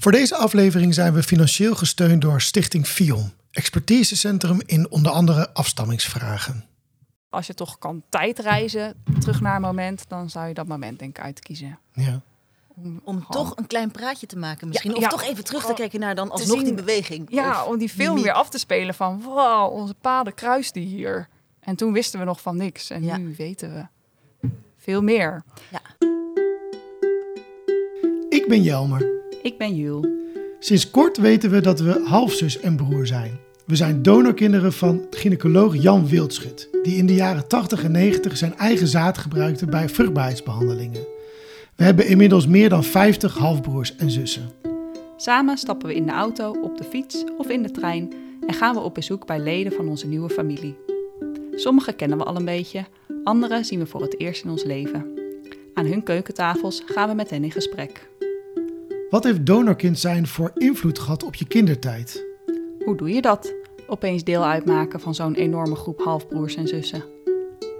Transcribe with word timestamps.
Voor 0.00 0.12
deze 0.12 0.36
aflevering 0.36 0.94
zijn 0.94 1.12
we 1.12 1.22
financieel 1.22 1.74
gesteund 1.74 2.20
door 2.22 2.40
Stichting 2.40 2.86
FIOM, 2.86 3.32
expertisecentrum 3.50 4.60
in 4.66 4.90
onder 4.90 5.12
andere 5.12 5.54
afstammingsvragen. 5.54 6.64
Als 7.30 7.46
je 7.46 7.54
toch 7.54 7.78
kan 7.78 8.02
tijdreizen 8.08 8.94
terug 9.18 9.40
naar 9.40 9.54
een 9.56 9.60
moment, 9.62 10.04
dan 10.08 10.30
zou 10.30 10.48
je 10.48 10.54
dat 10.54 10.66
moment 10.66 10.98
denk 10.98 11.18
ik 11.18 11.24
uitkiezen. 11.24 11.78
Ja. 11.92 12.20
Om, 12.68 13.00
Om 13.04 13.22
gewoon- 13.24 13.46
toch 13.46 13.56
een 13.56 13.66
klein 13.66 13.90
praatje 13.90 14.26
te 14.26 14.36
maken 14.38 14.68
misschien. 14.68 14.90
Ja, 14.90 14.96
of 14.96 15.02
ja. 15.02 15.08
toch 15.08 15.22
even 15.22 15.44
terug 15.44 15.64
te 15.66 15.72
kijken 15.72 16.00
naar 16.00 16.14
dan 16.14 16.30
alsnog 16.30 16.56
zien- 16.56 16.64
die 16.64 16.74
beweging. 16.74 17.26
Ja, 17.30 17.64
om 17.64 17.78
die 17.78 17.88
film 17.88 18.08
mimiek. 18.08 18.24
weer 18.24 18.32
af 18.34 18.48
te 18.50 18.58
spelen 18.58 18.94
van 18.94 19.22
wow, 19.22 19.72
onze 19.72 19.94
paden 19.94 20.34
kruisten 20.34 20.82
hier. 20.82 21.28
En 21.60 21.76
toen 21.76 21.92
wisten 21.92 22.18
we 22.20 22.26
nog 22.26 22.40
van 22.40 22.56
niks. 22.56 22.90
En 22.90 23.04
Ja. 23.04 23.16
nu 23.16 23.34
weten 23.36 23.74
we 23.74 23.86
veel 24.76 25.02
meer. 25.02 25.44
Ik 28.28 28.48
ben 28.48 28.62
Jelmer. 28.62 29.18
Ik 29.42 29.58
ben 29.58 29.76
Jul. 29.76 30.06
Sinds 30.58 30.90
kort 30.90 31.16
weten 31.16 31.50
we 31.50 31.60
dat 31.60 31.80
we 31.80 32.02
halfzus 32.04 32.60
en 32.60 32.76
broer 32.76 33.06
zijn. 33.06 33.38
We 33.66 33.76
zijn 33.76 34.02
donorkinderen 34.02 34.72
van 34.72 35.06
gynaecoloog 35.10 35.82
Jan 35.82 36.08
Wildschut, 36.08 36.68
die 36.82 36.96
in 36.96 37.06
de 37.06 37.14
jaren 37.14 37.48
80 37.48 37.84
en 37.84 37.92
90 37.92 38.36
zijn 38.36 38.56
eigen 38.56 38.86
zaad 38.86 39.18
gebruikte 39.18 39.66
bij 39.66 39.88
vruchtbaarheidsbehandelingen. 39.88 41.00
We 41.76 41.84
hebben 41.84 42.06
inmiddels 42.06 42.46
meer 42.46 42.68
dan 42.68 42.84
50 42.84 43.38
halfbroers 43.38 43.96
en 43.96 44.10
zussen. 44.10 44.50
Samen 45.16 45.58
stappen 45.58 45.88
we 45.88 45.94
in 45.94 46.06
de 46.06 46.12
auto, 46.12 46.56
op 46.62 46.78
de 46.78 46.84
fiets 46.84 47.24
of 47.38 47.48
in 47.48 47.62
de 47.62 47.70
trein 47.70 48.12
en 48.46 48.54
gaan 48.54 48.74
we 48.74 48.80
op 48.80 48.94
bezoek 48.94 49.26
bij 49.26 49.40
leden 49.40 49.72
van 49.72 49.88
onze 49.88 50.06
nieuwe 50.06 50.30
familie. 50.30 50.76
Sommige 51.54 51.92
kennen 51.92 52.18
we 52.18 52.24
al 52.24 52.36
een 52.36 52.44
beetje, 52.44 52.84
andere 53.24 53.64
zien 53.64 53.78
we 53.78 53.86
voor 53.86 54.02
het 54.02 54.20
eerst 54.20 54.44
in 54.44 54.50
ons 54.50 54.64
leven. 54.64 55.06
Aan 55.74 55.86
hun 55.86 56.02
keukentafels 56.02 56.82
gaan 56.86 57.08
we 57.08 57.14
met 57.14 57.30
hen 57.30 57.44
in 57.44 57.50
gesprek. 57.50 58.09
Wat 59.10 59.24
heeft 59.24 59.46
donorkind 59.46 59.98
zijn 59.98 60.26
voor 60.26 60.50
invloed 60.54 60.98
gehad 60.98 61.22
op 61.22 61.34
je 61.34 61.46
kindertijd? 61.46 62.26
Hoe 62.84 62.96
doe 62.96 63.10
je 63.10 63.20
dat? 63.20 63.54
Opeens 63.86 64.24
deel 64.24 64.44
uitmaken 64.44 65.00
van 65.00 65.14
zo'n 65.14 65.34
enorme 65.34 65.74
groep 65.74 66.00
halfbroers 66.00 66.54
en 66.54 66.68
zussen. 66.68 67.04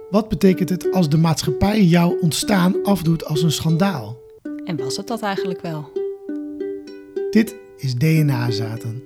Wat 0.09 0.29
betekent 0.29 0.69
het 0.69 0.91
als 0.91 1.09
de 1.09 1.17
maatschappij 1.17 1.83
jouw 1.83 2.17
ontstaan 2.19 2.83
afdoet 2.83 3.25
als 3.25 3.43
een 3.43 3.51
schandaal? 3.51 4.17
En 4.65 4.77
was 4.77 4.97
het 4.97 5.07
dat 5.07 5.21
eigenlijk 5.21 5.61
wel? 5.61 5.91
Dit 7.29 7.55
is 7.77 7.95
DNA-zaten. 7.95 9.03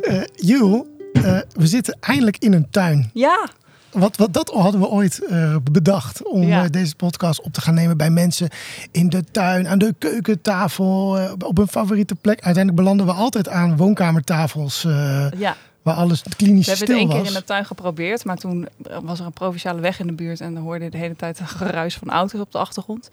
Eh 0.00 0.22
Jul, 0.34 0.86
eh, 1.12 1.40
we 1.52 1.66
zitten 1.66 1.96
eindelijk 2.00 2.36
in 2.38 2.52
een 2.52 2.70
tuin. 2.70 3.10
Ja, 3.12 3.48
Wat, 3.92 4.16
wat, 4.16 4.32
dat 4.32 4.48
hadden 4.50 4.80
we 4.80 4.88
ooit 4.88 5.24
eh, 5.24 5.56
bedacht 5.72 6.22
om 6.28 6.42
Ja. 6.42 6.64
eh, 6.64 6.70
deze 6.70 6.96
podcast 6.96 7.40
op 7.40 7.52
te 7.52 7.60
gaan 7.60 7.74
nemen 7.74 7.96
bij 7.96 8.10
mensen 8.10 8.48
in 8.90 9.08
de 9.08 9.24
tuin, 9.30 9.68
aan 9.68 9.78
de 9.78 9.94
keukentafel, 9.98 11.18
eh, 11.18 11.32
op 11.46 11.58
een 11.58 11.68
favoriete 11.68 12.14
plek. 12.14 12.34
Uiteindelijk 12.40 12.76
belanden 12.76 13.06
we 13.06 13.12
altijd 13.12 13.48
aan 13.48 13.76
woonkamertafels 13.76 14.82
ja. 15.36 15.56
waar 15.82 15.94
alles 15.94 16.22
klinisch 16.36 16.66
we 16.66 16.70
hebben 16.70 16.86
stil 16.86 16.86
het 16.86 16.96
één 16.96 17.06
was. 17.06 17.16
keer 17.16 17.26
in 17.26 17.32
de 17.34 17.44
tuin 17.44 17.64
geprobeerd. 17.64 18.24
Maar 18.24 18.36
toen 18.36 18.68
was 19.02 19.20
er 19.20 19.26
een 19.26 19.32
provinciale 19.32 19.80
weg 19.80 20.00
in 20.00 20.06
de 20.06 20.12
buurt. 20.12 20.40
En 20.40 20.54
dan 20.54 20.62
hoorde 20.62 20.84
je 20.84 20.90
de 20.90 20.98
hele 20.98 21.16
tijd 21.16 21.38
een 21.38 21.48
geruis 21.48 21.94
van 21.96 22.10
auto's 22.10 22.40
op 22.40 22.52
de 22.52 22.58
achtergrond. 22.58 23.10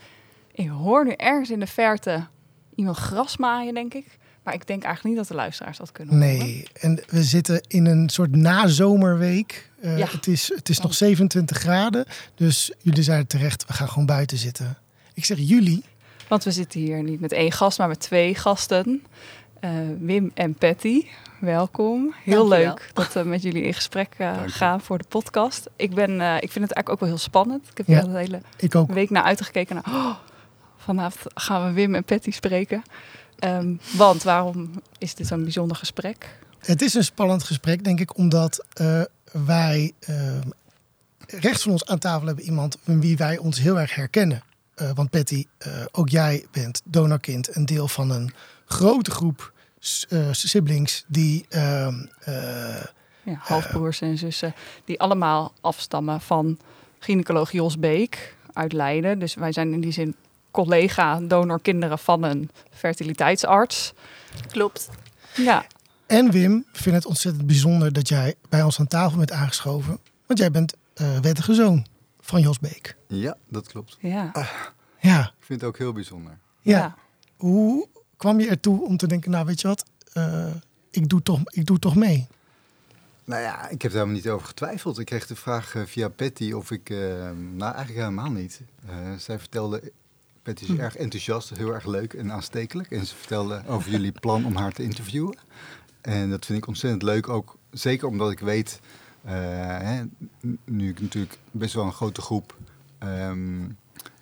Ik 0.51 0.67
hoor 0.69 1.05
nu 1.05 1.11
ergens 1.11 1.49
in 1.49 1.59
de 1.59 1.67
verte 1.67 2.25
iemand 2.75 2.97
gras 2.97 3.37
maaien, 3.37 3.73
denk 3.73 3.93
ik. 3.93 4.17
Maar 4.49 4.57
ik 4.57 4.67
denk 4.67 4.83
eigenlijk 4.83 5.15
niet 5.15 5.27
dat 5.27 5.37
de 5.37 5.41
luisteraars 5.43 5.77
dat 5.77 5.91
kunnen 5.91 6.13
horen. 6.13 6.29
Nee, 6.37 6.67
en 6.73 6.99
we 7.07 7.23
zitten 7.23 7.61
in 7.67 7.85
een 7.85 8.09
soort 8.09 8.35
nazomerweek. 8.35 9.69
Eh 9.81 9.97
Ja. 9.97 10.07
het, 10.11 10.27
is, 10.27 10.51
het 10.55 10.69
is 10.69 10.79
nog 10.79 10.93
27 10.93 11.57
graden, 11.57 12.05
dus 12.35 12.71
jullie 12.81 13.03
zeiden 13.03 13.27
terecht, 13.27 13.65
we 13.67 13.73
gaan 13.73 13.87
gewoon 13.89 14.05
buiten 14.05 14.37
zitten. 14.37 14.77
Ik 15.13 15.25
zeg 15.25 15.37
jullie, 15.39 15.83
Want 16.27 16.43
we 16.43 16.51
zitten 16.51 16.79
hier 16.79 17.03
niet 17.03 17.19
met 17.19 17.31
één 17.31 17.51
gast, 17.51 17.77
maar 17.77 17.87
met 17.87 17.99
twee 17.99 18.35
gasten. 18.35 19.03
Eh, 19.59 19.69
Wim 19.99 20.31
en 20.33 20.53
Patty, 20.53 21.05
welkom. 21.39 22.13
Heel 22.23 22.47
Dankjewel. 22.47 22.67
leuk 22.67 22.89
dat 22.93 23.13
we 23.13 23.23
met 23.23 23.41
jullie 23.41 23.63
in 23.63 23.73
gesprek 23.73 24.13
eh, 24.17 24.37
gaan 24.45 24.81
voor 24.81 24.97
de 24.97 25.05
podcast. 25.09 25.67
Ik, 25.75 25.93
ben, 25.93 26.21
eh, 26.21 26.35
ik 26.35 26.51
vind 26.51 26.65
het 26.65 26.73
eigenlijk 26.73 26.89
ook 26.89 26.99
wel 26.99 27.09
heel 27.09 27.17
spannend. 27.17 27.67
Ik 27.71 27.77
heb 27.77 27.87
Ja. 27.87 28.01
de 28.01 28.17
hele 28.17 28.41
ik 28.57 28.75
ook. 28.75 28.91
week 28.91 29.09
naar 29.09 29.23
uitgekeken. 29.23 29.75
Naar, 29.75 29.95
oh, 29.95 30.15
vanavond 30.77 31.33
gaan 31.35 31.65
we 31.65 31.71
Wim 31.73 31.95
en 31.95 32.03
Patty 32.03 32.31
spreken. 32.31 32.83
Ehm, 33.39 33.75
want 33.97 34.23
waarom 34.23 34.71
is 34.97 35.15
dit 35.15 35.27
zo'n 35.27 35.43
bijzonder 35.43 35.77
gesprek? 35.77 36.39
Het 36.59 36.81
is 36.81 36.93
een 36.93 37.03
spannend 37.03 37.43
gesprek, 37.43 37.83
denk 37.83 37.99
ik, 37.99 38.17
omdat 38.17 38.65
eh, 38.73 39.01
wij 39.31 39.91
eh, 39.99 40.15
rechts 41.27 41.63
van 41.63 41.71
ons 41.71 41.85
aan 41.85 41.99
tafel 41.99 42.27
hebben 42.27 42.45
iemand 42.45 42.77
in 42.85 43.01
wie 43.01 43.17
wij 43.17 43.37
ons 43.37 43.59
heel 43.59 43.79
erg 43.79 43.95
herkennen. 43.95 44.43
Eh, 44.79 44.91
want 44.93 45.09
Patty, 45.09 45.45
eh, 45.57 45.71
ook 45.91 46.09
jij 46.09 46.45
bent 46.51 46.81
donorkind, 46.85 47.55
een 47.55 47.65
deel 47.65 47.87
van 47.87 48.09
een 48.09 48.33
grote 48.65 49.11
groep 49.11 49.53
siblings 50.31 51.03
die 51.07 51.45
ehm, 51.49 52.05
eh, 52.19 52.83
Ja, 53.23 53.35
halfbroers 53.39 54.01
en 54.01 54.17
zussen 54.17 54.53
die 54.85 54.99
allemaal 54.99 55.53
afstammen 55.61 56.21
van 56.21 56.59
gynaecoloog 56.99 57.51
Jos 57.51 57.79
Beek 57.79 58.35
uit 58.53 58.73
Leiden. 58.73 59.19
Dus 59.19 59.35
wij 59.35 59.51
zijn 59.51 59.73
in 59.73 59.81
die 59.81 59.91
zin 59.91 60.15
collega 60.51 61.19
donorkinderen 61.19 61.99
van 61.99 62.23
een 62.23 62.49
fertiliteitsarts. 62.71 63.93
Klopt. 64.47 64.89
Ja, 65.35 65.65
En 66.07 66.31
Wim, 66.31 66.65
ik 66.73 66.79
vind 66.79 66.95
het 66.95 67.05
ontzettend 67.05 67.45
bijzonder 67.45 67.93
dat 67.93 68.07
jij 68.07 68.35
bij 68.49 68.63
ons 68.63 68.79
aan 68.79 68.87
tafel 68.87 69.17
bent 69.17 69.31
aangeschoven. 69.31 69.99
Want 70.25 70.39
jij 70.39 70.51
bent 70.51 70.73
eh 70.93 71.19
wettige 71.19 71.53
zoon 71.53 71.85
van 72.19 72.41
Jos 72.41 72.59
Beek. 72.59 72.95
Ja, 73.07 73.37
dat 73.47 73.67
klopt. 73.67 73.97
ja, 73.99 74.31
Ja, 74.99 75.19
Ik 75.21 75.45
vind 75.45 75.61
het 75.61 75.69
ook 75.69 75.77
heel 75.77 75.93
bijzonder. 75.93 76.37
ja. 76.61 76.77
ja. 76.77 76.95
Hoe 77.37 77.87
kwam 78.17 78.39
je 78.39 78.49
ertoe 78.49 78.85
om 78.85 78.97
te 78.97 79.07
denken, 79.07 79.31
nou 79.31 79.45
weet 79.45 79.61
je 79.61 79.67
wat, 79.67 79.85
eh, 80.13 80.53
ik, 80.91 81.09
doe 81.09 81.21
toch, 81.21 81.39
ik 81.45 81.65
doe 81.65 81.79
toch 81.79 81.95
mee? 81.95 82.27
Nou 83.23 83.41
ja, 83.41 83.69
ik 83.69 83.81
heb 83.81 83.91
er 83.91 83.97
helemaal 83.97 84.15
niet 84.15 84.29
over 84.29 84.47
getwijfeld. 84.47 84.99
Ik 84.99 85.05
kreeg 85.05 85.27
de 85.27 85.35
vraag 85.35 85.75
eh, 85.75 85.81
via 85.85 86.09
Patty 86.09 86.51
of 86.51 86.71
ik... 86.71 86.89
nou, 86.89 87.73
eigenlijk 87.73 87.95
helemaal 87.95 88.31
niet. 88.31 88.61
Eh, 88.87 89.13
zij 89.17 89.39
vertelde... 89.39 89.91
Patty 90.43 90.63
is 90.63 90.77
erg 90.77 90.95
enthousiast, 90.95 91.49
heel 91.49 91.73
erg 91.73 91.85
leuk 91.85 92.13
en 92.13 92.31
aanstekelijk. 92.31 92.91
En 92.91 93.05
ze 93.05 93.15
vertelde 93.15 93.61
over 93.67 93.91
jullie 93.91 94.11
plan 94.11 94.45
om 94.45 94.55
haar 94.55 94.71
te 94.71 94.83
interviewen. 94.83 95.37
En 96.01 96.29
dat 96.29 96.45
vind 96.45 96.57
ik 96.59 96.67
ontzettend 96.67 97.03
leuk, 97.03 97.29
ook 97.29 97.57
zeker 97.71 98.07
omdat 98.07 98.31
ik 98.31 98.39
weet... 98.39 98.79
eh, 99.23 99.33
hè, 99.77 100.03
nu 100.65 100.89
ik 100.89 101.01
natuurlijk 101.01 101.37
best 101.51 101.73
wel 101.73 101.85
een 101.85 101.93
grote 101.93 102.21
groep 102.21 102.57
ehm 102.97 103.67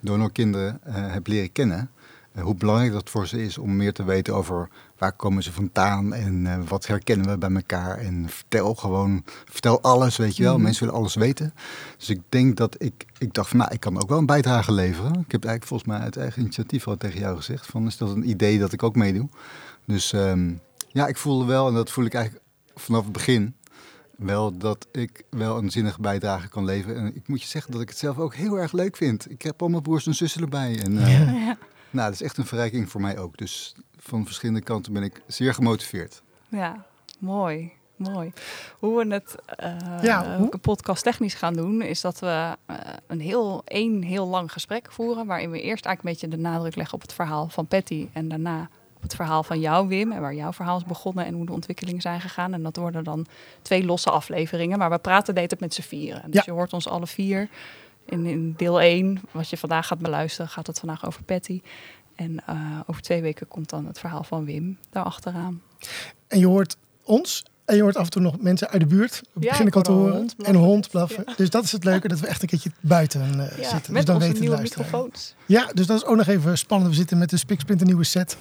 donorkinderen 0.00 0.80
eh, 0.82 1.12
heb 1.12 1.26
leren 1.26 1.52
kennen... 1.52 1.90
eh, 2.32 2.42
hoe 2.42 2.54
belangrijk 2.54 2.92
dat 2.92 3.10
voor 3.10 3.26
ze 3.26 3.42
is 3.42 3.58
om 3.58 3.76
meer 3.76 3.92
te 3.92 4.04
weten 4.04 4.34
over 4.34 4.68
waar 4.98 5.12
komen 5.12 5.42
ze 5.42 5.52
vandaan 5.52 6.14
en 6.14 6.46
eh, 6.46 6.68
wat 6.68 6.86
herkennen 6.86 7.28
we 7.30 7.38
bij 7.38 7.50
elkaar. 7.50 7.98
En 7.98 8.28
vertel 8.28 8.74
gewoon, 8.74 9.22
vertel 9.44 9.82
alles, 9.82 10.16
weet 10.16 10.36
je 10.36 10.42
wel. 10.42 10.54
Mhm. 10.54 10.62
Mensen 10.62 10.84
willen 10.84 11.00
alles 11.00 11.14
weten. 11.14 11.54
Dus 11.98 12.08
ik 12.08 12.20
denk 12.28 12.56
dat 12.56 12.82
ik, 12.82 13.06
ik 13.18 13.34
dacht 13.34 13.48
van, 13.48 13.58
nou, 13.58 13.72
ik 13.72 13.80
kan 13.80 14.02
ook 14.02 14.08
wel 14.08 14.18
een 14.18 14.26
bijdrage 14.26 14.72
leveren. 14.72 15.12
Ik 15.12 15.32
heb 15.32 15.44
eigenlijk 15.44 15.64
volgens 15.64 15.88
mij 15.90 15.98
uit 15.98 16.16
eigen 16.16 16.40
initiatief 16.42 16.88
al 16.88 16.96
tegen 16.96 17.20
jou 17.20 17.36
gezegd 17.36 17.66
van, 17.66 17.86
is 17.86 17.96
dat 17.96 18.10
een 18.10 18.28
idee 18.28 18.58
dat 18.58 18.72
ik 18.72 18.82
ook 18.82 18.96
meedoe? 18.96 19.28
Dus 19.84 20.12
ehm, 20.12 20.52
ja, 20.88 21.06
ik 21.06 21.16
voelde 21.16 21.44
wel, 21.44 21.68
en 21.68 21.74
dat 21.74 21.90
voel 21.90 22.04
ik 22.04 22.14
eigenlijk 22.14 22.44
vanaf 22.74 23.02
het 23.04 23.12
begin, 23.12 23.54
wel 24.16 24.58
dat 24.58 24.86
ik 24.92 25.24
wel 25.30 25.58
een 25.58 25.70
zinnige 25.70 26.00
bijdrage 26.00 26.48
kan 26.48 26.64
leveren. 26.64 26.96
En 26.96 27.16
ik 27.16 27.28
moet 27.28 27.42
je 27.42 27.48
zeggen 27.48 27.72
dat 27.72 27.80
ik 27.80 27.88
het 27.88 27.98
zelf 27.98 28.18
ook 28.18 28.34
heel 28.34 28.58
erg 28.58 28.72
leuk 28.72 28.96
vind. 28.96 29.30
Ik 29.30 29.42
heb 29.42 29.60
allemaal 29.62 29.80
broers 29.80 30.06
en 30.06 30.14
zussen 30.14 30.42
erbij. 30.42 30.80
En 30.82 30.98
eh, 30.98 31.18
Ja. 31.18 31.56
nou, 31.90 32.10
dat 32.10 32.12
is 32.12 32.22
echt 32.22 32.36
een 32.36 32.46
verrijking 32.46 32.90
voor 32.90 33.00
mij 33.00 33.18
ook. 33.18 33.36
Dus 33.36 33.74
van 34.08 34.24
verschillende 34.24 34.60
kanten 34.62 34.92
ben 34.92 35.02
ik 35.02 35.20
zeer 35.26 35.54
gemotiveerd. 35.54 36.22
Ja, 36.48 36.84
mooi. 37.18 37.72
Mooi. 37.96 38.32
Hoe 38.78 39.04
we 39.06 39.14
het 39.14 39.34
eh, 39.56 39.76
Ja, 40.02 40.36
hoe? 40.36 40.58
podcast 40.58 41.02
technisch 41.02 41.34
gaan 41.34 41.54
doen, 41.54 41.82
is 41.82 42.00
dat 42.00 42.18
we 42.18 42.56
eh, 42.66 42.76
een 43.06 43.20
heel, 43.20 43.62
één 43.64 44.02
heel 44.02 44.26
lang 44.26 44.52
gesprek 44.52 44.92
voeren. 44.92 45.26
Waarin 45.26 45.50
we 45.50 45.60
eerst 45.60 45.84
eigenlijk 45.84 46.22
een 46.22 46.28
beetje 46.28 46.42
de 46.42 46.48
nadruk 46.50 46.76
leggen 46.76 46.94
op 46.94 47.00
het 47.02 47.12
verhaal 47.12 47.48
van 47.48 47.66
Patty. 47.66 48.08
En 48.12 48.28
daarna 48.28 48.68
op 48.96 49.02
het 49.02 49.14
verhaal 49.14 49.42
van 49.42 49.60
jou, 49.60 49.88
Wim. 49.88 50.12
En 50.12 50.20
waar 50.20 50.34
jouw 50.34 50.52
verhaal 50.52 50.76
is 50.76 50.84
begonnen 50.84 51.24
en 51.24 51.34
hoe 51.34 51.46
de 51.46 51.52
ontwikkelingen 51.52 52.00
zijn 52.00 52.20
gegaan. 52.20 52.54
En 52.54 52.62
dat 52.62 52.76
worden 52.76 53.04
dan 53.04 53.26
twee 53.62 53.84
losse 53.84 54.10
afleveringen. 54.10 54.78
Maar 54.78 54.90
we 54.90 54.98
praten 54.98 55.34
de 55.34 55.56
met 55.58 55.74
z'n 55.74 55.82
vieren. 55.82 56.22
Dus 56.30 56.34
Ja. 56.34 56.42
je 56.44 56.50
hoort 56.52 56.72
ons 56.72 56.88
alle 56.88 57.06
vier. 57.06 57.48
In, 58.04 58.26
in 58.26 58.54
deel 58.56 58.80
1, 58.80 59.20
wat 59.30 59.48
je 59.50 59.56
vandaag 59.56 59.86
gaat 59.86 59.98
beluisteren, 59.98 60.50
gaat 60.50 60.66
het 60.66 60.78
vandaag 60.78 61.06
over 61.06 61.22
Patty. 61.22 61.60
En 62.18 62.42
eh, 62.46 62.80
over 62.86 63.02
twee 63.02 63.22
weken 63.22 63.48
komt 63.48 63.70
dan 63.70 63.86
het 63.86 63.98
verhaal 63.98 64.24
van 64.24 64.44
Wim 64.44 64.78
daarachteraan. 64.90 65.62
En 66.28 66.38
je 66.38 66.46
hoort 66.46 66.76
ons 67.04 67.44
en 67.64 67.76
je 67.76 67.82
hoort 67.82 67.96
af 67.96 68.04
en 68.04 68.10
toe 68.10 68.22
nog 68.22 68.40
mensen 68.40 68.68
uit 68.68 68.80
de 68.80 68.86
buurt. 68.86 69.22
Ja, 69.40 69.50
begin 69.50 69.66
ik 69.66 69.76
al 69.76 69.82
te 69.82 69.90
een 69.90 69.96
horen. 69.96 70.14
hond 70.14 70.34
en 70.42 70.54
een 70.54 70.60
hond 70.60 70.90
blaffen. 70.90 71.24
Dus 71.36 71.50
dat 71.50 71.64
is 71.64 71.72
het 71.72 71.84
leuke, 71.84 72.08
dat 72.08 72.20
we 72.20 72.26
echt 72.26 72.42
een 72.42 72.48
keertje 72.48 72.70
buiten 72.80 73.20
eh, 73.20 73.58
Ja, 73.58 73.62
zitten. 73.62 73.78
Dus 73.78 73.88
met 73.88 74.06
dan 74.06 74.14
onze 74.14 74.26
weten 74.26 74.42
de 74.42 74.48
nieuwe 74.48 74.62
microfoons. 74.62 75.34
Ja, 75.46 75.70
dus 75.74 75.86
dat 75.86 75.96
is 75.96 76.04
ook 76.04 76.16
nog 76.16 76.26
even 76.26 76.58
spannend. 76.58 76.90
We 76.90 76.96
zitten 76.96 77.18
met 77.18 77.32
een 77.32 77.38
spiksplinter 77.38 77.86
nieuwe 77.86 78.04
set. 78.04 78.36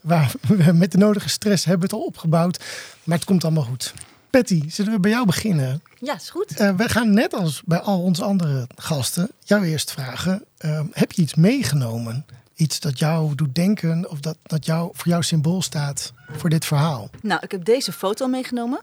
Waar 0.00 0.32
we 0.48 0.72
met 0.72 0.92
de 0.92 0.98
nodige 0.98 1.28
stress 1.28 1.64
hebben 1.64 1.82
het 1.82 1.92
al 1.92 2.04
opgebouwd. 2.04 2.64
Maar 3.04 3.16
het 3.16 3.26
komt 3.26 3.44
allemaal 3.44 3.64
goed. 3.64 3.94
Patty, 4.30 4.62
zullen 4.68 4.92
we 4.92 5.00
bij 5.00 5.10
jou 5.10 5.26
beginnen? 5.26 5.82
Ja, 5.98 6.14
is 6.14 6.30
goed. 6.30 6.56
Eh, 6.56 6.76
we 6.76 6.88
gaan 6.88 7.14
net 7.14 7.34
als 7.34 7.62
bij 7.64 7.80
al 7.80 8.02
onze 8.02 8.24
andere 8.24 8.66
gasten 8.76 9.30
jou 9.38 9.64
eerst 9.64 9.90
vragen. 9.90 10.44
heb 10.92 11.12
je 11.12 11.22
iets 11.22 11.34
meegenomen 11.34 12.24
iets 12.62 12.80
dat 12.80 12.98
jou 12.98 13.34
doet 13.34 13.54
denken 13.54 14.10
of 14.10 14.20
dat, 14.20 14.36
dat 14.42 14.66
jou, 14.66 14.90
voor 14.92 15.08
jou 15.08 15.22
symbool 15.22 15.62
staat 15.62 16.12
voor 16.30 16.50
dit 16.50 16.64
verhaal? 16.64 17.10
Nou, 17.22 17.40
ik 17.42 17.50
heb 17.50 17.64
deze 17.64 17.92
foto 17.92 18.26
meegenomen. 18.26 18.80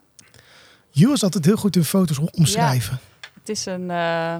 Is 0.91 1.23
altijd 1.23 1.45
heel 1.45 1.55
goed 1.55 1.75
in 1.75 1.83
foto's 1.83 2.17
om- 2.17 2.29
omschrijven. 2.31 2.99
Het 3.39 3.49
is 3.49 3.65
een, 3.65 3.91
eh, 3.91 4.33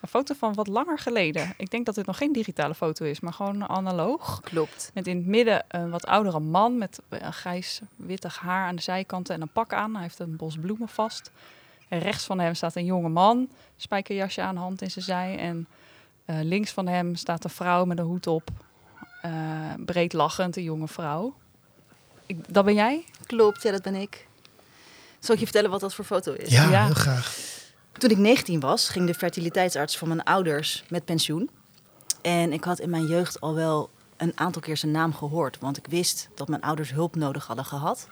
een 0.00 0.08
foto 0.08 0.34
van 0.38 0.54
wat 0.54 0.66
langer 0.66 0.98
geleden. 0.98 1.54
Ik 1.56 1.70
denk 1.70 1.86
dat 1.86 1.94
dit 1.94 2.06
nog 2.06 2.16
geen 2.16 2.32
digitale 2.32 2.74
foto 2.74 3.04
is, 3.04 3.20
maar 3.20 3.32
gewoon 3.32 3.68
analoog. 3.68 4.40
Klopt. 4.40 4.90
Met 4.94 5.06
in 5.06 5.16
het 5.16 5.26
midden 5.26 5.64
een 5.68 5.90
wat 5.90 6.06
oudere 6.06 6.40
man 6.40 6.78
met 6.78 7.00
eh, 7.08 7.28
grijs-wittig 7.30 8.38
haar 8.38 8.66
aan 8.66 8.76
de 8.76 8.82
zijkanten 8.82 9.34
en 9.34 9.40
een 9.40 9.52
pak 9.52 9.72
aan. 9.72 9.92
Hij 9.92 10.02
heeft 10.02 10.18
een 10.18 10.36
bos 10.36 10.56
bloemen 10.60 10.88
vast. 10.88 11.30
En 11.88 11.98
rechts 11.98 12.24
van 12.24 12.38
hem 12.40 12.54
staat 12.54 12.74
een 12.76 12.84
jonge 12.84 13.08
man, 13.08 13.48
spijkerjasje 13.76 14.42
aan, 14.42 14.56
hand 14.56 14.82
in 14.82 14.90
zijn 14.90 15.04
zij. 15.04 15.38
En 15.38 15.66
eh, 16.24 16.36
links 16.42 16.70
van 16.70 16.86
hem 16.88 17.14
staat 17.16 17.44
een 17.44 17.50
vrouw 17.50 17.84
met 17.84 17.98
een 17.98 18.04
hoed 18.04 18.26
op, 18.26 18.50
eh, 19.22 19.30
breed 19.84 20.12
lachend, 20.12 20.56
een 20.56 20.62
jonge 20.62 20.88
vrouw. 20.88 21.34
Ik, 22.26 22.54
dat 22.54 22.64
ben 22.64 22.74
jij? 22.74 23.04
Klopt, 23.26 23.62
ja, 23.62 23.70
dat 23.70 23.82
ben 23.82 23.94
ik. 23.94 24.26
Zal 25.18 25.34
ik 25.34 25.40
je 25.40 25.46
vertellen 25.46 25.70
wat 25.70 25.80
dat 25.80 25.94
voor 25.94 26.04
foto 26.04 26.32
is? 26.32 26.50
Ja, 26.50 26.70
Ja. 26.70 26.84
heel 26.84 26.94
graag. 26.94 27.36
Toen 27.92 28.10
ik 28.10 28.18
19 28.18 28.60
was, 28.60 28.88
ging 28.88 29.06
de 29.06 29.14
fertiliteitsarts 29.14 29.98
van 29.98 30.08
mijn 30.08 30.22
ouders 30.22 30.84
met 30.88 31.04
pensioen. 31.04 31.50
En 32.22 32.52
ik 32.52 32.64
had 32.64 32.78
in 32.78 32.90
mijn 32.90 33.06
jeugd 33.06 33.40
al 33.40 33.54
wel 33.54 33.90
een 34.16 34.32
aantal 34.34 34.62
keer 34.62 34.76
zijn 34.76 34.92
naam 34.92 35.14
gehoord. 35.14 35.58
Want 35.58 35.76
ik 35.76 35.86
wist 35.86 36.28
dat 36.34 36.48
mijn 36.48 36.62
ouders 36.62 36.90
hulp 36.90 37.16
nodig 37.16 37.46
hadden 37.46 37.64
gehad 37.64 38.08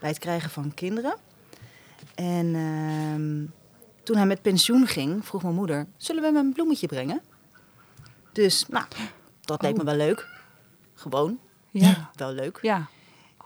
bij 0.00 0.08
het 0.08 0.18
krijgen 0.18 0.50
van 0.50 0.74
kinderen. 0.74 1.16
En 2.14 2.54
ehm, 2.54 3.62
toen 4.02 4.16
hij 4.16 4.26
met 4.26 4.42
pensioen 4.42 4.86
ging, 4.86 5.26
vroeg 5.26 5.42
mijn 5.42 5.54
moeder: 5.54 5.86
Zullen 5.96 6.22
we 6.22 6.28
hem 6.28 6.36
een 6.36 6.52
bloemetje 6.52 6.86
brengen? 6.86 7.20
Dus, 8.34 8.66
nou, 8.68 8.84
dat 9.40 9.62
leek 9.62 9.72
Oh. 9.72 9.78
me 9.78 9.84
wel 9.84 9.96
leuk. 9.96 10.28
Gewoon, 10.94 11.38
Ja. 11.70 12.10
wel 12.14 12.32
leuk. 12.32 12.58
Ja. 12.62 12.86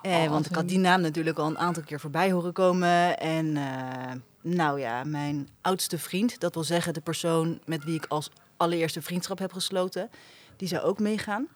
Eh, 0.02 0.12
Oh, 0.22 0.28
want 0.28 0.46
ik 0.46 0.54
had 0.54 0.68
die 0.68 0.78
naam 0.78 1.00
natuurlijk 1.00 1.38
al 1.38 1.46
een 1.46 1.58
aantal 1.58 1.82
keer 1.82 2.00
voorbij 2.00 2.30
horen 2.32 2.52
komen. 2.52 3.18
En 3.18 3.56
eh, 3.56 4.12
nou 4.42 4.80
ja, 4.80 5.04
mijn 5.04 5.48
oudste 5.60 5.98
vriend, 5.98 6.40
dat 6.40 6.54
wil 6.54 6.64
zeggen 6.64 6.92
de 6.94 7.00
persoon 7.00 7.60
met 7.64 7.84
wie 7.84 7.94
ik 7.94 8.06
als 8.08 8.30
allereerste 8.56 9.02
vriendschap 9.02 9.38
heb 9.38 9.52
gesloten, 9.52 10.10
die 10.56 10.68
zou 10.68 10.82
ook 10.82 10.98
meegaan. 10.98 11.46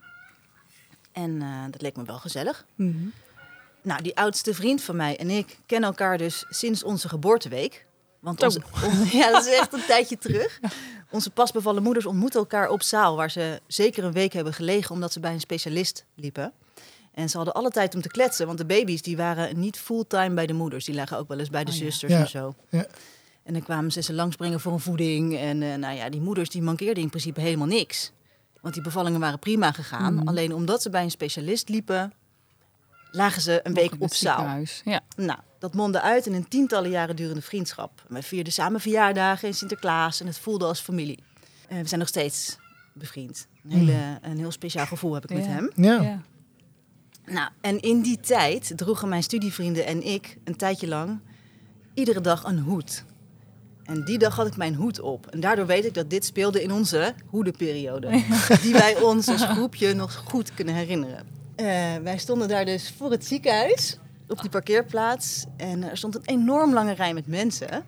En 1.12 1.42
eh, 1.42 1.62
dat 1.70 1.82
leek 1.82 1.96
me 1.96 2.04
wel 2.04 2.18
gezellig. 2.18 2.64
Mhm. 2.74 3.06
Nou, 3.82 4.02
die 4.02 4.16
oudste 4.16 4.54
vriend 4.54 4.82
van 4.82 4.96
mij 4.96 5.18
en 5.18 5.30
ik 5.30 5.58
kennen 5.66 5.88
elkaar 5.88 6.18
dus 6.18 6.44
sinds 6.48 6.82
onze 6.84 7.08
geboorteweek. 7.08 7.86
Want 8.22 8.42
onze, 8.42 8.62
onze- 8.84 9.16
ja, 9.18 9.30
dat 9.30 9.46
is 9.46 9.52
echt 9.52 9.72
een 9.72 9.84
tijdje 9.86 10.18
terug. 10.18 10.60
Onze 11.10 11.30
pasbevallen 11.30 11.82
moeders 11.82 12.06
ontmoeten 12.06 12.40
elkaar 12.40 12.68
op 12.68 12.82
zaal, 12.82 13.16
waar 13.16 13.30
ze 13.30 13.60
zeker 13.66 14.04
een 14.04 14.12
week 14.12 14.32
hebben 14.32 14.54
gelegen, 14.54 14.90
omdat 14.94 15.12
ze 15.12 15.20
bij 15.20 15.32
een 15.32 15.40
specialist 15.40 16.04
liepen. 16.14 16.52
En 17.14 17.28
ze 17.28 17.36
hadden 17.36 17.54
alle 17.54 17.70
tijd 17.70 17.94
om 17.94 18.00
te 18.02 18.08
kletsen, 18.08 18.46
want 18.46 18.58
de 18.58 18.64
baby's 18.64 19.02
die 19.02 19.16
waren 19.16 19.58
niet 19.60 19.78
fulltime 19.78 20.34
bij 20.34 20.46
de 20.46 20.52
moeders. 20.52 20.84
Die 20.84 20.94
lagen 20.94 21.18
ook 21.18 21.28
wel 21.28 21.38
eens 21.38 21.50
bij 21.50 21.64
de 21.64 21.70
Oh 21.70 21.76
zusters 21.76 22.12
Ja. 22.12 22.18
en 22.20 22.28
zo. 22.28 22.54
Ja. 22.68 22.86
En 23.44 23.52
dan 23.52 23.62
kwamen 23.62 23.92
ze 23.92 24.00
ze 24.02 24.12
langsbrengen 24.12 24.60
voor 24.60 24.72
een 24.72 24.80
voeding. 24.80 25.36
En 25.38 25.62
eh, 25.62 25.74
nou 25.74 25.96
ja, 25.96 26.08
die 26.10 26.20
moeders 26.20 26.48
die 26.50 26.62
mankeerden 26.62 27.02
in 27.02 27.08
principe 27.08 27.40
helemaal 27.40 27.66
niks. 27.66 28.12
Want 28.60 28.74
die 28.74 28.82
bevallingen 28.82 29.20
waren 29.20 29.38
prima 29.38 29.72
gegaan. 29.72 30.14
Mhm. 30.14 30.28
Alleen 30.28 30.54
omdat 30.54 30.82
ze 30.82 30.90
bij 30.90 31.02
een 31.02 31.10
specialist 31.10 31.68
liepen, 31.68 32.12
lagen 33.10 33.42
ze 33.42 33.60
een 33.62 33.72
Nog 33.72 33.82
week 33.82 33.92
op 33.92 34.00
het 34.00 34.14
zaal. 34.14 34.34
ziekenhuis. 34.36 34.82
Ja. 34.84 35.00
Nou, 35.16 35.38
dat 35.62 35.74
mondde 35.74 36.00
uit 36.00 36.26
in 36.26 36.34
een 36.34 36.48
tientallen 36.48 36.90
jaren 36.90 37.16
durende 37.16 37.42
vriendschap. 37.42 38.04
We 38.08 38.22
vierden 38.22 38.52
samen 38.52 38.80
verjaardagen 38.80 39.48
en 39.48 39.54
Sinterklaas 39.54 40.20
en 40.20 40.26
het 40.26 40.38
voelde 40.38 40.64
als 40.64 40.80
familie. 40.80 41.18
Eh, 41.68 41.78
we 41.78 41.88
zijn 41.88 42.00
nog 42.00 42.08
steeds 42.08 42.58
bevriend. 42.92 43.46
Een, 43.64 43.70
hele, 43.70 44.18
een 44.22 44.38
heel 44.38 44.50
speciaal 44.50 44.86
gevoel 44.86 45.14
heb 45.14 45.24
ik 45.24 45.36
met 45.36 45.46
hem. 45.46 45.70
Ja. 45.76 46.00
Ja. 46.02 46.20
Nou, 47.24 47.50
en 47.60 47.80
in 47.80 48.00
die 48.00 48.20
tijd 48.20 48.72
droegen 48.76 49.08
mijn 49.08 49.22
studievrienden 49.22 49.86
en 49.86 50.06
ik 50.06 50.36
een 50.44 50.56
tijdje 50.56 50.88
lang 50.88 51.20
iedere 51.94 52.20
dag 52.20 52.44
een 52.44 52.58
hoed. 52.58 53.04
En 53.84 54.04
die 54.04 54.18
dag 54.18 54.36
had 54.36 54.46
ik 54.46 54.56
mijn 54.56 54.74
hoed 54.74 55.00
op. 55.00 55.26
En 55.26 55.40
daardoor 55.40 55.66
weet 55.66 55.84
ik 55.84 55.94
dat 55.94 56.10
dit 56.10 56.24
speelde 56.24 56.62
in 56.62 56.72
onze 56.72 57.14
hoedenperiode. 57.26 58.08
Die 58.62 58.72
wij 58.72 59.00
ons 59.00 59.28
als 59.28 59.44
groepje 59.44 59.94
nog 59.94 60.14
goed 60.14 60.54
kunnen 60.54 60.74
herinneren. 60.74 61.26
Eh, 61.54 61.66
wij 62.02 62.18
stonden 62.18 62.48
daar 62.48 62.64
dus 62.64 62.94
voor 62.96 63.10
het 63.10 63.26
ziekenhuis 63.26 63.98
op 64.32 64.40
die 64.40 64.50
parkeerplaats. 64.50 65.44
En 65.56 65.90
er 65.90 65.96
stond 65.96 66.14
een 66.14 66.24
enorm 66.24 66.72
lange 66.72 66.92
rij 66.92 67.14
met 67.14 67.26
mensen. 67.26 67.84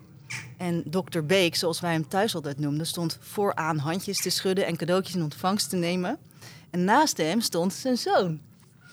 En 0.57 0.83
dokter 0.85 1.25
Beek, 1.25 1.55
zoals 1.55 1.79
wij 1.79 1.91
hem 1.91 2.07
thuis 2.07 2.35
altijd 2.35 2.59
noemden, 2.59 2.87
stond 2.87 3.17
vooraan 3.21 3.77
handjes 3.77 4.21
te 4.21 4.29
schudden 4.29 4.65
en 4.65 4.75
cadeautjes 4.75 5.15
in 5.15 5.23
ontvangst 5.23 5.69
te 5.69 5.75
nemen. 5.75 6.17
En 6.69 6.83
naast 6.83 7.17
hem 7.17 7.41
stond 7.41 7.73
zijn 7.73 7.97
zoon. 7.97 8.39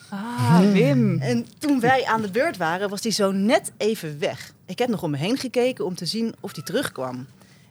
Ah, 0.08 0.60
Wim. 0.72 1.18
En 1.20 1.46
toen 1.58 1.80
wij 1.80 2.04
aan 2.04 2.22
de 2.22 2.30
beurt 2.30 2.56
waren, 2.56 2.88
was 2.88 3.00
die 3.00 3.12
zo 3.12 3.30
net 3.30 3.72
even 3.76 4.18
weg. 4.18 4.52
Ik 4.66 4.78
heb 4.78 4.88
nog 4.88 5.02
om 5.02 5.10
me 5.10 5.16
heen 5.16 5.36
gekeken 5.36 5.84
om 5.84 5.94
te 5.94 6.06
zien 6.06 6.34
of 6.40 6.52
die 6.52 6.62
terugkwam. 6.62 7.26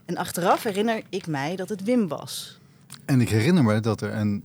En 0.06 0.18
achteraf 0.18 0.64
herinner 0.64 1.02
ik 1.10 1.28
mij 1.28 1.56
dat 1.56 1.70
het 1.70 1.84
Wim 1.84 2.08
was. 2.08 2.60
En 3.06 3.22
ik 3.22 3.30
herinner 3.30 3.64
me 3.64 3.80
dat 3.80 4.02
er 4.02 4.14
een 4.14 4.44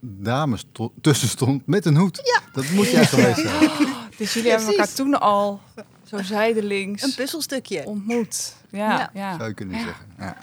dame 0.00 0.58
tussen 1.00 1.28
stond 1.28 1.66
met 1.66 1.84
een 1.84 1.96
hoed. 1.96 2.20
Ja. 2.24 2.40
Dat 2.52 2.70
moet 2.70 2.90
jij 2.90 3.06
geweest 3.06 3.40
zijn. 3.40 3.70
Dus 4.18 4.34
jullie 4.34 4.50
hebben 4.50 4.68
elkaar 4.68 4.92
toen 4.92 5.20
al 5.20 5.60
zo 6.04 6.22
zijdelings 6.22 7.02
Een 7.02 7.14
puzzelstukje. 7.14 7.84
ontmoet. 7.84 8.54
Ja, 8.70 8.98
ja. 8.98 9.10
Ja. 9.14 9.36
Zou 9.36 9.48
je 9.48 9.54
kunnen 9.54 9.80
zeggen. 9.80 10.06
Ja. 10.18 10.36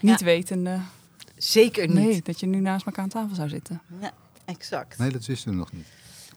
Niet 0.00 0.18
Ja. 0.18 0.24
wetende 0.24 0.78
Zeker 1.36 1.86
niet. 1.86 1.96
nee, 1.96 2.22
dat 2.22 2.40
je 2.40 2.46
nu 2.46 2.60
naast 2.60 2.86
elkaar 2.86 3.02
aan 3.02 3.08
tafel 3.10 3.34
zou 3.34 3.48
zitten. 3.48 3.80
Ja, 4.00 4.10
exact. 4.44 4.98
Nee, 4.98 5.10
dat 5.10 5.26
wisten 5.26 5.50
we 5.50 5.56
nog 5.56 5.72
niet. 5.72 5.86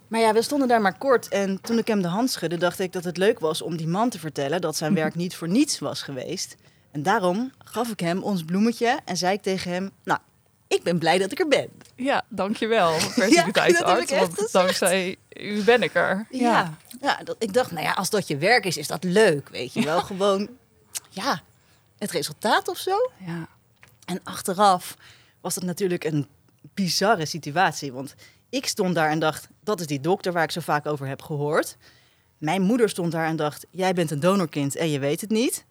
Maar 0.07 0.19
ja, 0.19 0.33
we 0.33 0.41
stonden 0.41 0.67
daar 0.67 0.81
maar 0.81 0.97
kort. 0.97 1.27
En 1.27 1.61
toen 1.61 1.77
ik 1.77 1.87
hem 1.87 2.01
de 2.01 2.07
hand 2.07 2.31
schudde, 2.31 2.57
dacht 2.57 2.79
ik 2.79 2.91
dat 2.93 3.03
het 3.03 3.17
leuk 3.17 3.39
was 3.39 3.61
om 3.61 3.77
die 3.77 3.87
man 3.87 4.09
te 4.09 4.19
vertellen 4.19 4.61
dat 4.61 4.75
zijn 4.75 4.93
werk 4.93 5.15
niet 5.15 5.35
voor 5.35 5.47
niets 5.47 5.79
was 5.79 6.01
geweest. 6.01 6.55
En 6.91 7.03
daarom 7.03 7.51
gaf 7.57 7.89
ik 7.89 7.99
hem 7.99 8.23
ons 8.23 8.43
bloemetje 8.43 8.99
en 9.05 9.17
zei 9.17 9.33
ik 9.33 9.41
tegen 9.41 9.71
hem: 9.71 9.91
Nou, 10.03 10.19
ik 10.67 10.83
ben 10.83 10.99
blij 10.99 11.17
dat 11.17 11.31
ik 11.31 11.39
er 11.39 11.47
ben. 11.47 11.69
Ja, 12.03 12.23
dankjewel, 12.29 12.99
fertiliteitsarts. 13.19 14.11
echt 14.11 14.35
want 14.35 14.51
dankzij 14.51 15.15
u 15.29 15.63
ben 15.63 15.83
ik 15.83 15.93
er. 15.93 16.27
Ja, 16.29 16.77
ja 17.01 17.19
dat, 17.23 17.35
ik 17.39 17.53
dacht, 17.53 17.71
nou 17.71 17.83
ja, 17.83 17.91
als 17.91 18.09
dat 18.09 18.27
je 18.27 18.37
werk 18.37 18.65
is, 18.65 18.77
is 18.77 18.87
dat 18.87 19.03
leuk, 19.03 19.49
weet 19.49 19.73
je 19.73 19.83
wel. 19.83 20.01
Gewoon, 20.01 20.49
ja, 21.09 21.41
het 21.97 22.11
resultaat 22.11 22.67
of 22.67 22.77
zo. 22.77 23.11
ja. 23.17 23.47
En 24.05 24.19
achteraf 24.23 24.97
was 25.41 25.53
dat 25.53 25.63
natuurlijk 25.63 26.03
een 26.03 26.27
bizarre 26.73 27.25
situatie. 27.25 27.93
Want 27.93 28.15
ik 28.49 28.65
stond 28.65 28.95
daar 28.95 29.09
en 29.09 29.19
dacht, 29.19 29.47
dat 29.63 29.79
is 29.79 29.87
die 29.87 29.99
dokter 29.99 30.31
waar 30.31 30.43
ik 30.43 30.51
zo 30.51 30.61
vaak 30.61 30.85
over 30.85 31.07
heb 31.07 31.21
gehoord. 31.21 31.77
Mijn 32.37 32.61
moeder 32.61 32.89
stond 32.89 33.11
daar 33.11 33.25
en 33.25 33.35
dacht, 33.35 33.65
jij 33.69 33.93
bent 33.93 34.11
een 34.11 34.19
donorkind 34.19 34.75
en 34.75 34.89
je 34.89 34.99
weet 34.99 35.21
het 35.21 35.29
niet. 35.29 35.65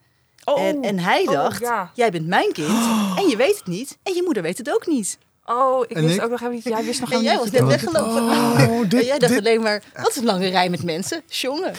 Oh, 0.45 0.61
En, 0.61 0.83
en 0.83 0.99
hij 0.99 1.23
oh, 1.23 1.33
dacht, 1.33 1.61
ja. 1.61 1.91
jij 1.95 2.11
bent 2.11 2.27
mijn 2.27 2.53
kind 2.53 2.69
en 3.21 3.29
je 3.29 3.35
weet 3.37 3.57
het 3.57 3.67
niet. 3.67 3.99
En 4.03 4.15
je 4.15 4.23
moeder 4.23 4.43
weet 4.43 4.59
het 4.59 4.73
ook 4.73 4.87
niet. 4.87 5.19
Oh, 5.45 5.85
ik 5.89 5.97
En 5.97 6.03
wist 6.05 6.17
ik? 6.17 6.23
ook 6.25 6.31
nog 6.31 6.41
even 6.41 6.55
niet. 6.55 6.65
Jij 6.65 6.85
wist 6.85 7.01
nog 7.01 7.13
En 7.13 7.23
jij 7.23 7.37
was 7.37 7.51
net 7.51 7.65
weggelopen. 7.65 8.23
Oh, 8.23 8.61
en 8.61 8.89
dit, 8.89 9.05
jij 9.07 9.19
dacht 9.19 9.33
dit, 9.33 9.39
alleen 9.41 9.63
maar, 9.63 9.83
wat 9.97 10.09
is 10.11 10.17
een 10.17 10.25
lange 10.25 10.49
rij 10.49 10.71
met 10.71 10.83
mensen? 10.83 11.23
Jongen. 11.27 11.73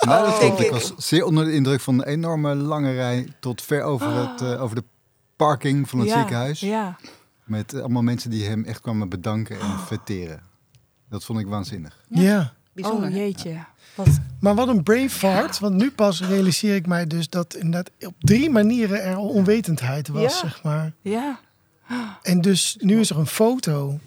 Nou, 0.00 0.24
dat 0.26 0.42
Oh. 0.42 0.58
Ik 0.58 0.58
ik. 0.58 0.70
was 0.70 0.92
zeer 0.96 1.24
onder 1.24 1.44
de 1.44 1.52
indruk 1.52 1.80
van 1.80 1.96
de 1.98 2.06
enorme 2.06 2.54
lange 2.54 2.92
rij 2.92 3.28
tot 3.40 3.62
ver 3.62 3.82
over, 3.82 4.12
het, 4.14 4.40
eh, 4.40 4.62
over 4.62 4.76
de 4.76 4.84
parking 5.36 5.88
van 5.88 5.98
het 5.98 6.08
Ja, 6.08 6.18
ziekenhuis. 6.18 6.60
Ja. 6.60 6.96
Met 7.44 7.72
eh, 7.74 7.80
allemaal 7.80 8.02
mensen 8.02 8.30
die 8.30 8.44
hem 8.46 8.64
echt 8.64 8.80
kwamen 8.80 9.08
bedanken 9.08 9.60
en 9.60 9.78
verteren. 9.86 10.42
Dat 11.10 11.24
vond 11.24 11.38
ik 11.40 11.46
waanzinnig. 11.46 12.00
ja. 12.08 12.52
Bijzonder. 12.72 13.08
Oh 13.08 13.14
jeetje. 13.16 13.56
Wat, 13.94 14.06
Maar 14.40 14.54
wat 14.54 14.68
een 14.68 14.82
brave 14.82 15.26
heart. 15.26 15.58
Want 15.58 15.74
nu 15.74 15.90
pas 15.90 16.20
realiseer 16.22 16.74
ik 16.74 16.86
mij 16.86 17.06
dus 17.06 17.28
dat 17.28 17.54
inderdaad 17.54 17.90
op 18.06 18.14
drie 18.18 18.50
manieren 18.50 19.02
er 19.02 19.14
al 19.14 19.28
onwetendheid 19.28 20.08
was, 20.08 20.22
Ja. 20.22 20.28
zeg 20.28 20.62
maar. 20.62 20.92
ja. 21.00 21.40
En 22.22 22.40
dus 22.40 22.76
nu 22.80 23.00
is 23.00 23.10
er 23.10 23.18
een 23.18 23.26
foto 23.26 23.98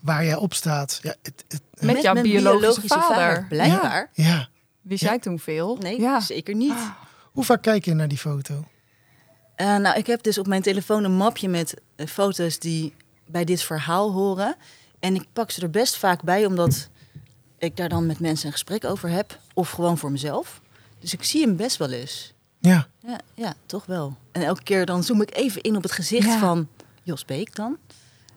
waar 0.00 0.24
jij 0.24 0.34
op 0.36 0.54
staat. 0.54 0.98
Ja, 1.02 1.14
het, 1.22 1.44
het, 1.48 1.62
Met, 1.80 2.02
jouw 2.02 2.12
mijn 2.12 2.24
biologische, 2.26 2.88
vader. 2.88 3.46
Blijkbaar. 3.48 4.10
ja. 4.12 4.48
Wist 4.82 5.02
Ja. 5.02 5.08
jij 5.08 5.18
toen 5.18 5.38
veel? 5.38 5.76
Nee, 5.76 6.00
Ja. 6.00 6.20
zeker 6.20 6.54
niet. 6.54 6.74
Hoe 7.32 7.44
vaak 7.44 7.62
kijk 7.62 7.84
je 7.84 7.94
naar 7.94 8.08
die 8.08 8.18
foto? 8.18 8.64
Eh, 9.54 9.76
nou, 9.76 9.98
ik 9.98 10.06
heb 10.06 10.22
dus 10.22 10.38
op 10.38 10.46
mijn 10.46 10.62
telefoon 10.62 11.04
een 11.04 11.16
mapje 11.16 11.48
met 11.48 11.74
eh, 11.96 12.06
foto's 12.06 12.58
die 12.58 12.94
bij 13.26 13.44
dit 13.44 13.62
verhaal 13.62 14.12
horen. 14.12 14.56
En 15.00 15.14
ik 15.14 15.24
pak 15.32 15.50
ze 15.50 15.60
er 15.62 15.70
best 15.70 15.96
vaak 15.96 16.22
bij, 16.22 16.46
omdat 16.46 16.88
ik 17.58 17.76
daar 17.76 17.88
dan 17.88 18.06
met 18.06 18.20
mensen 18.20 18.46
een 18.46 18.52
gesprek 18.52 18.84
over 18.84 19.08
heb. 19.08 19.38
Of 19.54 19.70
gewoon 19.70 19.98
voor 19.98 20.10
mezelf. 20.12 20.60
Dus 20.98 21.12
ik 21.12 21.24
zie 21.24 21.42
hem 21.42 21.56
best 21.56 21.76
wel 21.76 21.90
eens. 21.90 22.32
Ja. 22.58 22.86
Ja, 23.06 23.20
ja 23.34 23.54
toch 23.66 23.86
wel. 23.86 24.16
En 24.32 24.42
elke 24.42 24.62
keer 24.62 24.86
dan 24.86 25.04
zoom 25.04 25.22
ik 25.22 25.36
even 25.36 25.62
in 25.62 25.76
op 25.76 25.82
het 25.82 25.92
gezicht 25.92 26.26
Ja. 26.26 26.38
van 26.38 26.68
Jos 27.04 27.24
Beek 27.24 27.54
dan. 27.54 27.78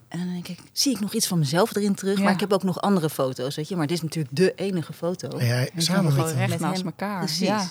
En 0.07 0.19
dan 0.19 0.27
denk 0.27 0.47
ik, 0.47 0.59
zie 0.71 0.93
ik 0.93 0.99
nog 0.99 1.13
iets 1.13 1.27
van 1.27 1.39
mezelf 1.39 1.75
erin 1.75 1.95
terug? 1.95 2.17
Ja. 2.17 2.23
Maar 2.23 2.33
ik 2.33 2.39
heb 2.39 2.53
ook 2.53 2.63
nog 2.63 2.81
andere 2.81 3.09
foto's, 3.09 3.55
weet 3.55 3.67
je. 3.69 3.75
Maar 3.75 3.87
dit 3.87 3.97
is 3.97 4.03
natuurlijk 4.03 4.35
de 4.35 4.53
enige 4.55 4.93
foto. 4.93 5.27
En 5.37 5.69
samen 5.77 6.15
met 6.15 6.25
hem. 6.25 6.35
recht 6.37 6.49
Met 6.49 6.59
naast 6.59 6.83
elkaar. 6.83 7.19
Precies. 7.19 7.47
Ja. 7.47 7.67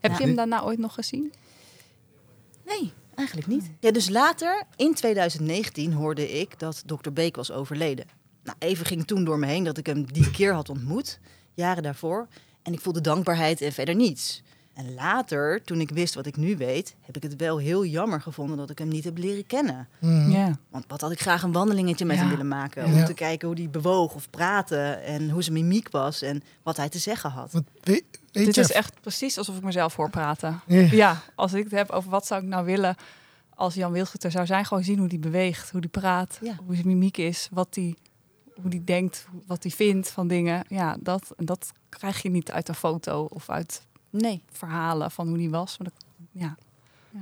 Heb 0.00 0.10
Ja. 0.10 0.18
je 0.18 0.24
hem 0.24 0.36
daarna 0.36 0.62
ooit 0.62 0.78
nog 0.78 0.94
gezien? 0.94 1.32
Nee, 2.66 2.92
eigenlijk 3.14 3.48
niet. 3.48 3.70
Ja, 3.80 3.90
dus 3.90 4.08
later, 4.08 4.62
in 4.76 4.94
2019, 4.94 5.92
hoorde 5.92 6.30
ik 6.40 6.58
dat 6.58 6.82
Dr. 6.86 7.10
Beek 7.12 7.36
was 7.36 7.50
overleden. 7.50 8.06
Nou, 8.44 8.56
even 8.58 8.86
ging 8.86 9.06
toen 9.06 9.24
door 9.24 9.38
me 9.38 9.46
heen 9.46 9.64
dat 9.64 9.78
ik 9.78 9.86
hem 9.86 10.12
die 10.12 10.30
keer 10.30 10.54
had 10.54 10.68
ontmoet, 10.68 11.18
jaren 11.54 11.82
daarvoor. 11.82 12.28
En 12.62 12.72
ik 12.72 12.80
voelde 12.80 13.00
dankbaarheid 13.00 13.60
en 13.60 13.72
verder 13.72 13.94
niets. 13.94 14.42
En 14.76 14.94
later, 14.94 15.62
toen 15.64 15.80
ik 15.80 15.90
wist 15.90 16.14
wat 16.14 16.26
ik 16.26 16.36
nu 16.36 16.56
weet, 16.56 16.96
heb 17.00 17.16
ik 17.16 17.22
het 17.22 17.36
wel 17.36 17.58
heel 17.58 17.84
jammer 17.84 18.20
gevonden 18.20 18.56
dat 18.56 18.70
ik 18.70 18.78
hem 18.78 18.88
niet 18.88 19.04
heb 19.04 19.18
leren 19.18 19.46
kennen. 19.46 19.88
Ja. 20.28 20.58
Want 20.70 20.84
wat 20.88 21.00
had 21.00 21.10
ik 21.12 21.20
graag 21.20 21.42
een 21.42 21.52
wandelingetje 21.52 22.04
met 22.04 22.14
Ja. 22.16 22.20
hem 22.22 22.30
willen 22.30 22.48
maken. 22.48 22.84
Om 22.84 22.94
Ja. 22.94 23.04
te 23.04 23.14
kijken 23.14 23.48
hoe 23.48 23.56
hij 23.56 23.70
bewoog 23.70 24.14
of 24.14 24.30
praatte 24.30 24.78
en 24.90 25.30
hoe 25.30 25.42
zijn 25.42 25.54
mimiek 25.54 25.90
was 25.90 26.22
en 26.22 26.42
wat 26.62 26.76
hij 26.76 26.88
te 26.88 26.98
zeggen 26.98 27.30
had. 27.30 27.52
Weet, 27.52 27.62
weet 27.82 28.04
Dit 28.44 28.54
je, 28.54 28.60
is 28.60 28.72
echt 28.72 29.00
precies 29.00 29.38
alsof 29.38 29.56
ik 29.56 29.62
mezelf 29.62 29.96
hoor 29.96 30.10
praten. 30.10 30.60
Ja. 30.66 30.80
Ja, 30.90 31.22
als 31.34 31.52
ik 31.52 31.62
het 31.64 31.72
heb 31.72 31.90
over 31.90 32.10
wat 32.10 32.26
zou 32.26 32.42
ik 32.42 32.48
nou 32.48 32.64
willen 32.64 32.94
als 33.54 33.74
Jan 33.74 33.92
Wilschutter 33.92 34.30
zou 34.30 34.46
zijn, 34.46 34.64
gewoon 34.64 34.84
zien 34.84 34.98
hoe 34.98 35.08
die 35.08 35.18
beweegt, 35.18 35.70
hoe 35.70 35.80
die 35.80 35.90
praat, 35.90 36.38
Ja. 36.42 36.56
hoe 36.66 36.74
zijn 36.74 36.86
mimiek 36.86 37.16
is, 37.16 37.48
wat 37.52 37.74
die, 37.74 37.96
hoe 38.60 38.70
die 38.70 38.84
denkt, 38.84 39.26
wat 39.46 39.62
hij 39.62 39.72
vindt 39.72 40.08
van 40.10 40.26
dingen. 40.28 40.64
Ja, 40.68 40.96
dat, 41.00 41.22
dat 41.36 41.72
krijg 41.88 42.22
je 42.22 42.30
niet 42.30 42.50
uit 42.50 42.68
een 42.68 42.74
foto 42.74 43.24
of 43.30 43.50
uit 43.50 43.82
Nee. 44.16 44.42
verhalen 44.52 45.10
van 45.10 45.28
hoe 45.28 45.36
die 45.38 45.50
was. 45.50 45.78
Maar 45.78 45.88
dat, 45.94 46.04
ja. 46.32 46.56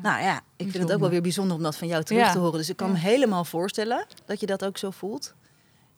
Nou 0.02 0.22
ja, 0.22 0.36
ik 0.56 0.70
vind 0.70 0.82
het 0.82 0.92
ook 0.92 1.00
wel 1.00 1.08
weer 1.10 1.22
bijzonder 1.22 1.56
om 1.56 1.62
dat 1.62 1.76
van 1.76 1.88
jou 1.88 2.04
terug 2.04 2.22
Ja. 2.22 2.32
te 2.32 2.38
horen. 2.38 2.58
Dus 2.58 2.68
ik 2.68 2.76
kan 2.76 2.86
Ja. 2.86 2.92
me 2.92 2.98
helemaal 2.98 3.44
voorstellen 3.44 4.06
dat 4.24 4.40
je 4.40 4.46
dat 4.46 4.64
ook 4.64 4.78
zo 4.78 4.90
voelt. 4.90 5.34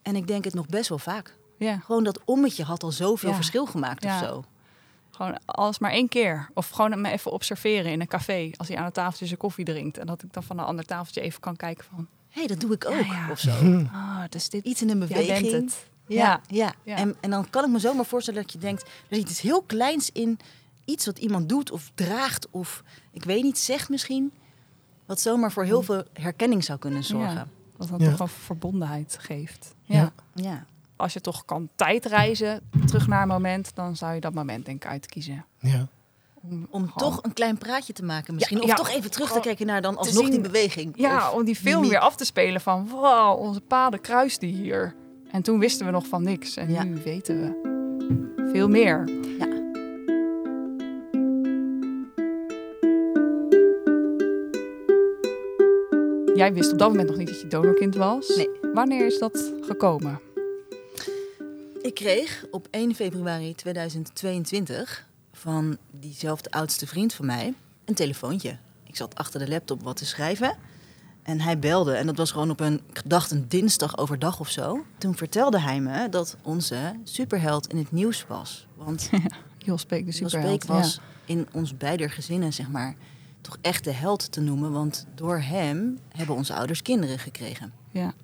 En 0.03 0.17
ik 0.17 0.27
denk 0.27 0.45
het 0.45 0.55
nog 0.55 0.67
best 0.67 0.89
wel 0.89 0.99
vaak. 0.99 1.37
ja, 1.59 1.79
Gewoon 1.79 2.05
dat 2.05 2.21
ommetje 2.25 2.65
had 2.65 2.83
al 2.83 2.93
zoveel 2.93 3.29
Ja. 3.29 3.35
verschil 3.35 3.67
gemaakt 3.67 4.03
Ja. 4.03 4.21
of 4.21 4.27
zo. 4.29 4.45
gewoon 5.11 5.39
alles 5.45 5.79
maar 5.79 5.91
één 5.91 6.09
keer. 6.09 6.49
Of 6.55 6.69
gewoon 6.69 7.01
me 7.01 7.11
even 7.11 7.33
observeren 7.33 7.93
in 7.93 8.01
een 8.01 8.07
café 8.07 8.51
als 8.57 8.69
hij 8.69 8.77
aan 8.77 8.85
het 8.85 8.95
tafeltje 8.95 9.27
zijn 9.27 9.39
koffie 9.39 9.65
drinkt. 9.65 9.99
En 9.99 10.07
dat 10.07 10.23
ik 10.23 10.33
dan 10.33 10.43
van 10.43 10.59
een 10.59 10.65
ander 10.65 10.85
tafeltje 10.85 11.21
even 11.21 11.41
kan 11.41 11.57
kijken 11.57 11.85
van, 11.85 12.07
Hé, 12.29 12.39
hey, 12.39 12.47
dat 12.47 12.61
doe 12.61 12.73
ik 12.73 12.85
ook 12.87 12.93
Ja, 13.05 13.13
ja. 13.15 13.31
of 13.31 13.39
zo. 13.39 13.51
ah, 13.93 14.21
dus 14.29 14.49
dit, 14.49 14.65
Iets 14.65 14.83
in 14.83 14.91
een 14.91 14.99
jij 14.99 15.07
beweging. 15.09 15.51
bent 15.51 15.65
het. 15.73 15.87
Ja, 16.07 16.41
ja. 16.47 16.73
Ja. 16.83 16.97
En, 16.97 17.17
en 17.21 17.31
dan 17.31 17.51
kan 17.51 17.65
ik 17.65 17.71
me 17.71 17.79
zomaar 17.79 18.05
voorstellen 18.05 18.43
dat 18.43 18.53
je 18.53 18.59
denkt... 18.59 18.83
er 18.83 19.17
zit 19.17 19.31
iets 19.31 19.41
heel 19.41 19.63
kleins 19.63 20.11
in 20.13 20.39
iets 20.87 21.07
wat 21.07 21.19
iemand 21.19 21.49
doet 21.49 21.71
of 21.71 21.91
draagt... 21.95 22.47
of 22.51 22.83
ik 23.13 23.25
weet 23.25 23.43
niet, 23.43 23.59
zegt 23.59 23.89
misschien... 23.89 24.33
wat 25.07 25.21
zomaar 25.21 25.53
voor 25.53 25.65
heel 25.65 25.83
veel 25.83 26.03
herkenning 26.13 26.65
zou 26.65 26.79
kunnen 26.79 27.05
zorgen. 27.05 27.35
Ja, 27.35 27.47
dat 27.77 27.89
dan 27.89 27.99
Ja. 28.01 28.11
toch 28.11 28.21
een 28.21 28.29
verbondenheid 28.29 29.17
geeft. 29.21 29.75
Ja. 29.85 30.13
Ja. 30.35 30.65
Als 30.97 31.13
je 31.13 31.21
toch 31.21 31.45
kan 31.45 31.69
tijdreizen 31.75 32.61
terug 32.87 33.07
naar 33.07 33.23
een 33.23 33.29
moment, 33.29 33.75
dan 33.75 33.97
zou 33.97 34.15
je 34.15 34.21
dat 34.21 34.35
moment 34.35 34.65
denk 34.67 34.85
ik 34.85 34.91
uitkiezen. 34.91 35.45
ja. 35.61 35.87
Om, 36.51 36.67
Om 36.71 36.89
gewoon- 36.89 37.13
toch 37.13 37.23
een 37.23 37.33
klein 37.33 37.59
praatje 37.59 37.93
te 37.93 38.05
maken 38.05 38.35
misschien. 38.35 38.57
Ja, 38.57 38.63
of 38.63 38.69
ja, 38.69 38.75
toch 38.75 38.89
even 38.89 39.11
terug 39.11 39.33
te 39.33 39.41
kijken 39.41 39.67
naar 39.67 39.83
dan 39.83 39.97
alsnog 39.97 40.23
zien- 40.23 40.31
die 40.31 40.41
beweging. 40.41 40.93
Ja, 40.97 41.31
om 41.31 41.45
die 41.45 41.57
film 41.57 41.89
weer 41.89 41.99
af 41.99 42.17
te 42.17 42.25
spelen 42.25 42.61
van 42.61 42.89
wow, 42.89 43.41
onze 43.41 43.61
paden 43.61 44.01
kruisten 44.01 44.49
hier. 44.49 44.95
En 45.31 45.43
toen 45.43 45.59
wisten 45.59 45.87
we 45.87 45.93
nog 45.93 46.07
van 46.07 46.23
niks. 46.23 46.57
En 46.57 46.71
Ja. 46.71 46.83
nu 46.85 46.95
weten 47.05 47.41
we 47.41 48.49
veel 48.53 48.69
meer. 48.69 49.09
Ja. 49.39 49.56
Jij 56.37 56.53
wist 56.53 56.73
op 56.73 56.79
dat 56.79 56.89
moment 56.89 57.09
nog 57.09 57.17
niet 57.17 57.29
dat 57.29 57.41
je 57.41 57.47
donorkind 57.47 57.95
was. 57.95 58.37
Nee. 58.37 58.49
Wanneer 58.75 59.07
is 59.07 59.19
dat 59.19 59.53
gekomen? 59.61 60.21
Ik 61.83 61.95
kreeg 61.95 62.45
op 62.51 62.69
1 62.71 62.95
februari 62.95 63.55
2022 63.55 65.07
van 65.33 65.77
diezelfde 65.91 66.51
oudste 66.51 66.87
vriend 66.87 67.15
van 67.15 67.27
mij 67.27 67.55
een 67.85 67.95
telefoontje. 67.95 68.57
Ik 68.85 68.97
zat 68.97 69.15
achter 69.15 69.41
de 69.41 69.49
laptop 69.49 69.83
wat 69.83 69.97
te 69.97 70.07
schrijven 70.07 70.57
en 71.23 71.41
hij 71.41 71.59
belde. 71.59 71.93
En 71.93 72.07
dat 72.07 72.17
was 72.17 72.31
gewoon 72.31 72.51
op 72.51 72.61
een, 72.61 72.81
ik 72.93 73.03
dacht 73.07 73.31
een 73.31 73.45
dinsdag 73.49 73.99
overdag 73.99 74.41
of 74.41 74.51
zo. 74.51 74.85
Toen 74.99 75.17
vertelde 75.17 75.61
hij 75.61 75.81
me 75.81 76.09
dat 76.09 76.37
onze 76.43 76.95
superheld 77.05 77.67
in 77.67 77.79
het 77.79 77.93
nieuws 77.93 78.27
was. 78.29 78.67
Want 78.75 79.11
Jos 79.59 79.87
Beek, 79.87 80.01
de 80.01 80.19
Jos 80.19 80.31
superheld. 80.31 80.59
Beek 80.59 80.69
was 80.69 81.01
in 81.25 81.47
ons 81.53 81.77
beider 81.77 82.11
gezinnen, 82.11 82.53
zeg 82.53 82.69
maar, 82.69 82.95
toch 83.47 83.59
echt 83.61 83.85
de 83.85 83.93
held 83.93 84.33
te 84.33 84.41
noemen. 84.41 84.73
Want 84.73 85.07
door 85.15 85.39
hem 85.39 85.99
hebben 86.09 86.37
onze 86.37 86.55
ouders 86.55 86.83
kinderen 86.83 87.19
gekregen. 87.19 87.73
Ja. 87.91 88.15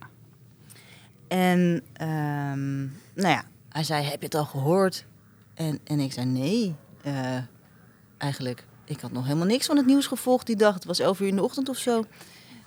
En 1.28 1.82
ehm, 1.92 2.80
nou 3.14 3.28
ja, 3.28 3.44
hij 3.68 3.84
zei, 3.84 4.04
heb 4.04 4.18
je 4.18 4.24
het 4.24 4.34
al 4.34 4.44
gehoord? 4.44 5.04
En, 5.54 5.80
en 5.84 6.00
ik 6.00 6.12
zei, 6.12 6.26
nee, 6.26 6.74
eh, 7.02 7.38
eigenlijk. 8.18 8.66
Ik 8.84 9.00
had 9.00 9.12
nog 9.12 9.24
helemaal 9.24 9.46
niks 9.46 9.66
van 9.66 9.76
het 9.76 9.86
nieuws 9.86 10.06
gevolgd 10.06 10.46
die 10.46 10.56
dag. 10.56 10.74
Het 10.74 10.84
was 10.84 10.98
11 10.98 11.20
uur 11.20 11.28
in 11.28 11.36
de 11.36 11.42
ochtend 11.42 11.68
of 11.68 11.76
zo. 11.76 12.04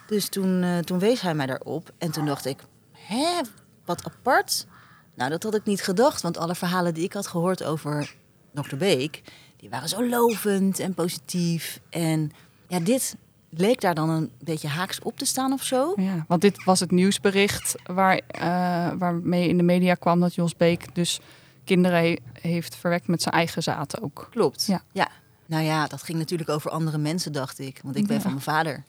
Dus 0.08 0.30
toen, 0.30 0.64
eh, 0.64 0.78
toen 0.78 1.00
wees 1.00 1.22
hij 1.22 1.36
mij 1.36 1.46
daarop. 1.46 1.92
En 1.98 2.12
toen 2.12 2.26
dacht 2.26 2.46
ik, 2.46 2.64
hè, 2.92 3.42
wat 3.86 4.06
apart. 4.06 4.66
Nou, 5.14 5.30
dat 5.30 5.44
had 5.44 5.56
ik 5.56 5.66
niet 5.66 5.82
gedacht. 5.82 6.22
Want 6.22 6.38
alle 6.38 6.56
verhalen 6.56 6.94
die 6.94 7.04
ik 7.04 7.14
had 7.14 7.28
gehoord 7.28 7.64
over 7.64 8.16
Dr. 8.54 8.76
Beek... 8.76 9.22
die 9.58 9.70
waren 9.70 9.90
zo 9.90 10.08
lovend 10.08 10.80
en 10.80 10.94
positief. 10.94 11.80
En 11.90 12.32
ja, 12.67 12.79
dit 12.79 13.15
leek 13.50 13.81
daar 13.81 13.95
dan 13.95 14.10
een 14.10 14.31
beetje 14.39 14.67
haaks 14.67 15.00
op 15.00 15.17
te 15.17 15.25
staan 15.25 15.53
of 15.53 15.63
zo. 15.63 15.93
Ja, 15.95 16.25
want 16.27 16.41
dit 16.41 16.63
was 16.63 16.79
het 16.79 16.91
nieuwsbericht 16.91 17.75
waar, 17.84 18.22
eh, 18.27 18.41
waarmee 18.98 19.48
in 19.48 19.57
de 19.57 19.63
media 19.63 19.93
kwam 19.95 20.19
dat 20.19 20.36
Jos 20.36 20.55
Beek 20.55 20.95
dus 20.95 21.19
kinderen 21.63 22.00
he- 22.01 22.17
heeft 22.41 22.75
verwekt 22.75 23.07
met 23.07 23.22
zijn 23.22 23.34
eigen 23.36 23.63
zaad 23.63 24.01
ook. 24.01 24.27
Klopt. 24.31 24.65
Ja. 24.65 24.81
Ja. 24.91 25.07
Nou 25.45 25.63
ja, 25.63 25.88
dat 25.88 26.03
ging 26.03 26.17
natuurlijk 26.17 26.50
over 26.50 26.72
andere 26.72 26.98
mensen, 26.98 27.31
dacht 27.31 27.60
ik. 27.60 27.79
Want 27.84 27.95
ik 27.95 28.07
ben 28.07 28.15
Ja. 28.15 28.22
van 28.22 28.31
mijn 28.31 28.43
vader. 28.43 28.84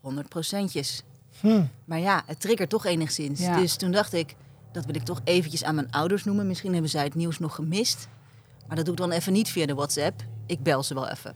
100 0.00 0.28
procentjes. 0.28 1.02
Hm. 1.40 1.62
Maar 1.84 1.98
ja, 1.98 2.22
het 2.26 2.40
triggert 2.40 2.70
toch 2.70 2.84
enigszins. 2.86 3.40
Ja. 3.40 3.56
Dus 3.56 3.76
toen 3.76 3.90
dacht 3.90 4.12
ik, 4.12 4.34
dat 4.72 4.84
wil 4.84 4.94
ik 4.94 5.02
toch 5.02 5.20
eventjes 5.24 5.64
aan 5.64 5.74
mijn 5.74 5.90
ouders 5.90 6.24
noemen. 6.24 6.46
Misschien 6.46 6.72
hebben 6.72 6.90
zij 6.90 7.04
het 7.04 7.14
nieuws 7.14 7.38
nog 7.38 7.54
gemist. 7.54 8.08
Maar 8.66 8.76
dat 8.76 8.84
doe 8.84 8.94
ik 8.94 9.00
dan 9.00 9.10
even 9.10 9.32
niet 9.32 9.48
via 9.48 9.66
de 9.66 9.74
WhatsApp. 9.74 10.20
Ik 10.46 10.62
bel 10.62 10.82
ze 10.82 10.94
wel 10.94 11.08
even. 11.08 11.34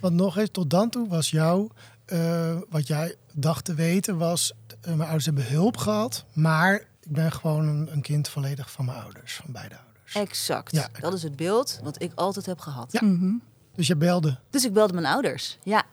Want 0.00 0.14
nog 0.14 0.36
eens, 0.36 0.50
tot 0.52 0.70
dan 0.70 0.90
toe 0.90 1.08
was 1.08 1.30
jou, 1.30 1.70
eh, 2.04 2.58
wat 2.68 2.86
jij 2.86 3.14
dacht 3.32 3.64
te 3.64 3.74
weten, 3.74 4.18
was: 4.18 4.52
eh, 4.68 4.88
mijn 4.88 5.00
ouders 5.00 5.24
hebben 5.24 5.46
hulp 5.48 5.76
gehad, 5.76 6.24
maar 6.32 6.74
ik 6.74 7.12
ben 7.12 7.32
gewoon 7.32 7.66
een, 7.66 7.92
een 7.92 8.02
kind 8.02 8.28
volledig 8.28 8.70
van 8.70 8.84
mijn 8.84 8.98
ouders, 8.98 9.34
van 9.34 9.52
beide 9.52 9.74
ouders. 9.74 10.14
Exact. 10.14 10.72
Ja. 10.72 10.88
Dat 11.00 11.12
is 11.12 11.22
het 11.22 11.36
beeld 11.36 11.80
wat 11.82 12.02
ik 12.02 12.12
altijd 12.14 12.46
heb 12.46 12.58
gehad. 12.58 12.92
Ja. 12.92 13.00
Mhm. 13.04 13.34
Dus 13.74 13.86
je 13.86 13.96
belde. 13.96 14.38
Dus 14.50 14.64
ik 14.64 14.72
belde 14.72 14.92
mijn 14.92 15.06
ouders. 15.06 15.58
Ja. 15.62 15.84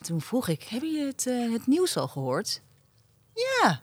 Toen 0.00 0.20
vroeg 0.20 0.48
ik, 0.48 0.62
hebben 0.62 0.92
jullie 0.92 1.06
het, 1.06 1.26
eh, 1.26 1.52
het 1.52 1.66
nieuws 1.66 1.96
al 1.96 2.08
gehoord? 2.08 2.60
Ja. 3.34 3.80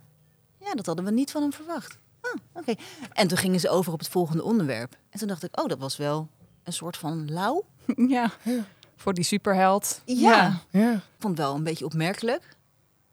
Ja, 0.59 0.73
dat 0.73 0.85
hadden 0.85 1.05
we 1.05 1.11
niet 1.11 1.31
van 1.31 1.41
hem 1.41 1.53
verwacht. 1.53 1.97
Oh, 2.21 2.33
oké. 2.53 2.73
En 3.13 3.27
toen 3.27 3.37
gingen 3.37 3.59
ze 3.59 3.69
over 3.69 3.93
op 3.93 3.99
het 3.99 4.07
volgende 4.07 4.43
onderwerp. 4.43 4.97
En 5.09 5.19
toen 5.19 5.27
dacht 5.27 5.43
ik, 5.43 5.59
oh, 5.59 5.67
dat 5.67 5.79
was 5.79 5.97
wel 5.97 6.29
een 6.63 6.73
soort 6.73 6.97
van 6.97 7.31
lauw. 7.31 7.65
Ja. 7.95 8.31
Ja. 8.43 8.65
Voor 9.01 9.13
die 9.13 9.23
superheld. 9.23 10.01
Ja. 10.05 10.61
Ja. 10.69 10.93
Ik 10.93 10.99
vond 11.19 11.37
het 11.37 11.47
wel 11.47 11.55
een 11.55 11.63
beetje 11.63 11.85
opmerkelijk. 11.85 12.55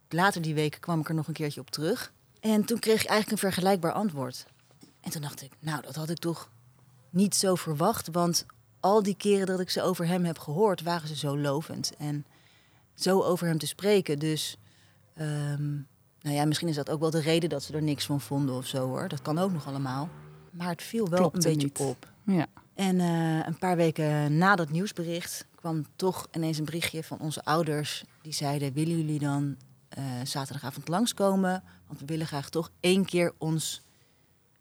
Later 0.08 0.42
die 0.42 0.54
week 0.54 0.76
kwam 0.80 1.00
ik 1.00 1.08
er 1.08 1.14
nog 1.14 1.28
een 1.28 1.34
keertje 1.34 1.60
op 1.60 1.70
terug. 1.70 2.12
En 2.40 2.64
toen 2.64 2.78
kreeg 2.78 3.02
ik 3.02 3.08
eigenlijk 3.08 3.30
een 3.30 3.50
vergelijkbaar 3.50 3.92
antwoord. 3.92 4.46
En 5.00 5.10
toen 5.10 5.22
dacht 5.22 5.42
ik, 5.42 5.52
nou, 5.58 5.82
dat 5.82 5.94
had 5.94 6.10
ik 6.10 6.18
toch 6.18 6.50
niet 7.10 7.34
zo 7.34 7.54
verwacht. 7.54 8.08
Want 8.12 8.46
al 8.80 9.02
die 9.02 9.16
keren 9.16 9.46
dat 9.46 9.60
ik 9.60 9.70
ze 9.70 9.82
over 9.82 10.06
hem 10.06 10.24
heb 10.24 10.38
gehoord, 10.38 10.82
waren 10.82 11.08
ze 11.08 11.16
zo 11.16 11.38
lovend. 11.38 11.92
En 11.98 12.26
zo 12.94 13.22
over 13.22 13.46
hem 13.46 13.58
te 13.58 13.66
spreken. 13.66 14.18
Dus, 14.18 14.56
ehm, 15.14 15.72
nou 16.20 16.36
ja, 16.36 16.44
misschien 16.44 16.68
is 16.68 16.74
dat 16.76 16.90
ook 16.90 17.00
wel 17.00 17.10
de 17.10 17.20
reden 17.20 17.48
dat 17.48 17.62
ze 17.62 17.72
er 17.72 17.82
niks 17.82 18.06
van 18.06 18.20
vonden 18.20 18.54
of 18.54 18.66
zo 18.66 18.86
hoor. 18.86 19.08
Dat 19.08 19.22
kan 19.22 19.38
ook 19.38 19.52
nog 19.52 19.66
allemaal. 19.66 20.08
Maar 20.50 20.68
het 20.68 20.82
viel 20.82 21.08
wel 21.08 21.18
Klopte 21.18 21.36
een 21.48 21.54
beetje 21.54 21.66
niet. 21.66 21.78
op. 21.78 22.12
Ja. 22.22 22.46
En 22.74 23.00
eh, 23.00 23.46
een 23.46 23.58
paar 23.58 23.76
weken 23.76 24.38
na 24.38 24.56
dat 24.56 24.70
nieuwsbericht 24.70 25.46
kwam 25.58 25.86
toch 25.96 26.28
ineens 26.32 26.58
een 26.58 26.64
berichtje 26.64 27.04
van 27.04 27.18
onze 27.18 27.44
ouders. 27.44 28.04
Die 28.22 28.32
zeiden, 28.32 28.72
willen 28.72 28.96
jullie 28.96 29.18
dan 29.18 29.56
eh, 29.88 30.04
zaterdagavond 30.24 30.88
langskomen? 30.88 31.62
Want 31.86 32.00
we 32.00 32.06
willen 32.06 32.26
graag 32.26 32.50
toch 32.50 32.70
één 32.80 33.04
keer 33.04 33.34
ons 33.38 33.82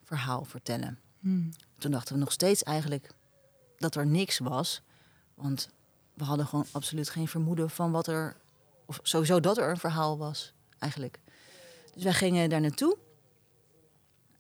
verhaal 0.03 0.45
vertellen. 0.45 0.99
Hmm. 1.19 1.49
Toen 1.77 1.91
dachten 1.91 2.13
we 2.13 2.19
nog 2.19 2.31
steeds 2.31 2.63
eigenlijk 2.63 3.11
dat 3.77 3.95
er 3.95 4.07
niks 4.07 4.39
was. 4.39 4.81
Want 5.33 5.69
we 6.13 6.23
hadden 6.23 6.47
gewoon 6.47 6.65
absoluut 6.71 7.09
geen 7.09 7.27
vermoeden 7.27 7.69
van 7.69 7.91
wat 7.91 8.07
er... 8.07 8.37
Of 8.85 8.99
sowieso 9.03 9.39
dat 9.39 9.57
er 9.57 9.69
een 9.69 9.77
verhaal 9.77 10.17
was, 10.17 10.53
eigenlijk. 10.79 11.19
Dus 11.93 12.03
wij 12.03 12.13
gingen 12.13 12.49
daar 12.49 12.61
naartoe. 12.61 12.97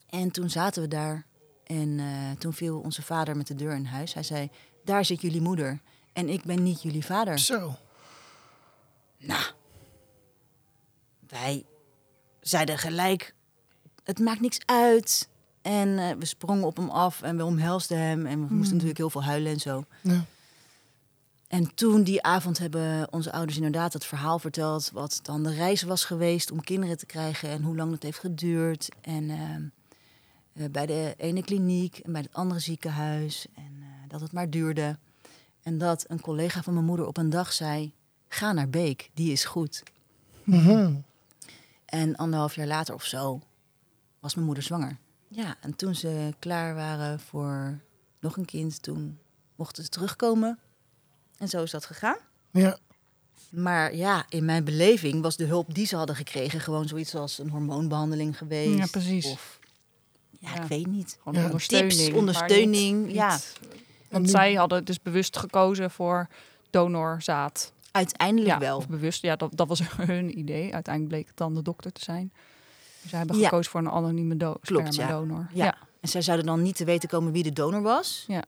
En 0.09 0.31
toen 0.31 0.49
zaten 0.49 0.81
we 0.81 0.87
daar. 0.87 1.25
En 1.63 1.99
eh, 1.99 2.31
toen 2.31 2.53
viel 2.53 2.79
onze 2.79 3.01
vader 3.01 3.37
met 3.37 3.47
de 3.47 3.55
deur 3.55 3.75
in 3.75 3.85
huis. 3.85 4.13
Hij 4.13 4.23
zei, 4.23 4.49
daar 4.83 5.05
zit 5.05 5.21
jullie 5.21 5.41
moeder. 5.41 5.81
En 6.17 6.29
ik 6.29 6.43
ben 6.43 6.63
niet 6.63 6.81
jullie 6.81 7.05
vader. 7.05 7.39
Zo. 7.39 7.75
Nou, 9.17 9.43
wij 11.27 11.65
zeiden 12.41 12.77
gelijk, 12.77 13.33
het 14.03 14.19
maakt 14.19 14.39
niks 14.39 14.59
uit. 14.65 15.29
En 15.61 15.99
eh, 15.99 16.15
we 16.19 16.25
sprongen 16.25 16.63
op 16.63 16.77
hem 16.77 16.89
af 16.89 17.21
en 17.21 17.37
we 17.37 17.45
omhelsden 17.45 17.97
hem. 17.97 18.25
En 18.25 18.47
we 18.47 18.53
moesten 18.53 18.73
natuurlijk 18.73 18.97
heel 18.97 19.09
veel 19.09 19.23
huilen 19.23 19.51
en 19.51 19.59
zo. 19.59 19.83
Ja. 20.01 20.25
En 21.47 21.75
toen 21.75 22.03
die 22.03 22.23
avond 22.23 22.57
hebben 22.57 23.13
onze 23.13 23.31
ouders 23.31 23.57
inderdaad 23.57 23.93
het 23.93 24.05
verhaal 24.05 24.39
verteld... 24.39 24.89
wat 24.93 25.19
dan 25.23 25.43
de 25.43 25.53
reis 25.53 25.81
was 25.81 26.05
geweest 26.05 26.51
om 26.51 26.61
kinderen 26.61 26.97
te 26.97 27.05
krijgen... 27.05 27.49
en 27.49 27.63
hoe 27.63 27.75
lang 27.75 27.91
het 27.91 28.03
heeft 28.03 28.19
geduurd. 28.19 28.89
En 29.01 29.29
ehm, 29.29 29.63
eh, 30.53 30.71
bij 30.71 30.85
de 30.85 31.13
ene 31.17 31.43
kliniek 31.43 31.97
en 31.97 32.11
bij 32.11 32.21
het 32.21 32.33
andere 32.33 32.59
ziekenhuis. 32.59 33.45
En 33.55 33.77
eh, 33.81 33.87
dat 34.07 34.21
het 34.21 34.31
maar 34.31 34.49
duurde. 34.49 34.97
En 35.67 35.77
dat 35.77 36.05
een 36.07 36.21
collega 36.21 36.61
van 36.63 36.73
mijn 36.73 36.85
moeder 36.85 37.07
op 37.07 37.17
een 37.17 37.29
dag 37.29 37.53
zei: 37.53 37.93
Ga 38.27 38.51
naar 38.53 38.69
Beek, 38.69 39.09
die 39.13 39.31
is 39.31 39.45
goed. 39.45 39.83
Mhm. 40.43 40.93
En 41.85 42.15
anderhalf 42.15 42.55
jaar 42.55 42.67
later 42.67 42.93
of 42.93 43.03
zo 43.03 43.41
was 44.19 44.33
mijn 44.33 44.45
moeder 44.45 44.63
zwanger. 44.63 44.97
Ja, 45.27 45.55
en 45.61 45.75
toen 45.75 45.95
ze 45.95 46.33
klaar 46.39 46.75
waren 46.75 47.19
voor 47.19 47.79
nog 48.19 48.37
een 48.37 48.45
kind, 48.45 48.81
toen 48.81 49.19
mochten 49.55 49.83
ze 49.83 49.89
terugkomen. 49.89 50.59
En 51.37 51.47
zo 51.47 51.63
is 51.63 51.71
dat 51.71 51.85
gegaan. 51.85 52.17
Ja. 52.51 52.77
Maar 53.49 53.95
ja, 53.95 54.25
in 54.29 54.45
mijn 54.45 54.63
beleving 54.63 55.21
was 55.21 55.35
de 55.37 55.45
hulp 55.45 55.73
die 55.75 55.85
ze 55.85 55.95
hadden 55.95 56.15
gekregen 56.15 56.59
gewoon 56.59 56.87
zoiets 56.87 57.15
als 57.15 57.39
een 57.39 57.49
hormoonbehandeling 57.49 58.37
geweest. 58.37 58.77
Ja, 58.77 58.85
precies. 58.91 59.25
Of, 59.25 59.59
ja, 60.39 60.53
Ja. 60.53 60.61
ik 60.61 60.67
weet 60.67 60.87
niet. 60.87 61.17
Gewoon 61.23 61.39
Ja. 61.39 61.45
ondersteuning. 61.45 61.99
Tips, 61.99 62.17
ondersteuning, 62.17 63.05
niet- 63.05 63.15
ja. 63.15 63.33
niet- 63.33 63.53
Want 64.09 64.29
zij 64.29 64.53
hadden 64.53 64.85
dus 64.85 65.01
bewust 65.01 65.37
gekozen 65.37 65.91
voor 65.91 66.27
donorzaad. 66.69 67.73
Uiteindelijk 67.91 68.49
Ja, 68.53 68.59
wel. 68.59 68.77
of 68.77 68.87
bewust. 68.87 69.21
Ja, 69.21 69.35
dat, 69.35 69.57
dat 69.57 69.67
was 69.67 69.81
hun 69.97 70.37
idee. 70.39 70.73
Uiteindelijk 70.73 71.13
bleek 71.13 71.27
het 71.27 71.37
dan 71.37 71.53
de 71.53 71.61
dokter 71.61 71.91
te 71.91 72.03
zijn. 72.03 72.31
Dus 73.01 73.09
zij 73.09 73.19
hebben 73.19 73.37
Ja. 73.37 73.43
gekozen 73.47 73.71
voor 73.71 73.79
een 73.79 73.89
anonieme 73.89 74.37
do 74.37 74.53
Klopt, 74.61 74.85
ja. 74.85 74.91
spermadonor. 74.91 75.47
Ja. 75.53 75.77
En 76.01 76.09
zij 76.09 76.21
zouden 76.21 76.45
dan 76.45 76.61
niet 76.61 76.75
te 76.75 76.85
weten 76.85 77.09
komen 77.09 77.31
wie 77.31 77.43
de 77.43 77.53
donor 77.53 77.81
was. 77.81 78.25
Ja. 78.27 78.43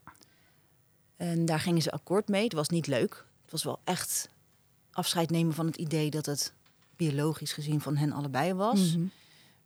En 1.17 1.45
daar 1.45 1.59
gingen 1.59 1.81
ze 1.81 1.91
akkoord 1.91 2.27
mee. 2.27 2.43
Het 2.43 2.53
was 2.53 2.69
niet 2.69 2.87
leuk. 2.87 3.25
Het 3.41 3.51
was 3.51 3.63
wel 3.63 3.79
echt 3.83 4.29
afscheid 4.91 5.29
nemen 5.29 5.53
van 5.53 5.65
het 5.65 5.75
idee 5.75 6.09
dat 6.09 6.25
het 6.25 6.53
biologisch 6.95 7.53
gezien 7.53 7.81
van 7.81 7.97
hen 7.97 8.11
allebei 8.11 8.53
was. 8.53 8.95
Mhm. 8.95 9.05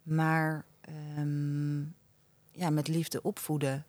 Maar 0.04 0.66
ehm, 0.82 1.80
ja, 2.52 2.70
met 2.70 2.88
liefde 2.88 3.22
opvoeden. 3.22 3.86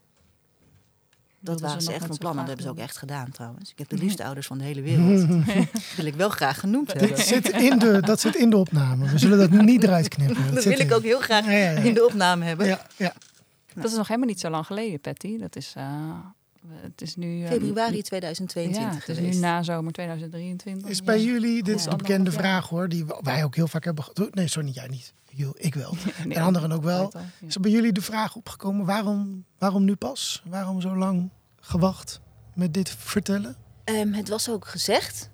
Dat 1.45 1.61
waren 1.61 1.83
ze 1.83 1.93
echt 1.93 2.07
van 2.07 2.17
plan. 2.19 2.31
En 2.31 2.37
dat 2.39 2.47
hebben 2.47 2.65
ze 2.65 2.71
ook 2.71 2.79
echt 2.79 2.97
gedaan 2.97 3.31
trouwens. 3.31 3.71
Ik 3.71 3.79
heb 3.79 3.89
de 3.89 3.97
liefste 3.97 4.25
ouders 4.25 4.47
van 4.47 4.59
de 4.59 4.65
hele 4.65 4.83
wereld. 4.83 5.27
wil 5.97 6.05
ik 6.07 6.15
wel 6.15 6.29
graag 6.29 6.61
genoemd 6.61 6.93
hebben. 6.93 7.11
Dat 7.11 7.19
zit, 7.19 7.49
in 7.49 7.79
de, 7.79 8.01
dat 8.01 8.21
zit 8.21 8.35
in 8.35 8.51
de 8.51 8.57
opname. 8.57 9.09
We 9.09 9.19
zullen 9.19 9.39
dat 9.39 9.51
niet 9.63 9.83
eruit 9.83 10.09
knippen. 10.09 10.55
Dat 10.55 10.65
wil 10.65 10.73
ik 10.73 10.79
in. 10.79 10.93
ook 10.93 11.03
heel 11.03 11.21
graag 11.21 11.45
Ja, 11.45 11.51
ja, 11.51 11.71
ja. 11.71 11.79
in 11.81 11.95
de 11.95 12.05
opname 12.05 12.45
hebben. 12.45 12.67
Ja, 12.67 12.87
ja. 12.97 13.13
Dat 13.75 13.85
is 13.85 13.97
nog 13.97 14.09
helemaal 14.09 14.29
niet 14.29 14.41
zo 14.41 14.51
lang 14.51 14.67
geleden, 14.67 15.01
Patty. 15.01 15.39
Dat 15.39 15.57
is, 15.57 15.73
eh, 15.77 15.85
het 16.69 17.01
is 17.03 17.17
nu... 17.17 17.43
eh, 17.45 17.51
Februari 17.51 17.97
Ja, 17.97 18.03
2022 18.03 18.93
het 19.01 19.09
is 19.09 19.17
geweest. 19.17 19.35
nu 19.35 19.41
na 19.41 19.63
zomer 19.63 19.93
2023. 19.93 20.89
Is 20.91 21.03
bij 21.03 21.19
Ja. 21.19 21.25
jullie, 21.25 21.63
dit 21.63 21.77
is 21.79 21.85
de 21.85 21.97
bekende 21.97 22.33
vraag 22.33 22.69
hoor, 22.69 22.89
die 22.89 23.05
wij 23.23 23.45
ook 23.45 23.55
heel 23.57 23.69
vaak 23.69 23.85
hebben. 23.85 24.05
Nee, 24.31 24.49
sorry, 24.49 24.67
niet 24.69 24.75
jij 24.77 24.89
niet. 24.89 25.13
Ik 25.55 25.75
wel. 25.75 25.95
Nee, 26.27 26.37
En 26.37 26.43
anderen 26.43 26.73
ook 26.73 26.83
wel. 26.83 27.11
ja. 27.13 27.25
Is 27.47 27.55
er 27.55 27.61
bij 27.61 27.71
jullie 27.71 27.93
de 27.93 28.03
vraag 28.03 28.35
opgekomen, 28.37 28.87
waarom, 28.87 29.45
waarom 29.59 29.85
nu 29.85 29.95
pas? 29.95 30.43
Waarom 30.47 30.81
zo 30.81 30.97
lang 30.97 31.31
gewacht 31.61 32.21
met 32.55 32.75
dit 32.75 32.91
vertellen? 32.91 33.57
Ehm, 33.85 34.13
het 34.13 34.29
was 34.29 34.51
ook 34.51 34.67
gezegd 34.67 35.31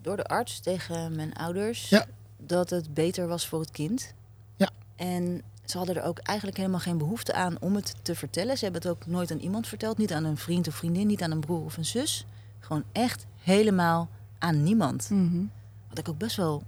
door 0.00 0.16
de 0.16 0.24
arts 0.24 0.60
tegen 0.60 1.16
mijn 1.16 1.32
ouders 1.34 1.88
Ja. 1.88 2.06
dat 2.38 2.70
het 2.70 2.94
beter 2.94 3.26
was 3.28 3.48
voor 3.48 3.60
het 3.60 3.70
kind. 3.70 4.14
Ja. 4.56 4.70
En 4.96 5.42
ze 5.64 5.76
hadden 5.76 5.96
er 5.96 6.02
ook 6.02 6.18
eigenlijk 6.18 6.56
helemaal 6.58 6.80
geen 6.80 6.98
behoefte 6.98 7.34
aan 7.34 7.56
om 7.60 7.74
het 7.74 7.94
te 8.02 8.14
vertellen. 8.14 8.58
Ze 8.58 8.64
hebben 8.64 8.82
het 8.82 8.90
ook 8.90 9.06
nooit 9.06 9.30
aan 9.30 9.38
iemand 9.38 9.66
verteld. 9.66 9.98
Niet 9.98 10.12
aan 10.12 10.24
een 10.24 10.36
vriend 10.36 10.68
of 10.68 10.74
vriendin, 10.74 11.06
niet 11.06 11.22
aan 11.22 11.30
een 11.30 11.40
broer 11.40 11.64
of 11.64 11.76
een 11.76 11.84
zus. 11.84 12.26
Gewoon 12.60 12.84
echt 12.92 13.26
helemaal 13.42 14.08
aan 14.38 14.62
niemand. 14.62 15.10
Mhm. 15.10 15.42
Wat 15.88 15.98
ik 15.98 16.08
ook 16.08 16.18
best 16.18 16.36
wel, 16.36 16.62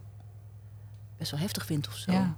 best 1.16 1.30
wel 1.30 1.40
heftig 1.40 1.66
vind 1.66 1.86
of 1.88 1.94
zo. 1.94 2.12
Ja. 2.12 2.34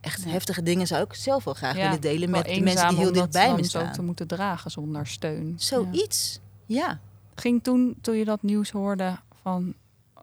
Echt 0.00 0.22
Ja. 0.22 0.30
heftige 0.30 0.62
dingen 0.62 0.86
zou 0.86 1.02
ik 1.04 1.14
zelf 1.14 1.44
wel 1.44 1.54
graag 1.54 1.76
Ja, 1.76 1.82
willen 1.82 2.00
delen 2.00 2.30
met 2.30 2.44
de 2.44 2.60
mensen 2.60 2.88
die 2.88 2.98
heel 2.98 3.06
om 3.06 3.12
dicht 3.12 3.24
dat 3.24 3.32
bij 3.32 3.46
dan 3.46 3.56
me 3.56 3.64
zo 3.64 3.80
te 3.84 3.88
staan. 3.92 4.04
moeten 4.04 4.26
dragen 4.26 4.70
zonder 4.70 5.06
steun. 5.06 5.54
Zoiets. 5.56 6.40
Ja. 6.66 7.00
Ging 7.34 7.62
toen, 7.62 7.96
toen 8.00 8.16
je 8.16 8.24
dat 8.24 8.42
nieuws 8.42 8.70
hoorde 8.70 9.16
van... 9.42 9.74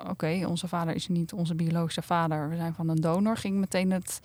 Oké, 0.10 0.46
onze 0.48 0.68
vader 0.68 0.96
is 0.96 1.08
niet 1.08 1.34
onze 1.34 1.56
biologische 1.56 2.02
vader. 2.02 2.50
We 2.50 2.56
zijn 2.56 2.74
van 2.74 2.90
een 2.90 3.02
donor. 3.02 3.38
Ging 3.38 3.58
meteen 3.58 3.92
het... 3.92 4.20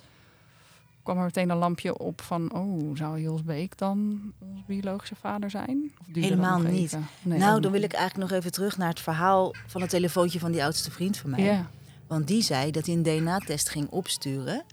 kwam 1.02 1.16
er 1.18 1.24
meteen 1.24 1.50
een 1.50 1.56
lampje 1.56 1.98
op 1.98 2.20
van... 2.20 2.54
Oh, 2.54 2.96
zou 2.96 3.20
Jos 3.20 3.42
Beek 3.42 3.78
dan 3.78 4.20
onze 4.38 4.62
biologische 4.66 5.14
vader 5.14 5.50
zijn? 5.50 5.92
Of 5.98 6.06
Helemaal 6.14 6.58
niet. 6.58 6.98
Nee, 7.22 7.38
nou, 7.38 7.60
dan 7.60 7.72
wil 7.72 7.82
ik 7.82 7.92
eigenlijk 7.92 8.30
nog 8.30 8.38
even 8.38 8.52
terug 8.52 8.76
naar 8.76 8.88
het 8.88 9.00
verhaal 9.00 9.54
van 9.66 9.80
het 9.80 9.90
telefoontje 9.90 10.38
van 10.38 10.52
die 10.52 10.64
oudste 10.64 10.90
vriend 10.90 11.16
van 11.16 11.30
mij. 11.30 11.42
Ja. 11.42 11.70
Want 12.06 12.26
die 12.26 12.42
zei 12.42 12.70
dat 12.70 12.86
hij 12.86 12.94
een 12.94 13.02
DNA-test 13.02 13.68
ging 13.68 13.88
opsturen. 13.88 14.64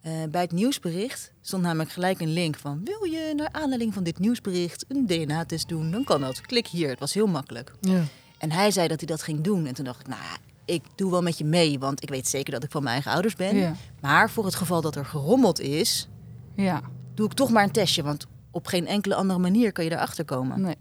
Eh, 0.00 0.12
bij 0.30 0.40
het 0.40 0.52
nieuwsbericht 0.52 1.32
stond 1.40 1.62
namelijk 1.62 1.90
gelijk 1.90 2.20
een 2.20 2.32
link 2.32 2.56
van... 2.56 2.80
wil 2.84 3.04
je 3.04 3.32
naar 3.36 3.48
aanleiding 3.52 3.94
van 3.94 4.02
dit 4.02 4.18
nieuwsbericht 4.18 4.84
een 4.88 5.06
DNA-test 5.06 5.68
doen? 5.68 5.90
Dan 5.90 6.04
kan 6.04 6.20
dat. 6.20 6.40
Klik 6.40 6.66
hier. 6.66 6.88
Het 6.88 6.98
was 6.98 7.14
heel 7.14 7.26
makkelijk. 7.26 7.72
Ja. 7.80 8.02
En 8.38 8.52
hij 8.52 8.70
zei 8.70 8.88
dat 8.88 8.98
hij 8.98 9.08
dat 9.08 9.22
ging 9.22 9.40
doen. 9.40 9.66
En 9.66 9.74
toen 9.74 9.84
dacht 9.84 10.00
ik, 10.00 10.06
nou, 10.06 10.20
ik 10.70 10.82
doe 10.94 11.10
wel 11.10 11.22
met 11.22 11.38
je 11.38 11.44
mee. 11.44 11.78
Want 11.78 12.02
ik 12.02 12.08
weet 12.08 12.28
zeker 12.28 12.52
dat 12.52 12.64
ik 12.64 12.70
van 12.70 12.82
mijn 12.82 12.94
eigen 12.94 13.12
ouders 13.12 13.34
ben. 13.36 13.56
Ja. 13.56 13.74
Maar 14.00 14.30
voor 14.30 14.44
het 14.44 14.54
geval 14.54 14.80
dat 14.80 14.96
er 14.96 15.04
gerommeld 15.04 15.60
is... 15.60 16.08
ja, 16.56 16.80
doe 17.14 17.26
ik 17.26 17.32
toch 17.32 17.50
maar 17.50 17.62
een 17.64 17.70
testje. 17.72 18.02
Want 18.02 18.26
op 18.50 18.66
geen 18.66 18.86
enkele 18.86 19.14
andere 19.14 19.38
manier 19.38 19.72
kan 19.72 19.84
je 19.84 19.90
erachter 19.90 20.24
komen. 20.24 20.60
nee. 20.60 20.76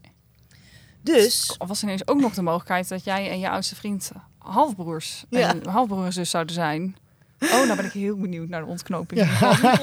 Dus 1.01 1.55
Of 1.57 1.67
was 1.67 1.77
er 1.77 1.83
ineens 1.83 2.07
ook 2.07 2.19
nog 2.19 2.33
de 2.33 2.41
mogelijkheid 2.41 2.89
dat 2.89 3.03
jij 3.03 3.29
en 3.29 3.39
je 3.39 3.49
oudste 3.49 3.75
vriend 3.75 4.11
halfbroers 4.37 5.25
Ja. 5.29 5.49
en 5.53 5.67
halfbroer 5.67 6.05
en 6.05 6.13
zus 6.13 6.29
zouden 6.29 6.53
zijn? 6.53 6.95
Oh, 7.39 7.49
nou 7.49 7.75
ben 7.75 7.85
ik 7.85 7.91
heel 7.91 8.17
benieuwd 8.17 8.49
naar 8.49 8.61
de 8.61 8.67
ontknoping. 8.67 9.19
Ja. 9.39 9.55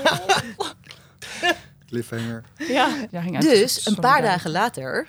Cliffhanger. 1.86 2.44
Ja. 2.56 3.06
Ja, 3.10 3.20
ging 3.20 3.34
uit- 3.36 3.44
Dus 3.44 3.86
een 3.86 3.94
paar 3.94 4.22
dagen 4.22 4.50
later 4.50 5.08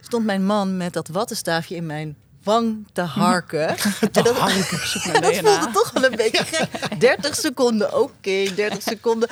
stond 0.00 0.24
mijn 0.24 0.46
man 0.46 0.76
met 0.76 0.92
dat 0.92 1.08
wattenstaafje 1.08 1.74
in 1.76 1.86
mijn 1.86 2.16
wang 2.44 2.86
te 2.92 3.00
harken. 3.00 3.68
en 3.68 3.76
dat, 4.12 4.24
DNA. 4.24 4.32
voelde 5.42 5.70
toch 5.72 5.90
wel 5.92 6.04
een 6.04 6.16
beetje 6.24 6.44
gek. 6.44 7.00
30 7.00 7.34
seconden, 7.34 8.00
oké, 8.00 8.54
30 8.54 8.82
seconden. 8.82 9.28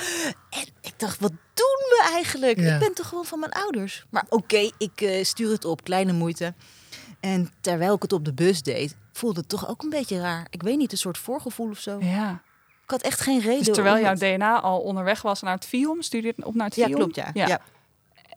En 0.51 0.67
ik 0.81 0.93
dacht, 0.97 1.21
wat 1.21 1.31
doen 1.31 1.79
we 1.89 2.09
eigenlijk? 2.13 2.61
Ja. 2.61 2.73
Ik 2.75 2.79
ben 2.81 2.95
toch 2.95 3.09
gewoon 3.09 3.25
van 3.25 3.39
mijn 3.39 3.53
ouders? 3.53 4.05
Maar 4.11 4.25
oké, 4.29 4.71
ik 4.79 5.01
eh, 5.01 5.25
stuur 5.25 5.51
het 5.51 5.65
op, 5.65 5.85
kleine 5.85 6.13
moeite. 6.13 6.55
En 7.21 7.53
terwijl 7.61 7.95
ik 7.95 8.03
het 8.03 8.13
op 8.13 8.25
de 8.25 8.33
bus 8.33 8.63
deed, 8.63 8.97
voelde 9.13 9.41
het 9.41 9.49
toch 9.49 9.69
ook 9.69 9.83
een 9.83 9.91
beetje 9.91 10.21
raar. 10.21 10.47
Ik 10.51 10.63
weet 10.63 10.77
niet, 10.79 10.93
een 10.93 10.99
soort 10.99 11.19
voorgevoel 11.19 11.71
of 11.71 11.79
zo. 11.79 11.99
Ja. 12.01 12.43
Ik 12.85 12.91
had 12.91 13.03
echt 13.03 13.21
geen 13.21 13.41
reden. 13.41 13.65
Dus 13.65 13.75
terwijl 13.75 13.99
jouw 14.01 14.11
het- 14.11 14.21
DNA 14.21 14.61
al 14.61 14.81
onderweg 14.81 15.23
was 15.23 15.43
naar 15.43 15.55
het 15.55 15.67
FIOM, 15.67 16.03
stuurde 16.03 16.27
je 16.27 16.33
het 16.37 16.45
op 16.45 16.55
naar 16.55 16.67
het 16.67 16.75
Ja, 16.77 16.85
FIOM? 16.87 16.99
klopt, 16.99 17.15
ja. 17.17 17.31
ja. 17.35 17.47
ja. 17.47 17.61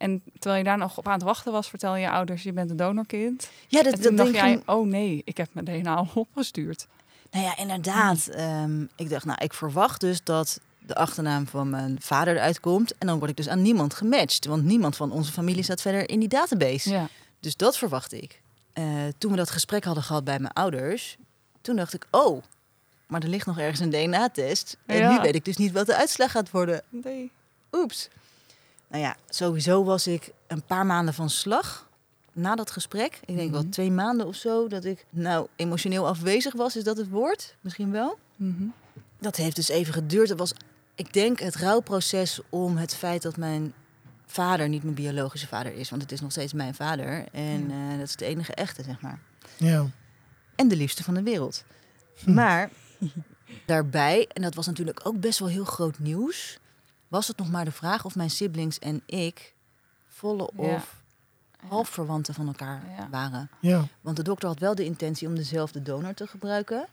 En 0.06 0.22
terwijl 0.40 0.58
je 0.58 0.64
daar 0.70 0.78
nog 0.78 0.98
op 0.98 1.08
aan 1.08 1.14
het 1.14 1.24
wachten 1.24 1.52
was, 1.52 1.70
vertel 1.70 1.96
je 1.96 2.10
ouders, 2.10 2.44
je 2.44 2.54
bent 2.54 2.70
een 2.70 2.76
donorkind. 2.78 3.50
Ja, 3.68 3.84
dat, 3.84 3.94
en 3.94 4.00
dat 4.00 4.08
toen 4.08 4.16
dacht 4.16 4.32
jij, 4.32 4.62
oh 4.66 4.88
nee, 4.88 5.22
ik 5.26 5.38
heb 5.38 5.50
mijn 5.52 5.66
DNA 5.66 5.96
al 5.96 6.08
opgestuurd. 6.26 6.88
Nou 7.32 7.46
ja, 7.46 7.58
inderdaad. 7.58 8.28
Ehm, 8.28 8.82
ik 8.96 9.10
dacht, 9.10 9.26
nou, 9.26 9.44
ik 9.44 9.54
verwacht 9.54 10.02
dus 10.02 10.24
dat 10.24 10.60
de 10.80 10.96
achternaam 10.96 11.48
van 11.48 11.70
mijn 11.70 11.98
vader 12.02 12.36
eruit 12.36 12.60
komt. 12.60 12.98
En 12.98 13.08
dan 13.08 13.18
word 13.18 13.30
ik 13.30 13.38
dus 13.38 13.48
aan 13.48 13.62
niemand 13.62 13.94
gematcht. 13.94 14.46
Want 14.46 14.64
niemand 14.64 14.96
van 14.96 15.12
onze 15.12 15.32
familie 15.32 15.64
staat 15.64 15.82
verder 15.82 16.10
in 16.10 16.20
die 16.20 16.30
database. 16.30 16.90
Ja. 16.90 17.08
Dus 17.40 17.56
dat 17.56 17.78
verwachtte 17.78 18.20
ik. 18.20 18.42
Eh, 18.74 18.84
toen 19.18 19.32
we 19.32 19.38
dat 19.38 19.50
gesprek 19.50 19.84
hadden 19.84 20.04
gehad 20.04 20.24
bij 20.24 20.40
mijn 20.40 20.54
ouders, 20.54 21.18
toen 21.62 21.76
dacht 21.76 21.94
ik, 21.94 22.08
oh, 22.12 22.44
maar 23.08 23.22
er 23.22 23.30
ligt 23.30 23.46
nog 23.46 23.60
ergens 23.60 23.80
een 23.80 23.90
DNA-test. 23.90 24.78
En 24.86 24.98
Ja. 24.98 25.12
nu 25.16 25.22
weet 25.22 25.36
ik 25.36 25.46
dus 25.46 25.58
niet 25.58 25.72
wat 25.72 25.86
de 25.86 25.96
uitslag 25.96 26.32
gaat 26.32 26.52
worden. 26.52 26.82
Nee. 26.90 27.32
Oeps. 27.72 28.10
Nou 28.88 29.04
ja, 29.04 29.16
sowieso 29.30 29.84
was 29.84 30.08
ik 30.08 30.32
een 30.48 30.64
paar 30.64 30.86
maanden 30.86 31.14
van 31.14 31.30
slag 31.30 31.90
na 32.34 32.56
dat 32.56 32.72
gesprek. 32.72 33.20
Ik 33.26 33.36
denk 33.36 33.52
wel 33.52 33.62
Mhm. 33.62 33.70
twee 33.70 33.92
maanden 33.92 34.28
of 34.28 34.36
zo 34.36 34.68
dat 34.68 34.86
ik 34.86 35.06
nou 35.10 35.48
emotioneel 35.56 36.08
afwezig 36.08 36.54
was. 36.54 36.76
Is 36.76 36.84
dat 36.84 36.98
het 36.98 37.10
woord? 37.10 37.56
Misschien 37.62 37.92
wel. 37.92 38.18
Mhm. 38.36 38.64
Dat 39.20 39.36
heeft 39.36 39.56
dus 39.56 39.68
even 39.70 39.94
geduurd. 39.94 40.30
Het 40.30 40.38
was, 40.40 40.54
ik 40.96 41.14
denk, 41.14 41.40
het 41.40 41.56
rouwproces 41.56 42.40
om 42.50 42.78
het 42.78 42.96
feit 42.96 43.22
dat 43.22 43.38
mijn 43.38 43.74
vader 44.26 44.70
niet 44.70 44.84
mijn 44.84 44.96
biologische 44.96 45.48
vader 45.48 45.74
is. 45.74 45.90
Want 45.90 46.02
het 46.02 46.12
is 46.12 46.22
nog 46.22 46.32
steeds 46.32 46.54
mijn 46.54 46.76
vader. 46.76 47.26
En 47.32 47.72
eh, 47.72 47.98
dat 48.00 48.08
is 48.08 48.16
de 48.16 48.26
enige 48.26 48.54
echte, 48.54 48.84
zeg 48.84 49.02
maar. 49.02 49.20
Ja. 49.58 49.86
En 50.56 50.68
de 50.68 50.76
liefste 50.76 51.04
van 51.04 51.14
de 51.14 51.24
wereld. 51.24 51.64
Hm. 52.24 52.34
Maar 52.34 52.70
daarbij, 53.66 54.28
en 54.34 54.42
dat 54.42 54.56
was 54.56 54.66
natuurlijk 54.66 55.00
ook 55.04 55.20
best 55.20 55.40
wel 55.40 55.48
heel 55.50 55.66
groot 55.66 56.00
nieuws... 56.00 56.60
was 57.08 57.28
het 57.28 57.38
nog 57.38 57.50
maar 57.52 57.66
de 57.66 57.72
vraag 57.72 58.06
of 58.06 58.16
mijn 58.16 58.30
siblings 58.30 58.80
en 58.80 59.02
ik... 59.06 59.54
volle 60.08 60.50
Ja. 60.58 60.76
of 60.76 61.02
half 61.68 61.90
verwanten 61.90 62.34
van 62.34 62.48
elkaar 62.48 62.84
Ja. 62.98 63.10
waren. 63.10 63.50
Ja. 63.60 63.88
Want 64.02 64.18
de 64.18 64.24
dokter 64.24 64.48
had 64.48 64.60
wel 64.60 64.76
de 64.76 64.84
intentie 64.86 65.28
om 65.28 65.36
dezelfde 65.36 65.82
donor 65.82 66.14
te 66.14 66.28
gebruiken. 66.28 66.88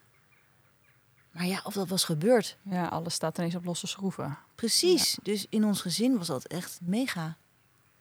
Maar 1.31 1.46
ja, 1.46 1.61
of 1.64 1.75
dat 1.75 1.88
was 1.88 2.05
gebeurd, 2.05 2.57
Ja, 2.62 2.87
alles 2.87 3.14
staat 3.14 3.38
ineens 3.38 3.55
op 3.55 3.64
losse 3.64 3.87
schroeven. 3.87 4.38
Precies. 4.55 5.18
Dus 5.22 5.46
in 5.48 5.64
ons 5.64 5.81
gezin 5.81 6.18
was 6.18 6.27
dat 6.27 6.44
echt 6.44 6.79
mega. 6.83 7.37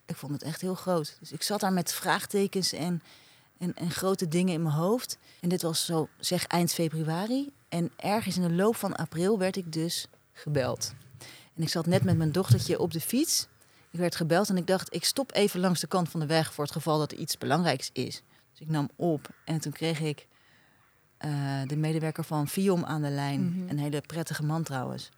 Ik 0.06 0.16
vond 0.16 0.32
het 0.32 0.42
echt 0.42 0.60
heel 0.60 0.74
groot. 0.74 1.16
Dus 1.20 1.32
ik 1.32 1.42
zat 1.42 1.60
daar 1.60 1.72
met 1.72 1.92
vraagtekens 1.92 2.72
en, 2.72 3.02
en, 3.58 3.74
en 3.74 3.90
grote 3.90 4.28
dingen 4.28 4.54
in 4.54 4.62
mijn 4.62 4.74
hoofd. 4.74 5.18
En 5.40 5.48
dit 5.48 5.62
was 5.62 5.84
zo, 5.84 6.08
zeg, 6.18 6.46
eind 6.46 6.72
februari. 6.72 7.52
En 7.68 7.92
ergens 7.96 8.36
in 8.36 8.42
de 8.42 8.52
loop 8.52 8.76
van 8.76 8.96
april 8.96 9.38
werd 9.38 9.56
ik 9.56 9.72
dus 9.72 10.06
gebeld. 10.32 10.92
En 11.56 11.62
ik 11.62 11.68
zat 11.68 11.86
net 11.86 12.02
met 12.04 12.16
mijn 12.16 12.32
dochtertje 12.32 12.78
op 12.78 12.92
de 12.92 13.00
fiets. 13.00 13.48
Ik 13.90 13.98
werd 13.98 14.16
gebeld 14.16 14.48
en 14.48 14.56
ik 14.56 14.66
dacht, 14.66 14.94
ik 14.94 15.04
stop 15.04 15.34
even 15.34 15.60
langs 15.60 15.80
de 15.80 15.86
kant 15.86 16.08
van 16.08 16.20
de 16.20 16.26
weg 16.26 16.52
voor 16.52 16.64
het 16.64 16.72
geval 16.72 16.98
dat 16.98 17.12
er 17.12 17.18
iets 17.18 17.38
belangrijks 17.38 17.90
is. 17.92 18.22
Dus 18.50 18.60
ik 18.60 18.68
nam 18.68 18.90
op 18.96 19.28
en 19.44 19.60
toen 19.60 19.72
kreeg 19.72 20.00
ik 20.00 20.26
eh, 21.16 21.30
de 21.66 21.76
medewerker 21.76 22.24
van 22.24 22.48
Fiom 22.48 22.84
aan 22.84 23.02
de 23.02 23.10
lijn. 23.10 23.44
Mhm. 23.44 23.68
Een 23.68 23.78
hele 23.78 24.00
prettige 24.00 24.42
man 24.42 24.62
trouwens. 24.62 25.10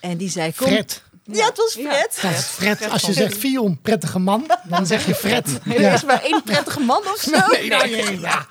En 0.00 0.16
die 0.16 0.28
zei, 0.28 0.54
kom... 0.54 0.66
Fred. 0.66 1.02
Ja, 1.32 1.46
het 1.46 1.56
was. 1.56 1.72
Fred. 1.72 2.08
Fred. 2.10 2.44
Fred 2.44 2.90
Als 2.90 3.02
je 3.02 3.12
zegt 3.12 3.36
Fion, 3.36 3.78
prettige 3.82 4.18
man, 4.18 4.50
dan 4.64 4.86
zeg 4.86 5.06
je 5.06 5.14
Fred. 5.14 5.46
Er 5.64 5.92
is 5.92 6.04
maar 6.04 6.22
één 6.22 6.42
prettige 6.42 6.80
man 6.80 6.98
of 6.98 7.18
zo. 7.20 7.30
Nee, 7.50 7.68
nee, 7.68 8.02
nee, 8.04 8.20
ja. 8.20 8.46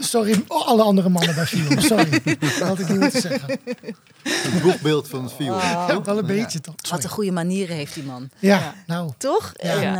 Sorry, 0.00 0.44
oh, 0.48 0.66
alle 0.66 0.82
andere 0.82 1.08
mannen 1.08 1.34
bij 1.34 1.46
Fion. 1.46 1.82
Sorry, 1.82 2.22
dat 2.38 2.68
had 2.68 2.78
ik 2.78 2.88
niet 2.88 2.98
moeten 3.00 3.20
zeggen. 3.20 3.60
Het 4.22 4.62
boegbeeld 4.62 5.08
van 5.08 5.22
het 5.24 5.32
viool. 5.32 5.58
Ja, 5.58 6.02
wel 6.02 6.18
een 6.18 6.26
beetje 6.26 6.60
toch. 6.60 6.74
Wat 6.90 7.04
een 7.04 7.10
goede 7.10 7.30
manieren 7.32 7.76
heeft 7.76 7.94
die 7.94 8.02
man. 8.02 8.30
Ja, 8.38 8.74
nou. 8.86 9.10
Toch? 9.18 9.52
Ja. 9.56 9.72
En 9.82 9.94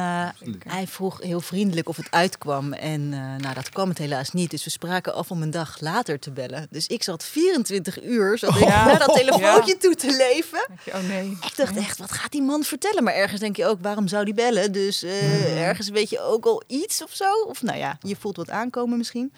eh, 0.47 0.73
hij 0.73 0.87
vroeg 0.87 1.21
heel 1.23 1.41
vriendelijk 1.41 1.89
of 1.89 1.97
het 1.97 2.07
uitkwam. 2.11 2.73
En 2.73 3.13
eh, 3.13 3.43
nou, 3.43 3.55
dat 3.55 3.69
kwam 3.69 3.89
het 3.89 3.99
helaas 3.99 4.31
niet. 4.33 4.51
Dus 4.51 4.65
we 4.65 4.71
spraken 4.71 5.15
af 5.15 5.31
om 5.31 5.43
een 5.43 5.51
dag 5.51 5.81
later 5.81 6.19
te 6.19 6.31
bellen. 6.31 6.67
Dus 6.71 6.87
ik 6.87 7.03
zat 7.03 7.25
24 7.25 8.03
uur 8.03 8.39
zat 8.39 8.55
ik 8.57 8.65
Ja. 8.65 8.85
naar 8.85 8.99
dat 8.99 9.15
telefoontje 9.17 9.77
toe 9.77 9.95
te 9.95 10.17
leven. 10.17 10.67
Oh 10.87 11.09
nee. 11.09 11.39
Ik 11.47 11.57
dacht 11.57 11.77
echt, 11.77 11.99
wat 11.99 12.11
gaat 12.21 12.33
die 12.33 12.43
man 12.43 12.63
vertellen? 12.63 13.05
Maar 13.05 13.15
ergens 13.15 13.41
denk 13.41 13.57
je 13.57 13.67
ook, 13.67 13.81
waarom 13.81 14.09
zou 14.09 14.25
die 14.25 14.35
bellen? 14.35 14.73
Dus 14.73 15.03
eh, 15.03 15.67
ergens 15.67 15.89
weet 15.89 16.11
je 16.11 16.21
ook 16.21 16.45
al 16.45 16.63
iets 16.67 17.03
of 17.03 17.15
zo. 17.15 17.43
Of 17.47 17.63
nou 17.63 17.79
ja, 17.79 17.99
je 18.01 18.17
voelt 18.17 18.37
wat 18.37 18.51
aankomen 18.51 18.99
misschien. 18.99 19.33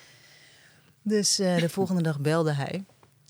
Dus 1.02 1.38
eh, 1.38 1.56
de 1.56 1.68
volgende 1.68 2.02
dag 2.02 2.20
belde 2.20 2.52
hij. 2.52 2.84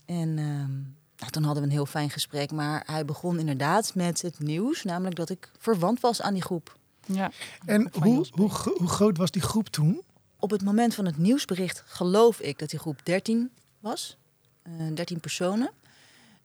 En 0.05 0.37
ehm, 0.37 0.71
nou, 1.17 1.31
toen 1.31 1.43
hadden 1.43 1.63
we 1.63 1.69
een 1.69 1.75
heel 1.75 1.85
fijn 1.85 2.09
gesprek. 2.09 2.51
Maar 2.51 2.83
hij 2.85 3.05
begon 3.05 3.39
inderdaad 3.39 3.95
met 3.95 4.21
het 4.21 4.39
nieuws. 4.39 4.83
Namelijk 4.83 5.15
dat 5.15 5.29
ik 5.29 5.51
verwant 5.57 5.99
was 5.99 6.21
aan 6.21 6.33
die 6.33 6.43
groep. 6.43 6.77
Ja. 7.05 7.31
En 7.65 7.91
hoe, 7.99 8.25
hoe, 8.31 8.49
hoe 8.77 8.87
groot 8.87 9.17
was 9.17 9.31
die 9.31 9.41
groep 9.41 9.67
toen? 9.67 10.01
Op 10.39 10.49
het 10.49 10.63
moment 10.63 10.95
van 10.95 11.05
het 11.05 11.17
nieuwsbericht 11.17 11.83
geloof 11.85 12.39
ik 12.39 12.59
dat 12.59 12.69
die 12.69 12.79
groep 12.79 13.05
13 13.05 13.51
was. 13.79 14.17
Eh 14.61 14.71
13 14.93 15.19
personen. 15.19 15.71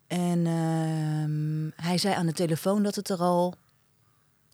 En 0.09 0.47
ehm, 0.47 1.87
hij 1.88 1.99
zei 1.99 2.14
aan 2.14 2.27
de 2.27 2.33
telefoon 2.33 2.83
dat 2.83 2.94
het 2.94 3.09
er 3.09 3.18
al 3.18 3.55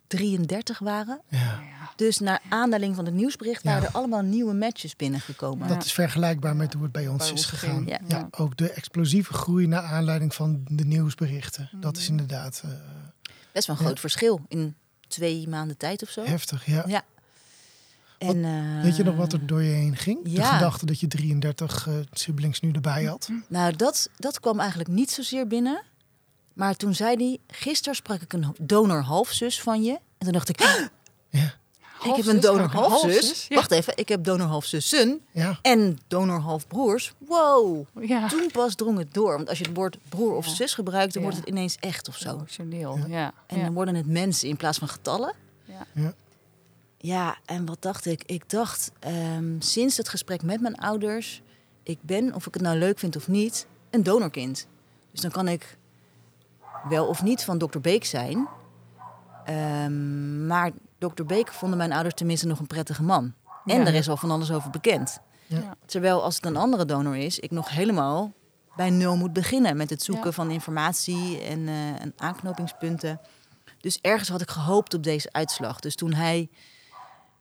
33 0.06 0.78
waren. 0.78 1.20
Ja. 1.28 1.60
Dus 1.96 2.18
naar 2.18 2.40
aanleiding 2.48 2.94
van 2.96 3.04
het 3.04 3.14
nieuwsbericht 3.14 3.62
Ja. 3.62 3.70
waren 3.72 3.88
er 3.88 3.94
allemaal 3.94 4.22
nieuwe 4.22 4.54
matches 4.54 4.96
binnengekomen. 4.96 5.68
Ja. 5.68 5.74
dat 5.74 5.84
is 5.84 5.92
vergelijkbaar 5.92 6.56
met 6.56 6.72
hoe 6.72 6.82
het 6.82 6.92
bij 6.92 7.08
ons 7.08 7.24
Bij 7.26 7.32
is 7.32 7.44
gegaan. 7.44 7.86
Ja. 7.86 7.98
Ja. 8.08 8.28
ook 8.30 8.56
de 8.56 8.70
explosieve 8.70 9.32
groei 9.32 9.66
naar 9.66 9.82
aanleiding 9.82 10.34
van 10.34 10.62
de 10.68 10.84
nieuwsberichten. 10.84 11.70
Dat 11.80 11.96
is 11.96 12.08
inderdaad 12.08 12.62
eh, 12.64 12.70
Best 13.52 13.66
wel 13.66 13.76
een 13.76 13.82
Ja. 13.82 13.88
groot 13.88 14.00
verschil 14.00 14.40
in 14.48 14.74
twee 15.08 15.48
maanden 15.48 15.76
tijd 15.76 16.02
of 16.02 16.08
zo. 16.08 16.24
heftig. 16.24 16.66
Ja. 16.66 16.84
Ja. 16.86 17.02
En, 18.18 18.44
eh, 18.44 18.82
Weet 18.82 18.96
je 18.96 19.04
nog 19.04 19.16
wat 19.16 19.32
er 19.32 19.46
door 19.46 19.62
je 19.62 19.70
heen 19.72 19.96
ging? 19.96 20.24
De 20.24 20.30
ja. 20.30 20.52
gedachte 20.52 20.86
dat 20.86 21.00
je 21.00 21.06
33 21.06 21.86
eh, 21.88 21.94
siblings 22.12 22.60
nu 22.60 22.70
erbij 22.70 23.04
had. 23.04 23.28
Nou, 23.48 23.76
dat, 23.76 24.08
dat 24.16 24.40
kwam 24.40 24.58
eigenlijk 24.60 24.88
niet 24.90 25.10
zozeer 25.10 25.46
binnen. 25.46 25.82
Maar 26.52 26.76
toen 26.76 26.94
zei 26.94 27.16
hij, 27.16 27.38
gisteren 27.56 27.94
sprak 27.94 28.20
ik 28.20 28.32
een 28.32 28.54
donor-halfzus 28.60 29.60
van 29.62 29.82
je. 29.82 29.92
En 29.92 30.00
toen 30.18 30.32
dacht 30.32 30.48
ik, 30.48 30.60
"Ah, 30.60 30.68
Ja. 31.30 31.40
ik 31.40 31.50
heb 32.10 32.12
Halfzus? 32.12 32.26
een 32.26 32.40
donor-halfzus. 32.40 33.00
halfzus? 33.12 33.46
Ja. 33.48 33.54
Wacht 33.56 33.70
even, 33.70 33.92
ik 33.96 34.08
heb 34.08 34.24
donor-halfzussen 34.24 35.20
Ja. 35.32 35.58
en 35.62 35.98
donor-halfbroers. 36.08 37.12
Wow. 37.18 37.86
Ja. 38.00 38.28
Toen 38.28 38.50
pas 38.52 38.74
drong 38.74 38.98
het 38.98 39.14
door. 39.14 39.36
Want 39.36 39.48
als 39.48 39.58
je 39.58 39.64
het 39.64 39.76
woord 39.76 39.96
broer 40.08 40.34
of 40.34 40.46
Ja. 40.46 40.54
zus 40.54 40.74
gebruikt, 40.74 41.12
dan 41.14 41.22
Ja. 41.22 41.28
wordt 41.28 41.44
het 41.44 41.54
ineens 41.54 41.76
echt 41.80 42.08
of 42.08 42.16
zo. 42.16 42.30
Emotioneel. 42.34 42.96
Ja. 42.98 43.06
Ja. 43.06 43.32
En 43.46 43.60
dan 43.60 43.72
worden 43.72 43.94
het 43.94 44.06
mensen 44.06 44.48
in 44.48 44.56
plaats 44.56 44.78
van 44.78 44.88
getallen. 44.88 45.34
Ja. 45.94 46.14
Ja. 47.06 47.36
En 47.44 47.66
wat 47.66 47.82
dacht 47.82 48.06
ik? 48.06 48.22
Ik 48.26 48.50
dacht 48.50 48.92
ehm, 48.98 49.60
sinds 49.60 49.96
het 49.96 50.08
gesprek 50.08 50.42
met 50.42 50.60
mijn 50.60 50.76
ouders, 50.76 51.42
ik 51.82 51.98
ben, 52.00 52.34
of 52.34 52.46
ik 52.46 52.54
het 52.54 52.62
nou 52.62 52.78
leuk 52.78 52.98
vind 52.98 53.16
of 53.16 53.28
niet, 53.28 53.66
een 53.90 54.02
donorkind. 54.02 54.66
Dus 55.10 55.20
dan 55.20 55.30
kan 55.30 55.48
ik 55.48 55.76
wel 56.88 57.06
of 57.06 57.22
niet 57.22 57.44
van 57.44 57.58
dokter 57.58 57.80
Beek 57.80 58.04
zijn. 58.04 58.48
Ehm, 59.44 60.46
maar 60.46 60.70
dokter 60.98 61.26
Beek 61.26 61.52
vonden 61.52 61.78
mijn 61.78 61.92
ouders 61.92 62.14
tenminste 62.14 62.46
nog 62.46 62.58
een 62.58 62.66
prettige 62.66 63.02
man. 63.02 63.34
En 63.64 63.80
Ja. 63.80 63.86
er 63.86 63.94
is 63.94 64.08
al 64.08 64.16
van 64.16 64.30
alles 64.30 64.50
over 64.52 64.70
bekend. 64.70 65.20
Ja. 65.46 65.74
Terwijl 65.86 66.22
als 66.22 66.36
het 66.36 66.46
een 66.46 66.56
andere 66.56 66.84
donor 66.84 67.16
is, 67.16 67.38
ik 67.38 67.50
nog 67.50 67.70
helemaal 67.70 68.32
bij 68.76 68.90
nul 68.90 69.16
moet 69.16 69.32
beginnen 69.32 69.76
met 69.76 69.90
het 69.90 70.02
zoeken 70.02 70.26
Ja. 70.26 70.32
van 70.32 70.50
informatie 70.50 71.40
en, 71.40 71.68
eh, 71.68 72.00
en 72.00 72.12
aanknopingspunten. 72.16 73.20
Dus 73.80 73.98
ergens 74.00 74.28
had 74.28 74.40
ik 74.40 74.50
gehoopt 74.50 74.94
op 74.94 75.02
deze 75.02 75.32
uitslag. 75.32 75.80
Dus 75.80 75.94
toen 75.94 76.12
hij 76.12 76.48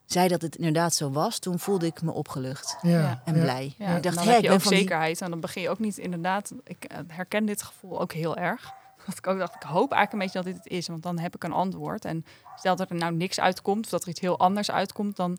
zei 0.05 0.27
dat 0.27 0.41
het 0.41 0.55
inderdaad 0.55 0.93
zo 0.93 1.11
was, 1.11 1.39
toen 1.39 1.59
voelde 1.59 1.85
ik 1.85 2.01
me 2.01 2.11
opgelucht 2.11 2.77
Ja. 2.81 3.21
En 3.25 3.35
ja. 3.35 3.41
blij. 3.41 3.75
Ja, 3.77 3.95
ik 3.95 4.03
dacht, 4.03 4.15
dan 4.15 4.27
heb 4.27 4.41
je 4.41 4.51
ook 4.51 4.63
die... 4.63 4.77
zekerheid. 4.77 5.21
En 5.21 5.29
dan 5.29 5.39
begin 5.39 5.61
je 5.61 5.69
ook 5.69 5.79
niet 5.79 5.97
inderdaad... 5.97 6.53
Ik 6.63 6.83
eh, 6.83 6.97
herken 7.07 7.45
dit 7.45 7.63
gevoel 7.63 8.01
ook 8.01 8.13
heel 8.13 8.37
erg. 8.37 8.71
Dat 9.05 9.17
ik 9.17 9.27
ook 9.27 9.37
dacht, 9.37 9.55
ik 9.55 9.61
hoop 9.61 9.91
eigenlijk 9.91 10.11
een 10.11 10.19
beetje 10.19 10.43
dat 10.43 10.45
dit 10.45 10.55
het 10.55 10.67
is. 10.67 10.87
Want 10.87 11.03
dan 11.03 11.19
heb 11.19 11.35
ik 11.35 11.43
een 11.43 11.51
antwoord. 11.51 12.05
En 12.05 12.25
stel 12.55 12.75
dat 12.75 12.89
er 12.89 12.95
nou 12.95 13.13
niks 13.13 13.39
uitkomt... 13.39 13.85
of 13.85 13.91
dat 13.91 14.03
er 14.03 14.09
iets 14.09 14.19
heel 14.19 14.39
anders 14.39 14.71
uitkomt... 14.71 15.15
dan, 15.15 15.37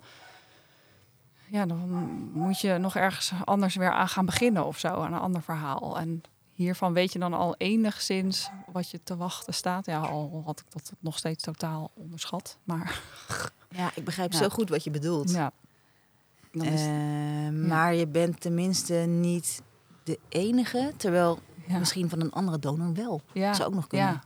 ja, 1.47 1.67
dan 1.67 1.79
moet 2.33 2.61
je 2.61 2.79
nog 2.79 2.97
ergens 2.97 3.33
anders 3.45 3.75
weer 3.75 3.93
aan 3.93 4.09
gaan 4.09 4.27
beginnen 4.27 4.65
of 4.65 4.79
zo. 4.79 4.89
Aan 4.89 5.13
een 5.13 5.21
ander 5.21 5.43
verhaal. 5.43 5.99
En 5.99 6.23
hiervan 6.55 6.93
weet 6.93 7.13
je 7.13 7.19
dan 7.19 7.35
al 7.35 7.55
enigszins 7.57 8.51
wat 8.73 8.91
je 8.91 9.01
te 9.05 9.17
wachten 9.17 9.55
staat. 9.55 9.87
Ja, 9.87 10.01
al 10.01 10.43
had 10.45 10.61
ik 10.61 10.73
dat 10.73 10.93
nog 10.99 11.19
steeds 11.19 11.43
totaal 11.43 11.91
onderschat. 11.95 12.59
Maar 12.65 13.01
Ja, 13.77 13.91
ik 13.95 14.05
begrijp 14.05 14.33
Ja. 14.33 14.39
zo 14.39 14.49
goed 14.49 14.69
wat 14.69 14.85
je 14.85 14.91
bedoelt. 14.91 15.31
ja, 15.31 15.53
dan 16.53 16.67
is, 16.67 16.81
Eh, 16.81 17.67
Maar 17.69 17.95
je 17.95 18.07
bent 18.07 18.41
tenminste 18.41 18.95
niet 18.95 19.63
de 20.05 20.19
enige, 20.29 20.93
terwijl 20.97 21.39
ja, 21.67 21.79
misschien 21.79 22.09
van 22.09 22.21
een 22.21 22.33
andere 22.33 22.59
donor 22.59 22.95
wel. 22.95 23.23
ja, 23.33 23.55
zou 23.55 23.69
ook 23.69 23.75
nog 23.75 23.87
kunnen. 23.87 24.07
ja. 24.09 24.25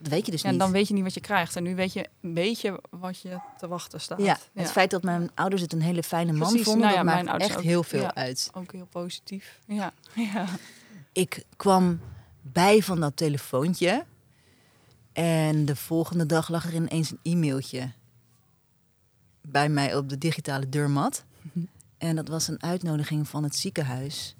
Dat 0.00 0.12
weet 0.12 0.24
je 0.24 0.30
dus 0.32 0.40
Ja, 0.40 0.46
en 0.46 0.52
niet. 0.54 0.62
dan 0.62 0.72
weet 0.72 0.88
je 0.88 0.94
niet 0.94 1.02
wat 1.02 1.14
je 1.14 1.20
krijgt. 1.20 1.56
En 1.56 1.62
nu 1.62 1.74
weet 1.74 1.92
je 1.92 2.08
een 2.20 2.34
beetje 2.34 2.80
wat 2.90 3.18
je 3.20 3.38
te 3.58 3.68
wachten 3.68 4.00
staat. 4.00 4.18
ja, 4.20 4.36
het 4.54 4.70
feit 4.70 4.90
dat 4.90 5.02
mijn 5.02 5.30
ouders 5.34 5.62
het 5.62 5.72
een 5.72 5.82
hele 5.82 6.02
fijne 6.02 6.32
man 6.32 6.48
Precies. 6.48 6.64
vonden, 6.66 6.82
Nou 6.88 6.98
ja, 7.06 7.14
dat 7.14 7.24
maakt 7.24 7.42
echt 7.42 7.56
ook. 7.56 7.62
heel 7.62 7.82
veel 7.82 8.00
Ja. 8.00 8.14
uit. 8.14 8.50
Ook 8.54 8.72
heel 8.72 8.86
positief. 8.86 9.58
Ja, 9.66 9.92
ja. 10.32 10.44
Ik 11.12 11.44
kwam 11.56 12.00
bij 12.42 12.82
van 12.82 13.00
dat 13.00 13.16
telefoontje. 13.16 14.04
En 15.12 15.64
de 15.64 15.76
volgende 15.76 16.26
dag 16.26 16.48
lag 16.48 16.66
er 16.66 16.74
ineens 16.74 17.10
een 17.10 17.18
e-mailtje 17.32 17.90
bij 19.46 19.68
mij 19.68 19.96
op 19.96 20.08
de 20.08 20.18
digitale 20.18 20.68
deurmat. 20.68 21.24
En 21.98 22.16
dat 22.16 22.28
was 22.28 22.48
een 22.48 22.62
uitnodiging 22.62 23.28
van 23.28 23.42
het 23.42 23.56
ziekenhuis 23.56 24.34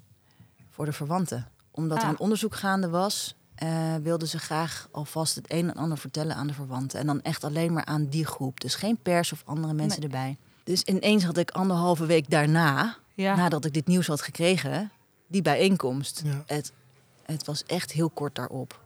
voor 0.69 0.85
de 0.85 0.91
verwanten. 0.93 1.47
Omdat 1.71 1.97
er 1.97 2.03
Ah. 2.03 2.09
een 2.09 2.19
onderzoek 2.19 2.55
gaande 2.55 2.89
was, 2.89 3.35
eh, 3.55 3.95
wilden 3.95 4.27
ze 4.27 4.39
graag 4.39 4.87
alvast 4.91 5.35
het 5.35 5.51
een 5.51 5.69
en 5.69 5.75
ander 5.75 5.97
vertellen 5.97 6.35
aan 6.35 6.47
de 6.47 6.53
verwanten. 6.53 6.99
En 6.99 7.05
dan 7.05 7.21
echt 7.21 7.43
alleen 7.43 7.73
maar 7.73 7.85
aan 7.85 8.05
die 8.05 8.25
groep. 8.25 8.59
Dus 8.59 8.75
geen 8.75 8.97
pers 8.97 9.31
of 9.31 9.41
andere 9.45 9.73
mensen 9.73 9.99
Nee. 10.01 10.09
erbij. 10.09 10.37
Dus 10.63 10.81
ineens 10.83 11.23
had 11.23 11.37
ik 11.37 11.51
anderhalve 11.51 12.05
week 12.05 12.29
daarna, 12.29 12.97
ja. 13.13 13.35
nadat 13.35 13.65
ik 13.65 13.73
dit 13.73 13.87
nieuws 13.87 14.07
had 14.07 14.21
gekregen, 14.21 14.91
die 15.27 15.41
bijeenkomst. 15.41 16.21
Ja. 16.25 16.43
Het, 16.45 16.71
het 17.25 17.45
was 17.45 17.63
echt 17.63 17.91
heel 17.91 18.09
kort 18.09 18.35
daarop. 18.35 18.83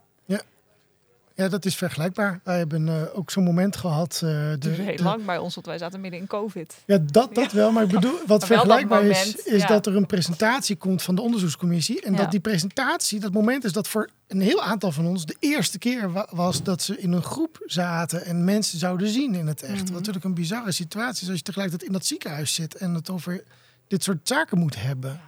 Ja, 1.39 1.47
dat 1.47 1.65
is 1.65 1.75
vergelijkbaar. 1.75 2.39
Wij 2.43 2.57
hebben 2.57 2.87
eh, 2.87 3.17
ook 3.17 3.31
zo'n 3.31 3.43
moment 3.43 3.75
gehad. 3.75 4.13
eh, 4.13 4.19
de, 4.59 4.69
heel 4.69 4.95
de- 4.95 5.03
lang 5.03 5.25
bij 5.25 5.37
ons, 5.37 5.55
want 5.55 5.67
wij 5.67 5.77
zaten 5.77 6.01
midden 6.01 6.19
in 6.19 6.27
COVID. 6.27 6.75
Ja, 6.85 6.97
dat, 6.97 7.35
dat 7.35 7.51
wel. 7.51 7.71
Maar 7.71 7.83
ik 7.83 7.89
bedoel, 7.89 8.19
wat 8.27 8.45
vergelijkbaar 8.45 9.03
is, 9.03 9.17
moment, 9.17 9.47
is 9.47 9.61
ja. 9.61 9.67
dat 9.67 9.85
er 9.85 9.95
een 9.95 10.05
presentatie 10.05 10.75
komt 10.75 11.01
van 11.01 11.15
de 11.15 11.21
onderzoekscommissie. 11.21 12.01
En 12.01 12.11
Ja. 12.11 12.17
dat 12.17 12.31
die 12.31 12.39
presentatie, 12.39 13.19
dat 13.19 13.31
moment 13.33 13.63
is 13.63 13.71
dat 13.73 13.87
voor 13.87 14.09
een 14.27 14.41
heel 14.41 14.61
aantal 14.63 14.91
van 14.91 15.05
ons 15.05 15.25
de 15.25 15.35
eerste 15.39 15.77
keer 15.77 16.11
wa- 16.11 16.27
was 16.31 16.63
dat 16.63 16.81
ze 16.81 16.97
in 16.99 17.11
een 17.11 17.23
groep 17.23 17.61
zaten 17.65 18.25
en 18.25 18.43
mensen 18.43 18.79
zouden 18.79 19.07
zien 19.09 19.35
in 19.35 19.47
het 19.47 19.61
echt. 19.63 19.81
Wat 19.81 19.91
natuurlijk 19.91 20.25
een 20.25 20.33
bizarre 20.33 20.71
situatie 20.71 21.23
is 21.23 21.27
als 21.29 21.37
je 21.37 21.43
tegelijkertijd 21.43 21.87
in 21.89 21.93
dat 21.97 22.05
ziekenhuis 22.05 22.53
zit 22.53 22.75
en 22.75 22.93
het 22.93 23.09
over 23.09 23.43
dit 23.87 24.03
soort 24.03 24.27
zaken 24.27 24.57
moet 24.59 24.81
hebben. 24.81 25.21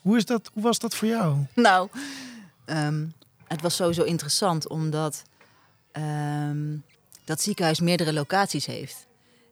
Hoe, 0.00 0.16
is 0.16 0.24
dat, 0.24 0.50
hoe 0.52 0.62
was 0.62 0.78
dat 0.78 0.94
voor 0.94 1.08
jou? 1.08 1.36
Nou, 1.54 1.88
ehm, 2.64 3.04
het 3.46 3.60
was 3.60 3.76
sowieso 3.76 4.02
interessant 4.02 4.68
omdat 4.68 5.22
ehm, 5.94 6.76
dat 7.24 7.40
ziekenhuis 7.40 7.80
meerdere 7.80 8.12
locaties 8.12 8.66
heeft. 8.66 9.06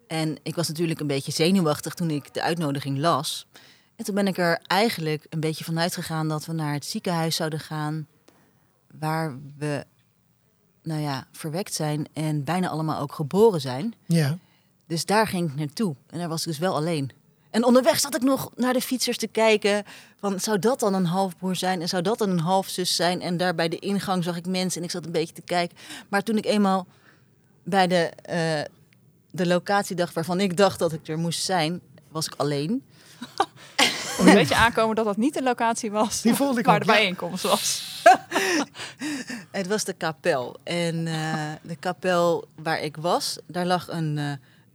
En 0.06 0.36
ik 0.42 0.54
was 0.54 0.68
natuurlijk 0.68 1.00
een 1.00 1.06
beetje 1.06 1.32
zenuwachtig 1.32 1.94
toen 1.94 2.10
ik 2.10 2.34
de 2.34 2.42
uitnodiging 2.42 2.98
las. 2.98 3.46
En 3.96 4.04
toen 4.04 4.14
ben 4.14 4.26
ik 4.26 4.38
er 4.38 4.60
eigenlijk 4.66 5.26
een 5.28 5.40
beetje 5.40 5.64
van 5.64 5.78
uitgegaan 5.78 6.28
dat 6.28 6.44
we 6.44 6.52
naar 6.52 6.72
het 6.72 6.84
ziekenhuis 6.86 7.36
zouden 7.36 7.60
gaan 7.60 8.06
waar 8.98 9.38
we, 9.58 9.84
nou 10.82 11.00
ja, 11.00 11.26
verwekt 11.32 11.74
zijn 11.74 12.06
en 12.12 12.44
bijna 12.44 12.68
allemaal 12.68 13.00
ook 13.00 13.12
geboren 13.12 13.60
zijn. 13.60 13.94
Ja, 14.06 14.38
Dus 14.86 15.04
daar 15.04 15.26
ging 15.26 15.50
ik 15.50 15.56
naartoe. 15.56 15.94
En 16.06 16.18
daar 16.18 16.28
was 16.28 16.40
ik 16.40 16.46
dus 16.46 16.58
wel 16.58 16.74
alleen. 16.76 17.10
En 17.52 17.64
onderweg 17.64 18.00
zat 18.00 18.14
ik 18.14 18.22
nog 18.22 18.50
naar 18.56 18.72
de 18.72 18.80
fietsers 18.80 19.16
te 19.16 19.26
kijken. 19.26 19.84
Van, 20.20 20.40
zou 20.40 20.58
dat 20.58 20.80
dan 20.80 20.94
een 20.94 21.06
halfbroer 21.06 21.56
zijn? 21.56 21.80
En 21.80 21.88
zou 21.88 22.02
dat 22.02 22.18
dan 22.18 22.30
een 22.30 22.40
halfzus 22.40 22.96
zijn? 22.96 23.20
En 23.20 23.36
daar 23.36 23.54
bij 23.54 23.68
de 23.68 23.78
ingang 23.78 24.24
zag 24.24 24.36
ik 24.36 24.46
mensen 24.46 24.80
en 24.80 24.86
ik 24.86 24.92
zat 24.92 25.04
een 25.04 25.12
beetje 25.12 25.34
te 25.34 25.42
kijken. 25.42 25.76
Maar 26.08 26.22
toen 26.22 26.36
ik 26.36 26.44
eenmaal 26.44 26.86
bij 27.62 27.86
de, 27.86 28.10
eh, 28.22 28.60
de 29.30 29.46
locatiedag 29.46 30.12
waarvan 30.12 30.40
ik 30.40 30.56
dacht 30.56 30.78
dat 30.78 30.92
ik 30.92 31.08
er 31.08 31.18
moest 31.18 31.42
zijn, 31.42 31.80
was 32.08 32.26
ik 32.26 32.34
alleen. 32.36 32.82
Een 34.18 34.34
beetje 34.34 34.54
aankomen 34.54 34.96
dat 34.96 35.04
dat 35.04 35.16
niet 35.16 35.34
de 35.34 35.42
locatie 35.42 35.90
was 35.90 36.22
Die 36.22 36.34
voelde 36.34 36.60
ik 36.60 36.66
waar 36.66 36.74
ook, 36.74 36.86
de 36.86 36.92
ja. 36.92 36.98
bijeenkomst 36.98 37.42
was. 37.42 37.82
Het 39.50 39.66
was 39.66 39.84
de 39.84 39.92
kapel. 39.92 40.56
En 40.62 41.06
eh, 41.06 41.50
de 41.62 41.76
kapel 41.76 42.48
waar 42.62 42.80
ik 42.80 42.96
was, 42.96 43.38
daar 43.46 43.66
lag 43.66 43.88
een, 43.88 44.18
eh 44.18 44.32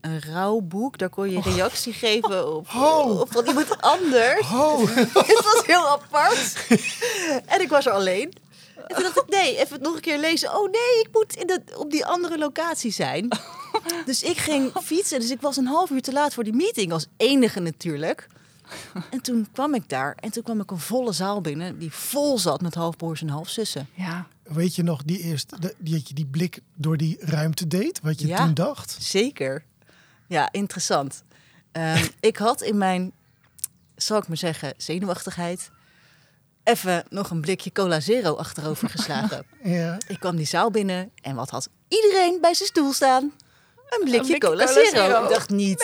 een 0.09 0.21
rouwboek. 0.33 0.97
Daar 0.97 1.09
kon 1.09 1.29
je 1.31 1.41
reactie 1.41 1.93
geven 1.93 2.55
op, 2.55 2.67
Oh. 2.75 3.19
op 3.19 3.31
van 3.31 3.45
iemand 3.47 3.81
anders. 3.81 4.39
Oh, 4.53 4.79
Het 5.31 5.43
was 5.43 5.61
heel 5.65 5.87
apart. 5.89 6.65
en 7.45 7.61
ik 7.61 7.69
was 7.69 7.85
er 7.85 7.91
alleen. 7.91 8.33
En 8.87 8.95
toen 8.95 9.03
dacht 9.03 9.17
ik, 9.17 9.29
nee, 9.29 9.57
even 9.57 9.73
het 9.73 9.81
nog 9.81 9.95
een 9.95 10.01
keer 10.01 10.19
lezen. 10.19 10.49
Oh 10.55 10.63
nee, 10.71 10.99
ik 11.01 11.07
moet 11.11 11.35
in 11.35 11.47
de, 11.47 11.61
op 11.77 11.91
die 11.91 12.05
andere 12.05 12.37
locatie 12.37 12.91
zijn. 12.91 13.27
Dus 14.05 14.23
ik 14.23 14.37
ging 14.37 14.71
fietsen. 14.83 15.19
Dus 15.19 15.29
ik 15.31 15.41
was 15.41 15.57
een 15.57 15.65
half 15.67 15.89
uur 15.89 16.01
te 16.01 16.13
laat 16.13 16.33
voor 16.33 16.43
die 16.43 16.53
meeting. 16.53 16.91
Als 16.91 17.07
enige 17.17 17.59
natuurlijk. 17.59 18.27
En 19.09 19.21
toen 19.21 19.47
kwam 19.53 19.73
ik 19.73 19.89
daar. 19.89 20.17
En 20.19 20.31
toen 20.31 20.43
kwam 20.43 20.59
ik 20.59 20.71
een 20.71 20.79
volle 20.79 21.11
zaal 21.11 21.41
binnen. 21.41 21.79
Die 21.79 21.91
vol 21.93 22.37
zat 22.39 22.61
met 22.61 22.73
halfbroers 22.75 23.21
en 23.21 23.29
halfzussen. 23.29 23.89
Ja, 23.93 24.27
weet 24.43 24.75
je 24.75 24.83
nog 24.83 25.03
die 25.03 25.19
eerste, 25.19 25.59
de, 25.59 25.75
die, 25.77 25.93
dat 25.93 26.07
je 26.07 26.13
die 26.13 26.25
blik 26.25 26.59
door 26.75 26.97
die 26.97 27.17
ruimte 27.19 27.67
deed? 27.67 27.99
Wat 28.03 28.19
je 28.21 28.27
Ja. 28.27 28.45
toen 28.45 28.53
dacht? 28.53 28.97
Zeker. 28.99 29.63
Ja, 30.27 30.49
interessant. 30.51 31.23
Ehm, 31.71 32.05
ik 32.19 32.37
had 32.37 32.61
in 32.61 32.77
mijn, 32.77 33.11
zal 33.95 34.17
ik 34.17 34.27
maar 34.27 34.37
zeggen, 34.37 34.73
zenuwachtigheid... 34.77 35.69
even 36.63 37.03
nog 37.09 37.29
een 37.29 37.41
blikje 37.41 37.71
Cola 37.71 37.99
Zero 37.99 38.35
achterover 38.35 38.89
geslagen. 38.89 39.45
Ja. 39.63 39.97
ik 40.07 40.19
kwam 40.19 40.35
die 40.35 40.45
zaal 40.45 40.71
binnen 40.71 41.11
en 41.21 41.35
wat 41.35 41.49
had 41.49 41.69
iedereen 41.87 42.37
bij 42.41 42.53
zijn 42.53 42.69
stoel 42.69 42.93
staan? 42.93 43.33
Een 43.89 44.03
blikje, 44.03 44.19
blikje 44.19 44.37
cola, 44.37 44.65
Cola 44.65 44.83
Zero. 44.83 45.05
Zero. 45.05 45.23
Ik 45.23 45.29
dacht 45.29 45.49
niet. 45.49 45.83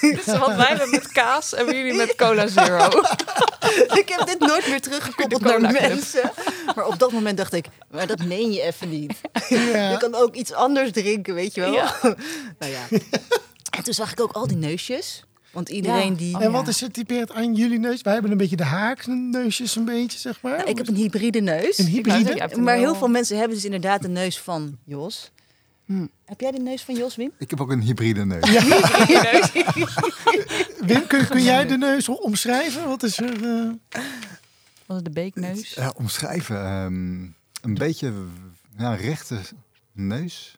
nee. 0.00 0.14
dus 0.14 0.24
wat 0.24 0.54
wij 0.54 0.66
hebben 0.66 0.90
met 0.90 1.12
kaas, 1.12 1.50
hebben 1.50 1.76
jullie 1.76 1.94
met 1.94 2.14
cola 2.14 2.46
zero. 2.46 2.88
ik 4.00 4.14
heb 4.16 4.26
dit 4.26 4.38
nooit 4.38 4.68
meer 4.68 4.80
teruggekoppeld 4.80 5.42
naar 5.42 5.60
mensen. 5.60 6.32
Maar 6.74 6.86
op 6.86 6.98
dat 6.98 7.12
moment 7.12 7.36
dacht 7.36 7.52
ik, 7.52 7.66
maar 7.90 8.06
dat 8.06 8.24
meen 8.24 8.52
je 8.52 8.62
even 8.62 8.88
niet. 8.88 9.20
Ja. 9.48 9.90
Je 9.90 9.96
kan 9.98 10.14
ook 10.14 10.34
iets 10.34 10.52
anders 10.52 10.90
drinken, 10.92 11.34
weet 11.34 11.54
je 11.54 11.60
wel. 11.60 11.72
Ja. 11.72 11.94
nou 12.58 12.72
ja. 12.72 12.98
En 13.70 13.84
toen 13.84 13.94
zag 13.94 14.12
ik 14.12 14.20
ook 14.20 14.32
al 14.32 14.46
die 14.46 14.56
neusjes. 14.56 15.22
Want 15.50 15.68
iedereen 15.68 16.10
Ja. 16.10 16.16
die... 16.16 16.38
En 16.38 16.52
wat 16.52 16.68
is 16.68 16.78
getypeerd 16.78 17.32
aan 17.32 17.54
jullie 17.54 17.78
neus? 17.78 18.02
Wij 18.02 18.12
hebben 18.12 18.30
een 18.30 18.36
beetje 18.36 18.56
de 18.56 18.64
haakneusjes 18.64 19.76
een 19.76 19.84
beetje, 19.84 20.18
zeg 20.18 20.42
maar. 20.42 20.56
Nou, 20.56 20.68
ik 20.70 20.76
heb 20.78 20.88
een 20.88 20.94
hybride 20.94 21.40
neus. 21.40 21.78
Een 21.78 21.86
hybride? 21.86 22.56
Maar 22.60 22.76
heel 22.76 22.94
veel 22.94 23.08
mensen 23.08 23.36
hebben 23.36 23.54
dus 23.56 23.64
inderdaad 23.64 24.02
de 24.02 24.08
neus 24.08 24.38
van 24.40 24.78
Jos. 24.84 25.30
Hm. 25.84 26.06
Heb 26.24 26.40
jij 26.40 26.50
de 26.50 26.58
neus 26.60 26.82
van 26.82 26.94
Jos, 26.96 27.16
Wim? 27.16 27.32
Ik 27.38 27.50
heb 27.50 27.60
ook 27.60 27.70
een 27.70 27.80
hybride 27.80 28.24
neus. 28.24 28.50
Wim, 30.88 31.06
kun, 31.06 31.26
kun 31.28 31.42
jij 31.42 31.66
de 31.66 31.76
neus 31.78 32.08
omschrijven? 32.08 32.88
Wat 32.88 33.02
is 33.02 33.18
er? 33.18 33.44
eh, 33.44 33.70
Was 34.86 34.96
het 34.96 35.04
de 35.04 35.10
beekneus? 35.10 35.74
Ja, 35.74 35.92
omschrijven. 35.96 36.64
ehm, 36.64 37.22
een 37.62 37.74
beetje 37.74 38.12
ja, 38.78 38.94
rechte 38.94 39.38
neus. 39.92 40.56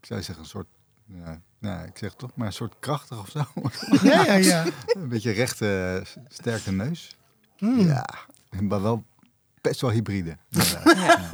Ik 0.00 0.06
zou 0.06 0.22
zeggen 0.22 0.44
een 0.44 0.50
soort... 0.50 0.66
Ja, 1.14 1.40
nou, 1.58 1.86
ik 1.86 1.98
zeg 1.98 2.14
toch 2.14 2.30
maar 2.34 2.46
een 2.46 2.52
soort 2.52 2.74
krachtig 2.80 3.18
of 3.18 3.28
zo. 3.30 3.44
Ja, 4.08 4.24
ja, 4.24 4.34
ja. 4.34 4.64
een 4.86 5.08
beetje 5.08 5.30
rechte, 5.30 6.02
sterke 6.28 6.72
neus. 6.72 7.16
Hmm. 7.56 7.78
Ja, 7.86 8.04
maar 8.60 8.82
wel 8.82 9.04
best 9.60 9.80
wel 9.80 9.90
hybride. 9.90 10.36
Ja. 10.84 11.30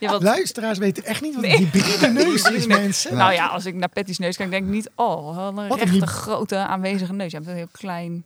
Ja, 0.00 0.10
wat, 0.10 0.22
Luisteraars 0.22 0.78
weten 0.78 1.04
echt 1.04 1.20
niet 1.22 1.34
wat 1.34 1.44
een 1.44 1.50
Nee. 1.50 1.58
hybride 1.58 2.06
neus 2.08 2.42
is, 2.42 2.66
mensen. 2.66 3.16
nou 3.16 3.32
ja, 3.32 3.46
als 3.46 3.64
ik 3.66 3.74
naar 3.74 3.88
Patty's 3.88 4.18
neus 4.18 4.36
kijk, 4.36 4.50
denk 4.50 4.64
ik 4.64 4.70
niet... 4.70 4.90
Oh, 4.94 5.36
wat 5.36 5.48
een 5.48 5.68
Wat 5.68 5.78
rechte, 5.78 5.94
hyb- 5.94 6.04
grote, 6.08 6.56
aanwezige 6.56 7.12
neus. 7.12 7.30
Je 7.30 7.36
hebt 7.36 7.48
een 7.48 7.56
heel 7.56 7.68
klein, 7.72 8.24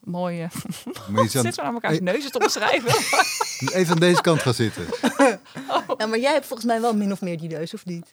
mooie... 0.00 0.48
Moet 1.08 1.32
je 1.32 1.38
eens 1.38 1.46
Zit 1.46 1.54
zo 1.54 1.60
aan 1.62 1.74
elkaars 1.74 1.94
Hey. 1.94 2.02
neuzen 2.04 2.32
te 2.32 2.38
beschrijven. 2.38 2.90
even 3.78 3.94
aan 3.94 4.00
deze 4.00 4.20
kant 4.20 4.40
gaan 4.40 4.54
zitten. 4.54 4.84
Ja, 5.98 6.06
maar 6.06 6.18
jij 6.18 6.32
hebt 6.32 6.46
volgens 6.46 6.68
mij 6.68 6.80
wel 6.80 6.94
min 6.96 7.12
of 7.12 7.20
meer 7.20 7.38
die 7.38 7.48
neus, 7.48 7.74
of 7.74 7.84
niet? 7.84 8.06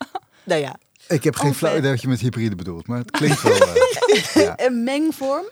Nou 0.44 0.62
ja, 0.62 0.76
Ik 1.08 1.24
heb 1.24 1.36
geen 1.36 1.54
flauw 1.54 1.78
idee 1.78 1.92
wat 1.92 2.02
je 2.02 2.08
met 2.08 2.20
hybride 2.20 2.56
bedoelt, 2.56 2.88
maar 2.88 2.98
het 2.98 3.12
klinkt 3.12 3.42
wel... 3.42 3.54
eh, 3.54 3.76
ja, 4.46 4.66
een 4.66 4.84
mengvorm 4.84 5.46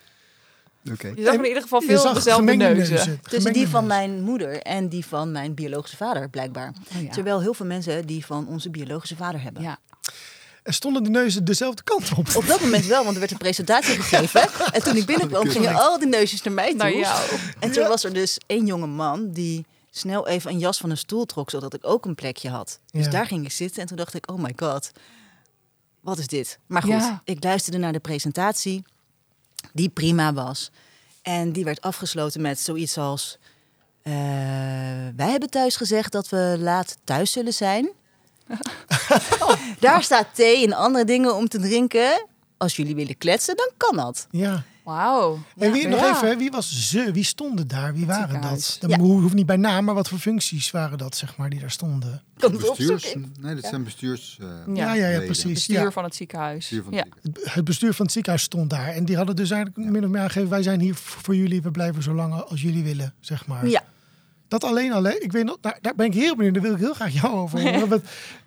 oké. 0.91 1.11
Je 1.15 1.23
zag 1.23 1.33
in 1.33 1.45
ieder 1.45 1.61
geval 1.61 1.81
veel 1.81 2.13
dezelfde 2.13 2.55
neuzen. 2.55 2.95
neuzen. 2.95 3.19
tussen 3.29 3.53
die 3.53 3.67
van 3.67 3.87
mijn 3.87 4.21
moeder 4.21 4.61
en 4.61 4.89
die 4.89 5.05
van 5.05 5.31
mijn 5.31 5.53
biologische 5.53 5.97
vader, 5.97 6.29
blijkbaar. 6.29 6.73
Oh 6.95 7.01
ja. 7.01 7.09
Terwijl 7.09 7.41
heel 7.41 7.53
veel 7.53 7.65
mensen 7.65 8.05
die 8.05 8.25
van 8.25 8.47
onze 8.47 8.69
biologische 8.69 9.15
vader 9.15 9.41
hebben. 9.41 9.61
Ja. 9.61 9.79
Er 10.63 10.73
stonden 10.73 11.03
de 11.03 11.09
neuzen 11.09 11.45
dezelfde 11.45 11.83
kant 11.83 12.11
op. 12.17 12.35
Op 12.35 12.47
dat 12.47 12.61
moment 12.61 12.85
wel, 12.85 13.03
want 13.03 13.13
er 13.13 13.19
werd 13.19 13.31
een 13.31 13.37
presentatie 13.37 14.01
gegeven. 14.01 14.41
En 14.73 14.83
toen 14.83 14.95
ik 14.95 15.05
binnenkwam, 15.05 15.47
gingen 15.49 15.75
al 15.75 15.99
die 15.99 16.07
neusjes 16.07 16.41
naar 16.41 16.53
mij 16.53 16.69
toe. 16.69 16.77
Naar 16.77 16.95
jou. 16.95 17.29
En 17.59 17.71
toen 17.71 17.87
was 17.87 18.03
er 18.03 18.13
dus 18.13 18.37
één 18.47 18.65
jonge 18.65 18.87
man 18.87 19.31
die 19.31 19.65
snel 19.97 20.27
even 20.27 20.51
een 20.51 20.59
jas 20.59 20.77
van 20.77 20.89
een 20.89 20.97
stoel 20.97 21.25
trok, 21.25 21.49
zodat 21.49 21.73
ik 21.73 21.85
ook 21.85 22.05
een 22.05 22.15
plekje 22.15 22.49
had. 22.49 22.79
Dus 22.91 23.05
Ja. 23.05 23.11
daar 23.11 23.25
ging 23.25 23.45
ik 23.45 23.51
zitten 23.51 23.81
en 23.81 23.87
toen 23.87 23.97
dacht 23.97 24.13
ik, 24.13 24.31
oh 24.31 24.39
my 24.39 24.53
god, 24.55 24.91
wat 25.99 26.17
is 26.17 26.27
dit? 26.27 26.59
Maar 26.65 26.81
goed, 26.81 26.91
Ja. 26.91 27.21
ik 27.23 27.43
luisterde 27.43 27.77
naar 27.77 27.91
de 27.93 27.99
presentatie, 27.99 28.83
die 29.73 29.89
prima 29.89 30.33
was. 30.33 30.71
En 31.21 31.51
die 31.51 31.63
werd 31.63 31.81
afgesloten 31.81 32.41
met 32.41 32.59
zoiets 32.59 32.97
als... 32.97 33.37
eh, 34.01 34.13
wij 35.15 35.29
hebben 35.31 35.49
thuis 35.49 35.75
gezegd 35.75 36.11
dat 36.11 36.29
we 36.29 36.55
laat 36.59 36.97
thuis 37.03 37.31
zullen 37.31 37.53
zijn. 37.53 37.89
Daar 39.79 40.03
staat 40.03 40.27
thee 40.35 40.65
en 40.65 40.73
andere 40.73 41.05
dingen 41.05 41.35
om 41.35 41.47
te 41.47 41.59
drinken. 41.59 42.25
Als 42.57 42.75
jullie 42.75 42.95
willen 42.95 43.17
kletsen, 43.17 43.55
dan 43.55 43.69
kan 43.77 43.95
dat. 43.95 44.27
Ja. 44.31 44.63
Wauw. 44.87 45.39
En 45.57 45.71
wie, 45.71 45.87
nog 45.87 45.99
Ja. 45.99 46.15
even, 46.15 46.27
hè, 46.27 46.37
wie 46.37 46.51
was 46.51 46.89
ze? 46.89 47.11
Wie 47.11 47.23
stonden 47.23 47.67
daar? 47.67 47.93
Wie 47.93 48.05
waren 48.05 48.29
ziekenhuis. 48.29 48.77
dat? 48.79 48.89
Ja. 48.91 48.97
Dat 48.97 49.05
hoeft 49.05 49.33
niet 49.33 49.45
bij 49.45 49.55
naam, 49.55 49.85
maar 49.85 49.95
wat 49.95 50.09
voor 50.09 50.17
functies 50.19 50.71
waren 50.71 50.97
dat, 50.97 51.15
zeg 51.15 51.37
maar, 51.37 51.49
die 51.49 51.59
daar 51.59 51.71
stonden? 51.71 52.23
Kan 52.37 52.51
het 52.51 52.59
Bestuurs, 52.61 53.15
nee, 53.39 53.55
dat 53.55 53.65
zijn 53.65 53.83
bestuurs... 53.83 54.37
eh, 54.41 54.47
Ja. 54.75 54.93
Ja, 54.93 55.07
ja, 55.09 55.19
precies. 55.19 55.53
Bestuur 55.53 55.79
Ja. 55.81 55.91
van 55.91 56.03
het 56.03 56.15
ziekenhuis. 56.15 56.57
bestuur 56.57 56.83
van 56.83 56.93
ja. 56.93 56.99
het 57.03 57.13
ziekenhuis. 57.23 57.53
Het 57.53 57.63
bestuur 57.65 57.93
van 57.93 58.05
het 58.05 58.13
ziekenhuis 58.13 58.43
stond 58.43 58.69
daar. 58.69 58.87
En 58.87 59.05
die 59.05 59.15
hadden 59.17 59.35
dus 59.35 59.49
eigenlijk 59.51 59.89
min 59.91 60.03
of 60.03 60.09
meer 60.09 60.21
aangegeven... 60.21 60.49
wij 60.49 60.63
zijn 60.63 60.79
hier 60.79 60.95
voor 60.95 61.35
jullie, 61.35 61.61
we 61.61 61.71
blijven 61.71 62.03
zo 62.03 62.13
lang 62.13 62.33
als 62.33 62.61
jullie 62.61 62.83
willen, 62.83 63.13
zeg 63.19 63.47
maar. 63.47 63.67
Ja, 63.67 63.83
Dat 64.47 64.63
alleen 64.63 64.91
alleen, 64.93 65.23
ik 65.23 65.31
weet 65.31 65.43
nog, 65.45 65.57
daar, 65.61 65.77
daar 65.81 65.95
ben 65.95 66.05
ik 66.05 66.13
heel 66.13 66.35
benieuwd, 66.35 66.53
daar 66.53 66.63
wil 66.63 66.73
ik 66.73 66.79
heel 66.79 66.93
graag 66.93 67.13
jou 67.13 67.33
over 67.35 67.61
horen. 67.61 67.89
Want 67.89 68.03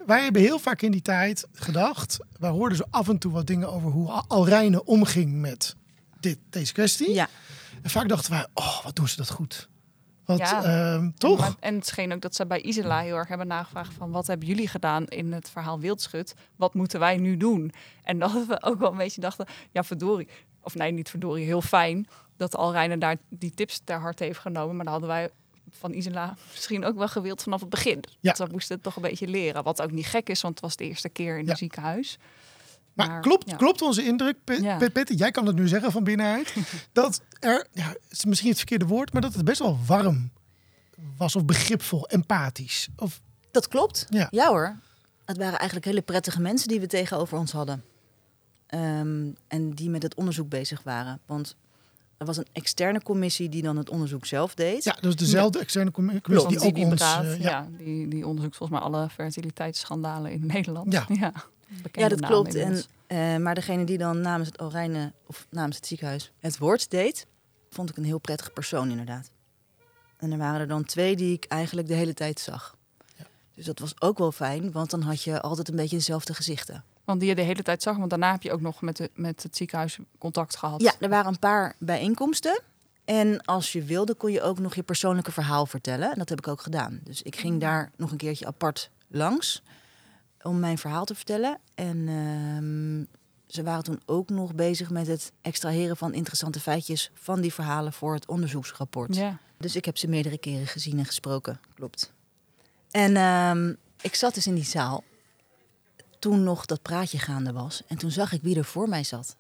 wij 0.07 0.23
hebben 0.23 0.43
heel 0.43 0.59
vaak 0.59 0.83
in 0.83 0.91
die 0.91 1.03
tijd 1.03 1.47
gedacht, 1.53 2.19
wij 2.39 2.51
hoorden 2.51 2.77
zo 2.79 2.85
af 2.91 3.09
en 3.09 3.19
toe 3.19 3.33
wat 3.33 3.47
dingen 3.47 3.73
over 3.73 3.91
hoe 3.91 4.09
Al- 4.11 4.25
Alrijne 4.29 4.85
omging 4.85 5.33
met 5.35 5.75
dit, 6.21 6.39
deze 6.51 6.73
kwestie. 6.73 7.13
ja. 7.13 7.29
En 7.83 7.91
vaak 7.91 8.09
dachten 8.09 8.31
wij, 8.33 8.47
oh, 8.55 8.85
wat 8.85 8.97
doen 8.97 9.09
ze 9.09 9.17
dat 9.17 9.31
goed. 9.31 9.69
Wat, 10.25 10.39
Ja. 10.39 10.65
ehm, 10.65 11.11
toch? 11.19 11.39
Maar- 11.39 11.55
en 11.61 11.75
het 11.75 11.87
scheen 11.87 12.13
ook 12.13 12.21
dat 12.21 12.35
ze 12.35 12.47
bij 12.47 12.61
Isela 12.63 13.01
heel 13.01 13.17
erg 13.17 13.29
hebben 13.29 13.47
nagevraagd 13.47 13.93
van 13.95 14.11
wat 14.11 14.27
hebben 14.27 14.47
jullie 14.49 14.69
gedaan 14.69 15.05
in 15.07 15.33
het 15.33 15.51
verhaal 15.51 15.81
Wildschut? 15.81 16.35
Wat 16.57 16.75
moeten 16.75 17.01
wij 17.01 17.17
nu 17.17 17.37
doen? 17.37 17.73
En 18.03 18.19
dat 18.19 18.47
we 18.47 18.63
ook 18.63 18.79
wel 18.79 18.91
een 18.91 18.97
beetje 18.97 19.21
dachten, 19.21 19.47
ja 19.71 19.85
verdorie. 19.85 20.29
Of 20.63 20.75
nee, 20.75 20.93
niet 20.93 21.09
verdorie, 21.11 21.45
heel 21.45 21.63
fijn 21.63 22.07
dat 22.37 22.57
Alreine 22.57 22.99
daar 22.99 23.17
die 23.29 23.51
tips 23.55 23.81
ter 23.85 24.01
harte 24.01 24.25
heeft 24.25 24.39
genomen. 24.39 24.75
Maar 24.77 24.85
dan 24.85 24.93
hadden 24.93 25.11
wij 25.11 25.31
van 25.71 25.93
Isela 25.93 26.35
misschien 26.51 26.85
ook 26.85 26.97
wel 26.97 27.09
gewild 27.09 27.43
vanaf 27.43 27.61
het 27.61 27.69
begin. 27.69 28.01
Ja. 28.09 28.19
Want 28.21 28.39
we 28.39 28.55
moesten 28.55 28.75
het 28.75 28.85
toch 28.85 28.97
een 28.97 29.03
beetje 29.03 29.27
leren. 29.29 29.63
Wat 29.65 29.83
ook 29.83 29.91
niet 29.91 30.07
gek 30.07 30.29
is, 30.29 30.41
want 30.41 30.55
het 30.55 30.63
was 30.65 30.77
de 30.77 30.85
eerste 30.85 31.09
keer 31.09 31.39
in 31.39 31.45
Ja. 31.45 31.49
het 31.51 31.59
ziekenhuis. 31.59 32.19
Maar, 32.93 33.09
Maar, 33.09 33.21
klopt, 33.21 33.51
ja. 33.51 33.57
klopt 33.57 33.83
onze 33.83 34.05
indruk, 34.05 34.37
Pet, 34.45 34.61
Ja. 34.63 34.77
Pet- 34.77 34.93
Petty, 34.93 35.13
jij 35.15 35.31
kan 35.31 35.47
het 35.47 35.57
nu 35.57 35.69
zeggen 35.69 35.93
van 35.93 36.05
binnenuit, 36.05 36.55
dat 36.93 37.23
er, 37.41 37.67
ja, 37.73 37.89
het 37.89 37.99
is 38.11 38.25
misschien 38.25 38.49
het 38.49 38.59
verkeerde 38.59 38.87
woord, 38.87 39.13
maar 39.13 39.23
dat 39.23 39.35
het 39.35 39.45
best 39.45 39.59
wel 39.59 39.79
warm 39.87 40.31
was 41.17 41.37
of 41.37 41.45
begripvol, 41.45 42.07
empathisch. 42.09 42.89
Of, 42.97 43.21
Dat 43.51 43.69
klopt. 43.69 44.07
Ja. 44.11 44.29
Ja. 44.31 44.49
hoor. 44.49 44.77
Het 45.25 45.37
waren 45.37 45.57
eigenlijk 45.59 45.85
hele 45.87 46.03
prettige 46.03 46.41
mensen 46.41 46.69
die 46.69 46.81
we 46.81 46.87
tegenover 46.87 47.39
ons 47.39 47.53
hadden. 47.53 47.85
Ehm, 48.67 49.27
en 49.49 49.71
die 49.75 49.91
met 49.91 50.03
het 50.03 50.15
onderzoek 50.15 50.49
bezig 50.49 50.83
waren. 50.83 51.21
Want 51.27 51.57
er 52.17 52.27
was 52.27 52.37
een 52.37 52.47
externe 52.53 53.03
commissie 53.03 53.49
die 53.49 53.63
dan 53.63 53.77
het 53.77 53.91
onderzoek 53.91 54.27
zelf 54.27 54.55
deed. 54.55 54.85
ja, 54.85 54.97
dus 55.01 55.17
dezelfde 55.17 55.59
externe 55.59 55.91
commi- 55.91 56.21
commissie 56.21 56.51
die 56.51 56.59
die, 56.59 56.69
ook 56.69 56.75
die, 56.75 56.85
ons... 56.85 57.01
eh, 57.03 57.41
ja. 57.41 57.51
ja. 57.51 57.69
die, 57.79 58.09
die 58.09 58.27
onderzoekt 58.27 58.57
volgens 58.57 58.79
mij 58.81 58.89
alle 58.89 59.09
fertiliteitsschandalen 59.09 60.33
in 60.33 60.47
Nederland. 60.47 60.93
Ja. 60.93 61.05
ja, 61.09 61.33
Ja, 61.93 62.09
dat 62.09 62.21
naam 62.21 62.31
klopt. 62.31 62.55
En, 62.55 62.83
eh, 63.07 63.37
maar 63.37 63.55
degene 63.55 63.85
die 63.85 63.99
dan 63.99 64.21
namens 64.21 64.49
het 64.49 64.61
Orijne, 64.61 65.13
of 65.27 65.47
namens 65.51 65.77
het 65.77 65.87
ziekenhuis, 65.87 66.33
het 66.39 66.59
woord 66.59 66.91
deed, 66.91 67.27
vond 67.71 67.91
ik 67.91 67.97
een 67.97 68.05
heel 68.05 68.19
prettige 68.19 68.51
persoon 68.51 68.91
inderdaad. 68.91 69.31
En 70.17 70.33
er 70.33 70.39
waren 70.39 70.61
er 70.61 70.69
dan 70.69 70.85
twee 70.85 71.17
die 71.17 71.33
ik 71.33 71.45
eigenlijk 71.45 71.89
de 71.89 71.95
hele 71.95 72.15
tijd 72.15 72.41
zag. 72.41 72.79
Dus 73.55 73.65
dat 73.65 73.79
was 73.79 74.01
ook 74.01 74.19
wel 74.19 74.33
fijn, 74.33 74.73
want 74.73 74.91
dan 74.91 75.03
had 75.03 75.23
je 75.23 75.41
altijd 75.41 75.69
een 75.69 75.77
beetje 75.77 75.97
dezelfde 75.97 76.35
gezichten. 76.35 76.85
Want 77.05 77.21
die 77.21 77.29
je 77.29 77.35
de 77.35 77.43
hele 77.43 77.63
tijd 77.63 77.83
zag, 77.83 77.97
want 77.97 78.11
daarna 78.11 78.33
heb 78.33 78.43
je 78.43 78.53
ook 78.53 78.61
nog 78.61 78.81
met, 78.81 78.97
de, 78.97 79.11
met 79.15 79.43
het 79.43 79.57
ziekenhuis 79.57 79.99
contact 80.19 80.57
gehad. 80.57 80.81
Ja, 80.81 80.95
er 81.01 81.09
waren 81.09 81.33
een 81.33 81.39
paar 81.39 81.75
bijeenkomsten. 81.79 82.61
En 83.05 83.45
als 83.45 83.73
je 83.73 83.83
wilde, 83.83 84.15
kon 84.15 84.33
je 84.33 84.43
ook 84.43 84.59
nog 84.59 84.75
je 84.75 84.83
persoonlijke 84.83 85.33
verhaal 85.33 85.67
vertellen. 85.67 86.13
En 86.13 86.19
dat 86.19 86.29
heb 86.29 86.39
ik 86.39 86.49
ook 86.49 86.61
gedaan. 86.61 87.01
Dus 87.05 87.23
ik 87.23 87.37
ging 87.37 87.61
daar 87.61 87.91
nog 87.97 88.11
een 88.11 88.17
keertje 88.17 88.47
apart 88.47 88.91
langs 89.09 89.63
om 90.43 90.59
mijn 90.59 90.79
verhaal 90.79 91.05
te 91.05 91.15
vertellen. 91.15 91.59
En 91.75 92.09
ehm, 92.09 93.05
ze 93.47 93.63
waren 93.63 93.85
toen 93.85 94.01
ook 94.07 94.29
nog 94.29 94.55
bezig 94.55 94.91
met 94.91 95.07
het 95.07 95.33
extraheren 95.41 95.97
van 95.97 96.15
interessante 96.15 96.61
feitjes 96.61 97.11
van 97.15 97.41
die 97.41 97.53
verhalen 97.53 97.93
voor 97.93 98.15
het 98.15 98.27
onderzoeksrapport. 98.27 99.17
Ja. 99.17 99.39
Dus 99.59 99.77
ik 99.77 99.85
heb 99.85 99.99
ze 99.99 100.09
meerdere 100.09 100.39
keren 100.39 100.67
gezien 100.67 100.99
en 100.99 101.05
gesproken. 101.05 101.61
Klopt. 101.75 102.13
En 102.91 103.17
ehm, 103.17 103.75
ik 104.01 104.15
zat 104.15 104.35
dus 104.35 104.47
in 104.47 104.55
die 104.55 104.65
zaal 104.65 105.05
toen 106.19 106.43
nog 106.43 106.67
dat 106.67 106.83
praatje 106.83 107.19
gaande 107.19 107.53
was. 107.53 107.83
En 107.87 107.97
toen 107.97 108.11
zag 108.11 108.33
ik 108.33 108.43
wie 108.43 108.57
er 108.57 108.65
voor 108.65 108.89
mij 108.89 109.05
zat. 109.05 109.37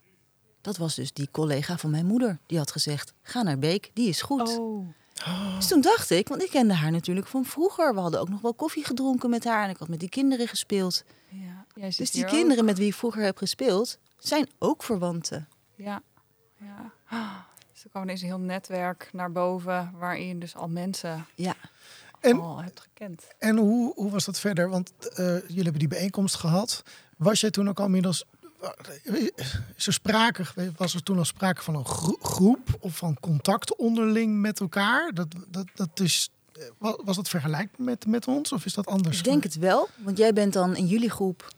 Dat 0.61 0.77
was 0.77 0.95
dus 0.95 1.13
die 1.13 1.29
collega 1.31 1.79
van 1.79 1.91
mijn 1.91 2.07
moeder. 2.07 2.39
Die 2.47 2.59
had 2.59 2.71
gezegd, 2.71 3.13
ga 3.23 3.43
naar 3.43 3.59
Beek, 3.59 3.91
die 3.95 4.09
is 4.09 4.23
goed. 4.23 4.59
Oh. 4.59 4.89
Dus 5.57 5.67
toen 5.69 5.81
dacht 5.81 6.11
ik, 6.11 6.29
want 6.29 6.43
ik 6.43 6.51
kende 6.51 6.75
haar 6.75 6.91
natuurlijk 6.91 7.27
van 7.27 7.45
vroeger. 7.45 7.95
We 7.95 8.01
hadden 8.01 8.21
ook 8.21 8.29
nog 8.29 8.41
wel 8.41 8.55
koffie 8.55 8.85
gedronken 8.85 9.31
met 9.31 9.45
haar 9.45 9.65
en 9.65 9.71
ik 9.71 9.77
had 9.77 9.89
met 9.89 10.01
die 10.01 10.09
kinderen 10.09 10.49
gespeeld. 10.49 11.05
Ja. 11.29 11.65
Jij 11.75 11.91
zit 11.91 11.99
Dus 11.99 12.11
die 12.11 12.21
hier 12.25 12.31
kinderen 12.33 12.59
ook. 12.59 12.65
met 12.65 12.79
wie 12.79 12.87
ik 12.87 12.95
vroeger 12.95 13.23
heb 13.23 13.37
gespeeld, 13.37 13.99
zijn 14.19 14.49
ook 14.59 14.83
verwanten. 14.83 15.49
Ja. 15.75 16.03
ja. 16.57 16.93
Dus 17.73 17.85
er 17.85 17.91
kwam 17.91 18.03
ineens 18.03 18.21
een 18.21 18.27
heel 18.27 18.39
netwerk 18.41 19.09
naar 19.13 19.33
boven 19.33 19.93
waarin 19.99 20.27
je 20.29 20.39
dus 20.39 20.57
al 20.57 20.69
mensen 20.69 21.27
Ja, 21.35 21.55
En- 22.21 22.41
al 22.41 22.63
hebt 22.63 22.81
gekend. 22.81 23.27
En 23.39 23.57
hoe, 23.57 23.93
hoe 23.95 24.11
was 24.11 24.25
dat 24.25 24.41
verder? 24.41 24.69
Want 24.69 24.93
eh, 25.09 25.27
jullie 25.27 25.63
hebben 25.63 25.79
die 25.79 25.89
bijeenkomst 25.89 26.35
gehad. 26.35 26.83
Was 27.17 27.41
jij 27.41 27.51
toen 27.51 27.69
ook 27.69 27.79
al 27.79 27.85
inmiddels... 27.87 28.25
Is 29.77 29.87
er 29.87 29.92
sprake, 29.92 30.42
was 30.77 30.94
er 30.94 31.03
toen 31.03 31.18
al 31.18 31.25
sprake 31.25 31.62
van 31.62 31.75
een 31.75 31.85
gro- 31.85 32.16
groep 32.20 32.68
of 32.81 32.96
van 32.96 33.16
contact 33.20 33.77
onderling 33.77 34.40
met 34.40 34.61
elkaar? 34.61 35.12
Dat, 35.14 35.27
dat, 35.49 35.66
dat 35.75 36.01
is, 36.01 36.31
eh, 36.53 36.62
wa- 36.79 36.99
was 37.05 37.16
dat 37.16 37.29
vergelijkbaar 37.29 37.87
met, 37.87 38.07
met 38.07 38.27
ons 38.27 38.53
of 38.53 38.64
is 38.64 38.75
dat 38.75 38.87
anders? 38.87 39.18
ik 39.18 39.25
denk 39.25 39.42
het 39.42 39.55
wel. 39.59 39.88
Want 39.96 40.18
jij 40.18 40.33
bent 40.33 40.53
dan 40.53 40.77
in 40.77 40.87
jullie 40.87 41.11
groep 41.11 41.49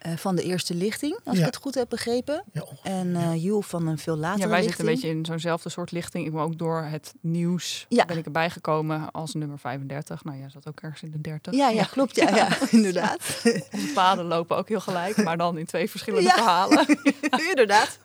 eh, 0.00 0.16
van 0.16 0.36
de 0.36 0.42
eerste 0.42 0.74
lichting, 0.74 1.18
als 1.24 1.34
Ja. 1.36 1.40
ik 1.46 1.46
het 1.54 1.62
goed 1.62 1.74
heb 1.74 1.88
begrepen. 1.88 2.44
Ja. 2.52 2.64
En 2.82 3.16
eh 3.16 3.42
Jules 3.42 3.66
van 3.66 3.86
een 3.86 3.98
veel 3.98 4.16
latere 4.16 4.42
Ja, 4.42 4.48
wij 4.48 4.62
lichting. 4.62 4.76
zitten 4.76 4.86
een 4.86 5.00
beetje 5.00 5.18
in 5.18 5.24
zo'nzelfde 5.24 5.68
soort 5.68 5.90
lichting. 5.90 6.26
Ik 6.26 6.32
ben 6.32 6.40
ook 6.42 6.58
door 6.58 6.82
het 6.82 7.14
nieuws 7.20 7.86
Ja. 7.88 8.04
ben 8.04 8.18
ik 8.18 8.24
erbij 8.24 8.50
gekomen 8.50 9.10
als 9.10 9.34
nummer 9.34 9.58
35. 9.58 10.24
Nou, 10.24 10.38
jij 10.38 10.50
zat 10.50 10.68
ook 10.68 10.80
ergens 10.80 11.02
in 11.02 11.10
de 11.10 11.20
30. 11.20 11.54
Ja, 11.54 11.68
ja, 11.68 11.84
klopt. 11.84 12.16
Ja, 12.16 12.34
ja. 12.36 12.48
inderdaad. 12.70 13.40
Onze 13.72 13.90
paden 13.94 14.24
lopen 14.24 14.56
ook 14.56 14.68
heel 14.68 14.80
gelijk, 14.80 15.16
maar 15.24 15.36
dan 15.36 15.58
in 15.58 15.66
twee 15.66 15.90
verschillende 15.90 16.28
Ja. 16.28 16.34
verhalen. 16.34 16.86
inderdaad. 17.50 17.98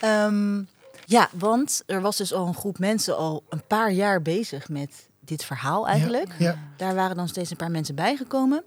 Ehm, 0.00 0.62
ja, 1.06 1.28
want 1.32 1.82
er 1.86 2.00
was 2.00 2.16
dus 2.16 2.32
al 2.32 2.46
een 2.46 2.54
groep 2.54 2.78
mensen 2.78 3.16
al 3.16 3.42
een 3.48 3.62
paar 3.66 3.92
jaar 3.92 4.22
bezig 4.22 4.68
met 4.68 5.08
dit 5.20 5.44
verhaal 5.44 5.88
eigenlijk. 5.88 6.28
Ja, 6.38 6.58
Daar 6.76 6.94
waren 6.94 7.16
dan 7.16 7.28
steeds 7.28 7.50
een 7.50 7.56
paar 7.56 7.70
mensen 7.70 7.94
bijgekomen. 7.94 8.64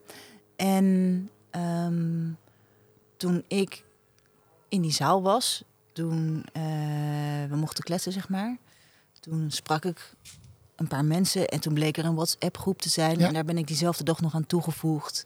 En 0.56 1.30
ehm, 1.52 2.30
toen 3.24 3.44
ik 3.48 3.84
in 4.70 4.82
die 4.82 4.92
zaal 4.92 5.22
was, 5.22 5.64
toen 5.92 6.46
eh, 6.54 6.64
we 7.50 7.56
mochten 7.56 7.84
kletsen, 7.84 8.12
zeg 8.12 8.30
maar. 8.30 8.58
Toen 9.20 9.52
sprak 9.52 9.86
ik 9.86 10.14
een 10.76 10.88
paar 10.88 11.06
mensen 11.06 11.48
en 11.48 11.60
toen 11.60 11.74
bleek 11.74 11.98
er 11.98 12.06
een 12.06 12.16
WhatsApp-groep 12.16 12.82
te 12.82 12.90
zijn. 12.90 13.20
Ja. 13.20 13.28
En 13.28 13.34
daar 13.34 13.46
ben 13.46 13.58
ik 13.58 13.68
diezelfde 13.68 14.04
dag 14.04 14.22
nog 14.22 14.36
aan 14.36 14.46
toegevoegd. 14.46 15.26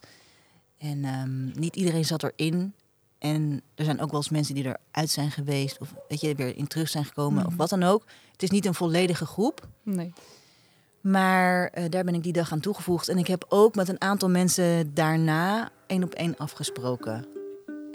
En 0.78 1.04
ehm, 1.04 1.60
niet 1.60 1.76
iedereen 1.76 2.04
zat 2.04 2.22
erin. 2.22 2.74
En 3.18 3.62
er 3.74 3.84
zijn 3.84 4.00
ook 4.00 4.10
wel 4.10 4.20
eens 4.20 4.28
mensen 4.28 4.54
die 4.54 4.64
eruit 4.64 5.10
zijn 5.10 5.30
geweest. 5.30 5.78
Of 5.78 5.94
weet 6.08 6.20
je, 6.20 6.34
weer 6.34 6.56
in 6.56 6.66
terug 6.66 6.88
zijn 6.88 7.04
gekomen. 7.04 7.46
Of 7.46 7.56
wat 7.56 7.70
dan 7.70 7.82
ook. 7.82 8.04
Het 8.32 8.42
is 8.42 8.50
niet 8.50 8.66
een 8.66 8.74
volledige 8.74 9.26
groep. 9.26 9.68
Nee. 9.82 10.12
Maar 11.00 11.68
eh, 11.68 11.84
daar 11.90 12.04
ben 12.04 12.14
ik 12.14 12.22
die 12.22 12.32
dag 12.32 12.52
aan 12.52 12.60
toegevoegd. 12.60 13.08
En 13.08 13.18
ik 13.18 13.26
heb 13.26 13.44
ook 13.48 13.74
met 13.74 13.88
een 13.88 14.00
aantal 14.00 14.28
mensen 14.28 14.94
daarna 14.94 15.70
één 15.86 16.04
op 16.04 16.14
één 16.14 16.36
afgesproken. 16.36 17.37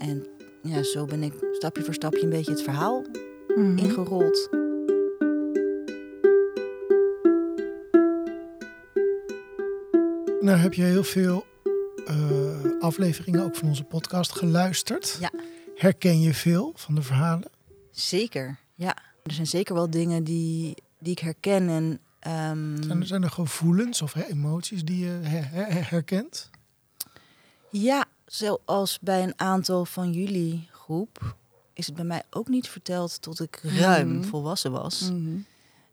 En 0.03 0.27
ja, 0.63 0.83
zo 0.83 1.05
ben 1.05 1.23
ik 1.23 1.33
stapje 1.51 1.83
voor 1.83 1.93
stapje 1.93 2.21
een 2.23 2.29
beetje 2.29 2.51
het 2.51 2.61
verhaal 2.61 3.05
Mhm. 3.55 3.77
ingerold. 3.77 4.49
Nou 10.41 10.57
heb 10.57 10.73
je 10.73 10.83
heel 10.83 11.03
veel 11.03 11.45
eh, 12.05 12.55
afleveringen 12.79 13.43
ook 13.43 13.55
van 13.55 13.67
onze 13.67 13.83
podcast 13.83 14.31
geluisterd. 14.31 15.17
Ja. 15.19 15.31
Herken 15.75 16.19
je 16.21 16.33
veel 16.33 16.71
van 16.75 16.95
de 16.95 17.01
verhalen? 17.01 17.49
Zeker, 17.91 18.59
ja. 18.75 18.95
Er 19.23 19.31
zijn 19.33 19.47
zeker 19.47 19.73
wel 19.73 19.89
dingen 19.89 20.23
die, 20.23 20.75
die 20.99 21.11
ik 21.11 21.19
herken. 21.19 21.69
En, 21.69 21.99
ehm, 22.19 22.83
Zijn, 22.83 22.99
er, 22.99 23.07
zijn 23.07 23.23
er 23.23 23.29
gevoelens 23.31 24.01
of 24.01 24.13
hè, 24.13 24.23
emoties 24.25 24.83
die 24.83 24.99
je 25.05 25.09
her- 25.11 25.49
her- 25.49 25.89
herkent? 25.89 26.49
Ja, 27.69 28.05
zoals 28.33 28.99
bij 28.99 29.23
een 29.23 29.33
aantal 29.39 29.85
van 29.85 30.11
jullie 30.11 30.67
groep 30.71 31.35
is 31.73 31.85
het 31.85 31.95
bij 31.95 32.05
mij 32.05 32.23
ook 32.29 32.47
niet 32.47 32.69
verteld 32.69 33.21
tot 33.21 33.39
ik 33.39 33.59
ruim 33.63 34.09
Mhm. 34.17 34.23
volwassen 34.27 34.71
was. 34.71 35.01
Mhm. 35.11 35.37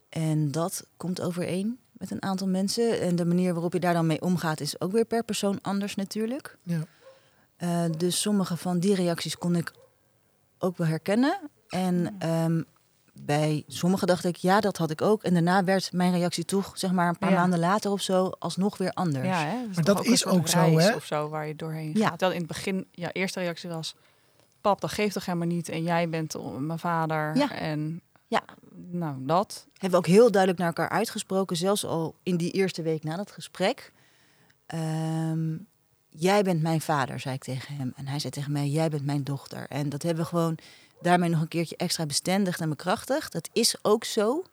En 0.08 0.50
dat 0.50 0.86
komt 0.96 1.20
overeen 1.20 1.78
met 1.92 2.10
een 2.10 2.22
aantal 2.22 2.46
mensen. 2.48 3.00
En 3.00 3.16
de 3.16 3.24
manier 3.24 3.52
waarop 3.52 3.72
je 3.72 3.80
daar 3.80 3.94
dan 3.94 4.06
mee 4.06 4.20
omgaat 4.22 4.60
is 4.60 4.80
ook 4.80 4.92
weer 4.92 5.04
per 5.04 5.24
persoon 5.24 5.58
anders 5.62 5.94
natuurlijk. 5.94 6.58
Ja. 6.62 6.80
Eh, 7.56 7.84
dus 7.98 8.20
sommige 8.20 8.56
van 8.56 8.78
die 8.78 8.94
reacties 8.94 9.38
kon 9.38 9.56
ik 9.56 9.72
ook 10.58 10.76
wel 10.76 10.86
herkennen. 10.86 11.38
En 11.68 12.14
ehm, 12.18 12.62
bij 13.14 13.64
sommige 13.66 14.06
dacht 14.06 14.24
ik, 14.24 14.36
ja, 14.36 14.60
dat 14.60 14.76
had 14.76 14.90
ik 14.90 15.02
ook. 15.02 15.22
En 15.22 15.32
daarna 15.32 15.64
werd 15.64 15.92
mijn 15.92 16.12
reactie 16.12 16.44
toch, 16.44 16.70
zeg 16.74 16.92
maar 16.92 17.08
een 17.08 17.18
paar 17.18 17.30
Ja. 17.30 17.36
maanden 17.36 17.58
later 17.58 17.90
of 17.90 18.00
zo, 18.00 18.30
alsnog 18.38 18.76
weer 18.78 18.90
anders. 18.92 19.26
Ja, 19.26 19.44
hè? 19.44 19.66
Maar 19.74 19.84
dat 19.84 20.04
is 20.04 20.26
ook 20.26 20.48
zo, 20.48 20.78
hè? 20.78 20.94
Of 20.94 21.04
zo, 21.04 21.28
waar 21.28 21.46
je 21.46 21.56
doorheen 21.56 21.90
Ja. 21.94 22.08
gaat. 22.08 22.18
Terwijl 22.18 22.32
in 22.40 22.46
het 22.46 22.54
begin, 22.54 22.86
ja, 22.92 23.12
eerste 23.12 23.40
reactie 23.40 23.70
was... 23.70 23.94
Pap, 24.60 24.80
dat 24.80 24.90
geeft 24.92 25.14
toch 25.14 25.24
helemaal 25.26 25.46
niet? 25.48 25.68
En 25.68 25.82
jij 25.82 26.08
bent 26.08 26.36
mijn 26.58 26.78
vader. 26.78 27.36
Ja. 27.36 27.52
En 27.52 28.00
Ja. 28.28 28.42
nou, 28.90 29.16
dat. 29.20 29.66
Hebben 29.72 29.90
we 29.90 29.96
ook 30.06 30.12
heel 30.14 30.30
duidelijk 30.30 30.58
naar 30.58 30.68
elkaar 30.68 30.88
uitgesproken, 30.88 31.56
zelfs 31.56 31.84
al 31.84 32.14
in 32.22 32.36
die 32.36 32.50
eerste 32.50 32.82
week 32.82 33.04
na 33.04 33.16
dat 33.16 33.30
gesprek. 33.30 33.92
Ehm, 34.66 35.56
jij 36.08 36.42
bent 36.42 36.62
mijn 36.62 36.80
vader, 36.80 37.20
zei 37.20 37.34
ik 37.34 37.42
tegen 37.44 37.74
hem. 37.74 37.92
En 37.96 38.06
hij 38.06 38.18
zei 38.18 38.32
tegen 38.32 38.52
mij, 38.52 38.68
jij 38.68 38.88
bent 38.88 39.04
mijn 39.04 39.24
dochter. 39.24 39.66
En 39.68 39.88
dat 39.88 40.02
hebben 40.02 40.22
we 40.22 40.28
gewoon 40.28 40.58
daarmee 41.00 41.28
nog 41.28 41.40
een 41.40 41.48
keertje 41.48 41.76
extra 41.76 42.06
bestendigd 42.06 42.60
en 42.60 42.68
bekrachtigd. 42.68 43.32
Dat 43.32 43.48
is 43.52 43.76
ook 43.82 44.04
zo. 44.04 44.44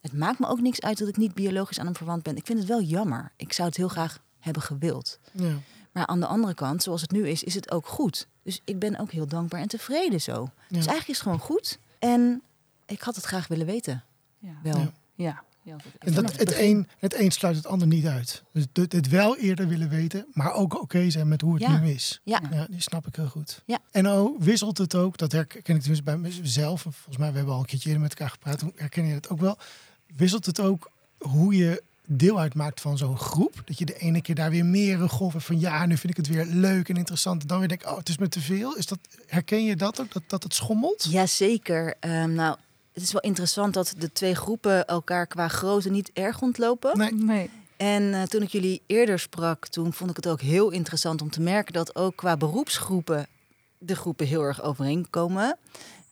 Het 0.00 0.12
maakt 0.12 0.38
me 0.38 0.46
ook 0.46 0.60
niks 0.60 0.80
uit 0.80 0.98
dat 0.98 1.08
ik 1.08 1.16
niet 1.16 1.34
biologisch 1.34 1.78
aan 1.78 1.84
hem 1.84 1.96
verwant 1.96 2.22
ben. 2.22 2.36
Ik 2.36 2.46
vind 2.46 2.58
het 2.58 2.68
wel 2.68 2.80
jammer. 2.80 3.32
Ik 3.36 3.52
zou 3.52 3.68
het 3.68 3.76
heel 3.76 3.88
graag 3.88 4.18
hebben 4.38 4.62
gewild. 4.62 5.18
Ja. 5.32 5.54
Maar 5.92 6.06
aan 6.06 6.20
de 6.20 6.26
andere 6.26 6.54
kant, 6.54 6.82
zoals 6.82 7.00
het 7.00 7.10
nu 7.10 7.28
is, 7.28 7.42
is 7.42 7.54
het 7.54 7.70
ook 7.70 7.86
goed. 7.86 8.26
Dus 8.42 8.60
ik 8.64 8.78
ben 8.78 8.98
ook 8.98 9.10
heel 9.10 9.26
dankbaar 9.26 9.60
en 9.60 9.68
tevreden 9.68 10.20
zo. 10.20 10.32
Ja. 10.32 10.50
Dus 10.68 10.86
eigenlijk 10.86 11.08
is 11.08 11.14
het 11.14 11.22
gewoon 11.22 11.38
goed. 11.38 11.78
En 11.98 12.42
ik 12.86 13.00
had 13.00 13.14
het 13.14 13.24
graag 13.24 13.48
willen 13.48 13.66
weten. 13.66 14.04
Ja. 14.38 14.58
Wel. 14.62 14.92
Ja. 15.14 15.42
En 15.98 16.14
dat, 16.14 16.36
het 16.36 16.58
een, 16.58 16.88
het 16.98 17.18
een 17.18 17.30
sluit 17.30 17.56
het 17.56 17.66
ander 17.66 17.86
niet 17.86 18.06
uit. 18.06 18.42
Dus 18.52 18.66
het, 18.72 18.92
het 18.92 19.08
wel 19.08 19.36
eerder 19.36 19.68
willen 19.68 19.88
weten, 19.88 20.26
maar 20.32 20.52
ook 20.52 20.80
oké 20.80 21.10
zijn 21.10 21.28
met 21.28 21.40
hoe 21.40 21.54
het 21.54 21.62
Ja. 21.62 21.78
nu 21.78 21.90
is. 21.90 22.20
Ja. 22.24 22.40
Ja, 22.50 22.66
die 22.70 22.80
snap 22.80 23.06
ik 23.06 23.16
heel 23.16 23.26
goed. 23.28 23.62
Ja. 23.64 23.78
En 23.90 24.08
oh, 24.08 24.40
wisselt 24.40 24.78
het 24.78 24.94
ook, 24.94 25.18
dat 25.18 25.32
herken 25.32 25.58
ik 25.58 25.64
tenminste 25.64 26.02
bij 26.02 26.16
mezelf. 26.16 26.84
en 26.84 26.92
Volgens 26.92 27.16
mij, 27.16 27.30
we 27.30 27.36
hebben 27.36 27.54
al 27.54 27.60
een 27.60 27.66
keertje 27.66 27.88
eerder 27.88 28.02
met 28.02 28.14
elkaar 28.14 28.30
gepraat, 28.30 28.64
herken 28.74 29.06
je 29.06 29.14
het 29.14 29.28
ook 29.28 29.40
wel. 29.40 29.58
Wisselt 30.16 30.46
het 30.46 30.60
ook 30.60 30.90
hoe 31.18 31.56
je 31.56 31.82
deel 32.06 32.38
uitmaakt 32.40 32.80
van 32.80 32.98
zo'n 32.98 33.18
groep? 33.18 33.62
Dat 33.64 33.78
je 33.78 33.84
de 33.84 33.98
ene 33.98 34.22
keer 34.22 34.34
daar 34.34 34.50
weer 34.50 34.64
meer 34.64 35.00
een 35.00 35.08
golf 35.08 35.32
hebt 35.32 35.44
van 35.44 35.60
ja, 35.60 35.86
nu 35.86 35.96
vind 35.96 36.18
ik 36.18 36.26
het 36.26 36.34
weer 36.34 36.46
leuk 36.46 36.88
en 36.88 36.96
interessant. 36.96 37.42
En 37.42 37.48
dan 37.48 37.58
weer 37.58 37.68
denk 37.68 37.82
ik, 37.82 37.88
oh, 37.90 37.96
het 37.96 38.08
is 38.08 38.18
me 38.18 38.28
te 38.28 38.40
veel. 38.40 38.76
Is 38.76 38.86
dat, 38.86 38.98
herken 39.26 39.64
je 39.64 39.76
dat 39.76 40.00
ook, 40.00 40.12
dat, 40.12 40.22
dat 40.26 40.42
het 40.42 40.54
schommelt? 40.54 41.06
Jazeker. 41.10 41.94
Ehm 42.00 42.34
nou, 42.34 42.56
het 43.00 43.08
is 43.08 43.12
wel 43.12 43.30
interessant 43.30 43.74
dat 43.74 43.94
de 43.98 44.12
twee 44.12 44.34
groepen 44.34 44.86
elkaar 44.86 45.26
qua 45.26 45.48
grootte 45.48 45.90
niet 45.90 46.10
erg 46.12 46.42
ontlopen. 46.42 46.98
Nee. 46.98 47.12
Nee. 47.14 47.50
En 47.76 48.14
eh, 48.14 48.22
toen 48.22 48.42
ik 48.42 48.48
jullie 48.48 48.82
eerder 48.86 49.18
sprak, 49.18 49.66
toen 49.66 49.92
vond 49.92 50.10
ik 50.10 50.16
het 50.16 50.28
ook 50.28 50.40
heel 50.40 50.70
interessant 50.70 51.22
om 51.22 51.30
te 51.30 51.40
merken 51.40 51.72
dat 51.72 51.96
ook 51.96 52.16
qua 52.16 52.36
beroepsgroepen 52.36 53.26
de 53.78 53.96
groepen 53.96 54.26
heel 54.26 54.42
erg 54.42 54.62
overeenkomen. 54.62 55.56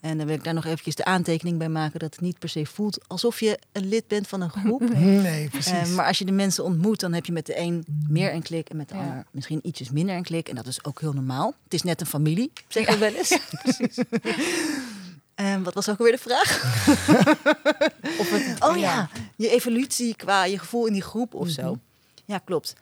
En 0.00 0.18
dan 0.18 0.26
wil 0.26 0.36
ik 0.36 0.44
daar 0.44 0.54
nog 0.54 0.64
eventjes 0.64 0.94
de 0.94 1.04
aantekening 1.04 1.58
bij 1.58 1.68
maken 1.68 1.98
dat 1.98 2.12
het 2.12 2.20
niet 2.20 2.38
per 2.38 2.48
se 2.48 2.66
voelt 2.66 3.08
alsof 3.08 3.40
je 3.40 3.58
een 3.72 3.88
lid 3.88 4.06
bent 4.08 4.28
van 4.28 4.40
een 4.40 4.50
groep. 4.50 4.80
Nee, 4.98 5.48
precies. 5.48 5.72
Eh, 5.72 5.94
maar 5.94 6.06
als 6.06 6.18
je 6.18 6.24
de 6.24 6.32
mensen 6.32 6.64
ontmoet, 6.64 7.00
dan 7.00 7.12
heb 7.12 7.26
je 7.26 7.32
met 7.32 7.46
de 7.46 7.58
een 7.58 7.84
meer 8.08 8.32
een 8.34 8.42
klik 8.42 8.68
en 8.68 8.76
met 8.76 8.88
de 8.88 8.94
Ja. 8.94 9.00
ander 9.00 9.26
misschien 9.30 9.60
ietsjes 9.62 9.90
minder 9.90 10.16
een 10.16 10.22
klik. 10.22 10.48
En 10.48 10.54
dat 10.54 10.66
is 10.66 10.84
ook 10.84 11.00
heel 11.00 11.12
normaal. 11.12 11.54
Het 11.64 11.74
is 11.74 11.82
net 11.82 12.00
een 12.00 12.06
familie, 12.06 12.52
zeggen 12.68 12.92
we 12.92 12.98
wel 12.98 13.14
eens. 13.14 13.38
Precies. 13.62 13.98
En 15.39 15.62
wat 15.62 15.74
was 15.74 15.89
ook 15.89 15.99
weer 15.99 16.12
de 16.12 16.18
vraag? 16.18 16.62
Of 18.20 18.30
het, 18.30 18.64
Oh 18.64 18.76
ja, 18.76 19.09
je 19.36 19.51
evolutie 19.51 20.16
qua 20.16 20.45
je 20.45 20.59
gevoel 20.59 20.86
in 20.86 20.93
die 20.93 21.03
groep 21.03 21.34
of 21.34 21.49
zo. 21.49 21.78
Ja, 22.24 22.39
klopt. 22.39 22.74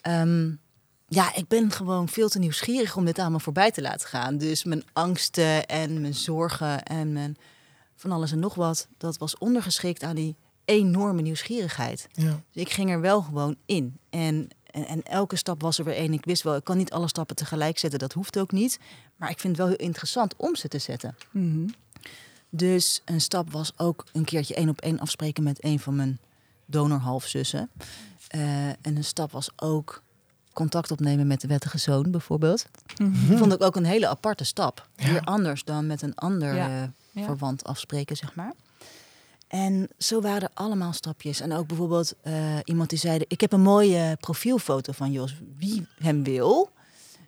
Ehm, 0.00 0.50
ja, 1.08 1.34
ik 1.34 1.48
ben 1.48 1.70
gewoon 1.70 2.08
veel 2.08 2.28
te 2.28 2.38
nieuwsgierig 2.38 2.96
om 2.96 3.04
dit 3.04 3.18
allemaal 3.18 3.40
voorbij 3.40 3.70
te 3.70 3.80
laten 3.80 4.08
gaan. 4.08 4.38
Dus 4.38 4.64
mijn 4.64 4.84
angsten 4.92 5.66
en 5.66 6.00
mijn 6.00 6.14
zorgen 6.14 6.82
en 6.82 7.12
mijn 7.12 7.36
van 7.96 8.12
alles 8.12 8.32
en 8.32 8.38
nog 8.38 8.54
wat, 8.54 8.88
dat 8.98 9.18
was 9.18 9.38
ondergeschikt 9.38 10.02
aan 10.02 10.14
die 10.16 10.36
enorme 10.64 11.22
nieuwsgierigheid. 11.22 12.06
ja. 12.12 12.40
Dus 12.52 12.62
ik 12.62 12.70
ging 12.70 12.90
er 12.90 13.00
wel 13.00 13.22
gewoon 13.22 13.56
in. 13.66 13.98
En 14.10 14.48
En, 14.64 14.86
en 14.86 15.02
elke 15.02 15.36
stap 15.36 15.62
was 15.62 15.78
er 15.78 15.84
weer 15.84 15.96
één. 15.96 16.12
Ik 16.12 16.24
wist 16.24 16.42
wel, 16.42 16.56
ik 16.56 16.64
kan 16.64 16.76
niet 16.76 16.90
alle 16.92 17.08
stappen 17.08 17.36
tegelijk 17.36 17.78
zetten. 17.78 17.98
Dat 17.98 18.12
hoeft 18.12 18.38
ook 18.38 18.52
niet. 18.52 18.78
Maar 19.16 19.30
ik 19.30 19.38
vind 19.40 19.56
het 19.56 19.66
wel 19.66 19.76
heel 19.76 19.86
interessant 19.86 20.34
om 20.36 20.56
ze 20.56 20.68
te 20.68 20.78
zetten. 20.78 21.16
Mhm. 21.30 21.68
Dus 22.56 23.02
een 23.04 23.20
stap 23.20 23.52
was 23.52 23.72
ook 23.76 24.04
een 24.12 24.24
keertje 24.24 24.54
één 24.54 24.68
op 24.68 24.80
één 24.80 24.98
afspreken 24.98 25.42
met 25.42 25.64
een 25.64 25.80
van 25.80 25.96
mijn 25.96 26.18
donorhalfzussen. 26.66 27.70
Eh 28.28 28.68
en 28.68 28.76
een 28.96 29.04
stap 29.04 29.32
was 29.32 29.50
ook 29.56 30.02
contact 30.52 30.90
opnemen 30.90 31.26
met 31.26 31.40
de 31.40 31.46
wettige 31.48 31.78
zoon, 31.78 32.10
bijvoorbeeld. 32.10 32.66
Dat 33.28 33.38
vond 33.38 33.52
ik 33.52 33.62
ook 33.62 33.76
een 33.76 33.84
hele 33.84 34.08
aparte 34.08 34.44
stap. 34.44 34.88
Ja. 34.96 35.10
Weer 35.10 35.20
anders 35.20 35.64
dan 35.64 35.86
met 35.86 36.02
een 36.02 36.14
ander 36.14 36.54
Ja. 36.54 36.68
eh, 36.82 36.88
Ja. 37.10 37.24
verwant 37.24 37.64
afspreken, 37.64 38.16
zeg 38.16 38.34
maar. 38.34 38.52
En 39.48 39.88
zo 39.98 40.20
waren 40.20 40.42
er 40.42 40.50
allemaal 40.54 40.92
stapjes. 40.92 41.40
En 41.40 41.52
ook 41.52 41.66
bijvoorbeeld 41.66 42.14
eh, 42.22 42.34
iemand 42.64 42.90
die 42.90 42.98
zei... 42.98 43.20
ik 43.28 43.40
heb 43.40 43.52
een 43.52 43.60
mooie 43.62 44.16
profielfoto 44.20 44.92
van 44.92 45.12
Jos. 45.12 45.34
Wie 45.58 45.86
hem 45.98 46.22
wil, 46.22 46.70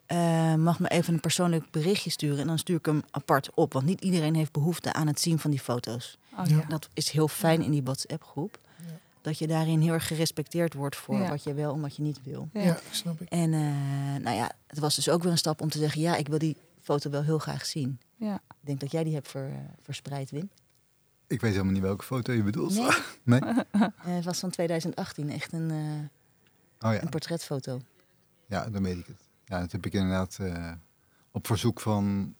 eh, 0.06 0.54
mag 0.54 0.78
me 0.78 0.88
even 0.88 1.14
een 1.14 1.20
persoonlijk 1.20 1.70
berichtje 1.70 2.10
sturen. 2.10 2.38
En 2.38 2.46
dan 2.46 2.58
stuur 2.58 2.76
ik 2.76 2.86
hem 2.86 3.02
apart 3.10 3.50
op. 3.54 3.72
Want 3.72 3.84
niet 3.84 4.00
iedereen 4.00 4.34
heeft 4.34 4.52
behoefte 4.52 4.92
aan 4.92 5.06
het 5.06 5.20
zien 5.20 5.38
van 5.38 5.50
die 5.50 5.60
foto's. 5.60 6.18
Oh, 6.38 6.46
Ja. 6.46 6.64
Dat 6.68 6.88
is 6.92 7.10
heel 7.10 7.28
fijn 7.28 7.62
in 7.62 7.70
die 7.70 7.82
WhatsApp-groep. 7.82 8.58
Dat 9.20 9.38
je 9.38 9.46
daarin 9.46 9.80
heel 9.80 9.92
erg 9.92 10.06
gerespecteerd 10.06 10.74
wordt 10.74 10.96
voor 10.96 11.18
Ja. 11.18 11.28
wat 11.28 11.42
je 11.42 11.54
wil 11.54 11.74
en 11.74 11.80
wat 11.80 11.96
je 11.96 12.02
niet 12.02 12.20
wil. 12.22 12.48
Ja. 12.52 12.60
Ja, 12.62 12.78
snap 12.90 13.20
ik. 13.20 13.28
En 13.28 13.52
eh, 13.54 13.60
nou 14.22 14.36
ja, 14.36 14.50
het 14.66 14.78
was 14.78 14.94
dus 14.94 15.08
ook 15.08 15.22
weer 15.22 15.32
een 15.32 15.38
stap 15.38 15.60
om 15.60 15.68
te 15.70 15.78
zeggen... 15.78 16.00
ja, 16.00 16.16
ik 16.16 16.28
wil 16.28 16.38
die 16.38 16.56
foto 16.82 17.10
wel 17.10 17.22
heel 17.22 17.38
graag 17.38 17.66
zien. 17.66 17.98
Ja. 18.16 18.34
Ik 18.34 18.40
denk 18.60 18.80
dat 18.80 18.90
jij 18.90 19.04
die 19.04 19.14
hebt 19.14 19.28
ver- 19.28 19.52
verspreid, 19.82 20.30
Wim. 20.30 20.50
Ik 21.26 21.40
weet 21.40 21.50
helemaal 21.52 21.72
niet 21.72 21.82
welke 21.82 22.04
foto 22.04 22.32
je 22.32 22.42
bedoelt. 22.42 22.74
Nee? 22.74 22.90
Nee? 23.40 23.40
Eh, 23.70 23.88
het 24.02 24.24
was 24.24 24.38
van 24.38 24.50
2018, 24.50 25.30
echt 25.30 25.52
een, 25.52 25.70
eh, 25.70 26.88
Oh 26.88 26.94
ja. 26.94 27.02
een 27.02 27.08
portretfoto. 27.08 27.80
ja, 28.46 28.68
dan 28.70 28.82
weet 28.82 28.98
ik 28.98 29.06
het. 29.06 29.20
Ja, 29.46 29.60
dat 29.60 29.72
heb 29.72 29.86
ik 29.86 29.92
inderdaad 29.92 30.38
eh, 30.40 30.72
op 31.30 31.46
verzoek 31.46 31.80
van 31.80 32.34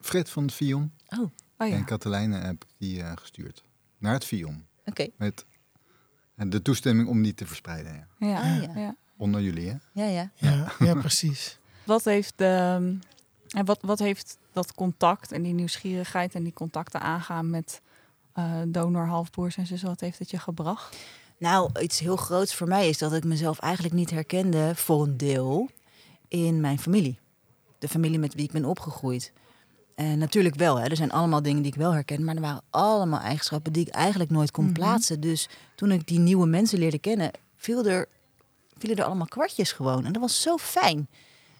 Fred 0.00 0.30
van 0.30 0.42
het 0.42 0.52
Vion 0.52 0.92
Oh, 1.08 1.20
oké. 1.20 1.30
Oh, 1.58 1.68
ja. 1.68 1.74
en 1.74 1.84
Katelijne 1.84 2.36
heb 2.36 2.64
ik 2.64 2.74
die 2.78 3.02
eh, 3.02 3.12
gestuurd. 3.14 3.64
Naar 3.98 4.12
het 4.12 4.24
Vion. 4.24 4.66
Met 5.16 5.46
en 6.34 6.50
de 6.50 6.62
toestemming 6.62 7.08
om 7.08 7.22
die 7.22 7.34
te 7.34 7.46
verspreiden. 7.46 8.08
Ja. 8.18 8.26
Ja. 8.26 8.38
Ah, 8.38 8.62
ja. 8.62 8.80
Ja. 8.80 8.96
Onder 9.16 9.40
jullie, 9.40 9.68
hè? 9.68 9.76
Ja, 9.92 10.04
ja. 10.04 10.30
Ja, 10.34 10.72
ja 10.78 10.94
precies. 10.94 11.58
Wat 11.84 12.04
heeft 12.04 12.32
de, 12.36 12.46
en 13.48 13.64
wat, 13.64 13.78
wat 13.80 13.98
heeft 13.98 14.38
dat 14.52 14.74
contact 14.74 15.32
en 15.32 15.42
die 15.42 15.54
nieuwsgierigheid 15.54 16.34
en 16.34 16.42
die 16.42 16.52
contacten 16.52 17.00
aangaan 17.00 17.50
met 17.50 17.80
eh, 18.32 18.60
donor, 18.66 19.06
halfbroers 19.06 19.56
en 19.56 19.66
zussen, 19.66 19.88
wat 19.88 20.00
heeft 20.00 20.18
het 20.18 20.30
je 20.30 20.38
gebracht? 20.38 20.96
Nou, 21.38 21.80
iets 21.80 21.98
heel 21.98 22.16
groots 22.16 22.54
voor 22.54 22.68
mij 22.68 22.88
is 22.88 22.98
dat 22.98 23.12
ik 23.12 23.24
mezelf 23.24 23.58
eigenlijk 23.58 23.94
niet 23.94 24.10
herkende 24.10 24.74
voor 24.74 25.02
een 25.02 25.16
deel 25.16 25.70
in 26.28 26.60
mijn 26.60 26.78
familie. 26.78 27.18
De 27.78 27.88
familie 27.88 28.18
met 28.18 28.34
wie 28.34 28.44
ik 28.44 28.52
ben 28.52 28.64
opgegroeid. 28.64 29.32
En 29.94 30.18
natuurlijk 30.18 30.54
wel, 30.54 30.76
hè. 30.76 30.84
er 30.86 30.96
zijn 30.96 31.10
allemaal 31.10 31.42
dingen 31.42 31.62
die 31.62 31.72
ik 31.72 31.78
wel 31.78 31.92
herken, 31.92 32.24
maar 32.24 32.34
er 32.34 32.40
waren 32.40 32.62
allemaal 32.70 33.20
eigenschappen 33.20 33.72
die 33.72 33.86
ik 33.86 33.92
eigenlijk 33.94 34.30
nooit 34.30 34.50
kon 34.50 34.64
Mhm. 34.64 34.72
plaatsen. 34.72 35.20
Dus 35.20 35.48
toen 35.74 35.90
ik 35.92 36.06
die 36.06 36.18
nieuwe 36.18 36.46
mensen 36.46 36.78
leerde 36.78 36.98
kennen, 36.98 37.30
viel 37.56 37.84
er, 37.86 38.06
vielen 38.78 38.96
er 38.96 39.04
allemaal 39.04 39.26
kwartjes 39.26 39.72
gewoon. 39.72 40.04
En 40.04 40.12
dat 40.12 40.22
was 40.22 40.40
zo 40.42 40.56
fijn. 40.56 41.08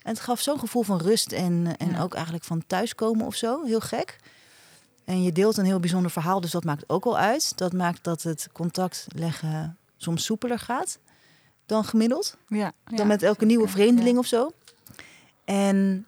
En 0.03 0.14
het 0.14 0.21
gaf 0.21 0.41
zo'n 0.41 0.59
gevoel 0.59 0.83
van 0.83 0.99
rust 1.01 1.33
en, 1.33 1.77
en 1.77 1.91
Ja. 1.91 2.03
ook 2.03 2.14
eigenlijk 2.14 2.45
van 2.45 2.62
thuiskomen 2.66 3.27
of 3.27 3.35
zo. 3.35 3.64
Heel 3.64 3.81
gek. 3.81 4.19
En 5.05 5.23
je 5.23 5.33
deelt 5.33 5.57
een 5.57 5.64
heel 5.64 5.81
bijzonder 5.81 6.11
verhaal, 6.11 6.41
dus 6.41 6.51
dat 6.51 6.64
maakt 6.64 6.85
ook 6.89 7.05
al 7.05 7.19
uit. 7.19 7.53
Dat 7.59 7.73
maakt 7.73 8.05
dat 8.05 8.23
het 8.23 8.49
contact 8.53 9.07
leggen 9.14 9.77
soms 9.97 10.25
soepeler 10.25 10.59
gaat 10.59 10.99
dan 11.66 11.85
gemiddeld. 11.85 12.37
Ja, 12.49 12.73
Dan 12.85 13.07
met 13.07 13.23
elke 13.23 13.45
nieuwe 13.45 13.69
vreemdeling 13.69 14.12
Ja. 14.14 14.19
of 14.19 14.27
zo. 14.27 14.51
En 15.55 16.07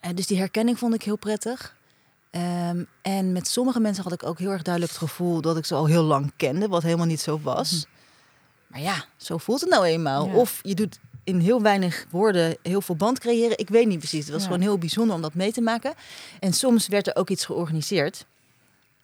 eh, 0.00 0.10
dus 0.14 0.26
die 0.26 0.38
herkenning 0.38 0.78
vond 0.78 0.94
ik 0.94 1.02
heel 1.02 1.16
prettig. 1.16 1.76
Ehm, 2.30 2.84
en 3.02 3.32
met 3.32 3.48
sommige 3.48 3.80
mensen 3.80 4.02
had 4.04 4.12
ik 4.12 4.22
ook 4.22 4.38
heel 4.38 4.50
erg 4.50 4.62
duidelijk 4.62 4.94
het 4.94 5.02
gevoel 5.02 5.40
dat 5.40 5.56
ik 5.56 5.64
ze 5.64 5.74
al 5.74 5.86
heel 5.86 6.02
lang 6.02 6.32
kende, 6.36 6.68
wat 6.68 6.82
helemaal 6.82 7.06
niet 7.06 7.20
zo 7.20 7.40
was. 7.42 7.86
Maar 8.66 8.80
ja, 8.80 9.04
zo 9.16 9.38
voelt 9.38 9.60
het 9.60 9.70
nou 9.70 9.84
eenmaal. 9.84 10.24
Mhm. 10.26 10.34
Ja. 10.34 10.40
Of 10.40 10.60
je 10.62 10.74
doet 10.74 10.98
in 11.24 11.38
heel 11.40 11.62
weinig 11.62 12.06
woorden 12.10 12.56
heel 12.62 12.80
veel 12.80 12.96
band 12.96 13.18
creëren. 13.18 13.58
Ik 13.58 13.68
weet 13.68 13.86
niet 13.86 13.98
precies. 13.98 14.24
Het 14.24 14.32
was 14.32 14.40
Ja. 14.42 14.46
gewoon 14.46 14.62
heel 14.62 14.78
bijzonder 14.78 15.14
om 15.16 15.22
dat 15.22 15.34
mee 15.34 15.52
te 15.52 15.60
maken. 15.60 15.94
En 16.40 16.52
soms 16.52 16.88
werd 16.88 17.06
er 17.06 17.16
ook 17.16 17.30
iets 17.30 17.44
georganiseerd. 17.44 18.26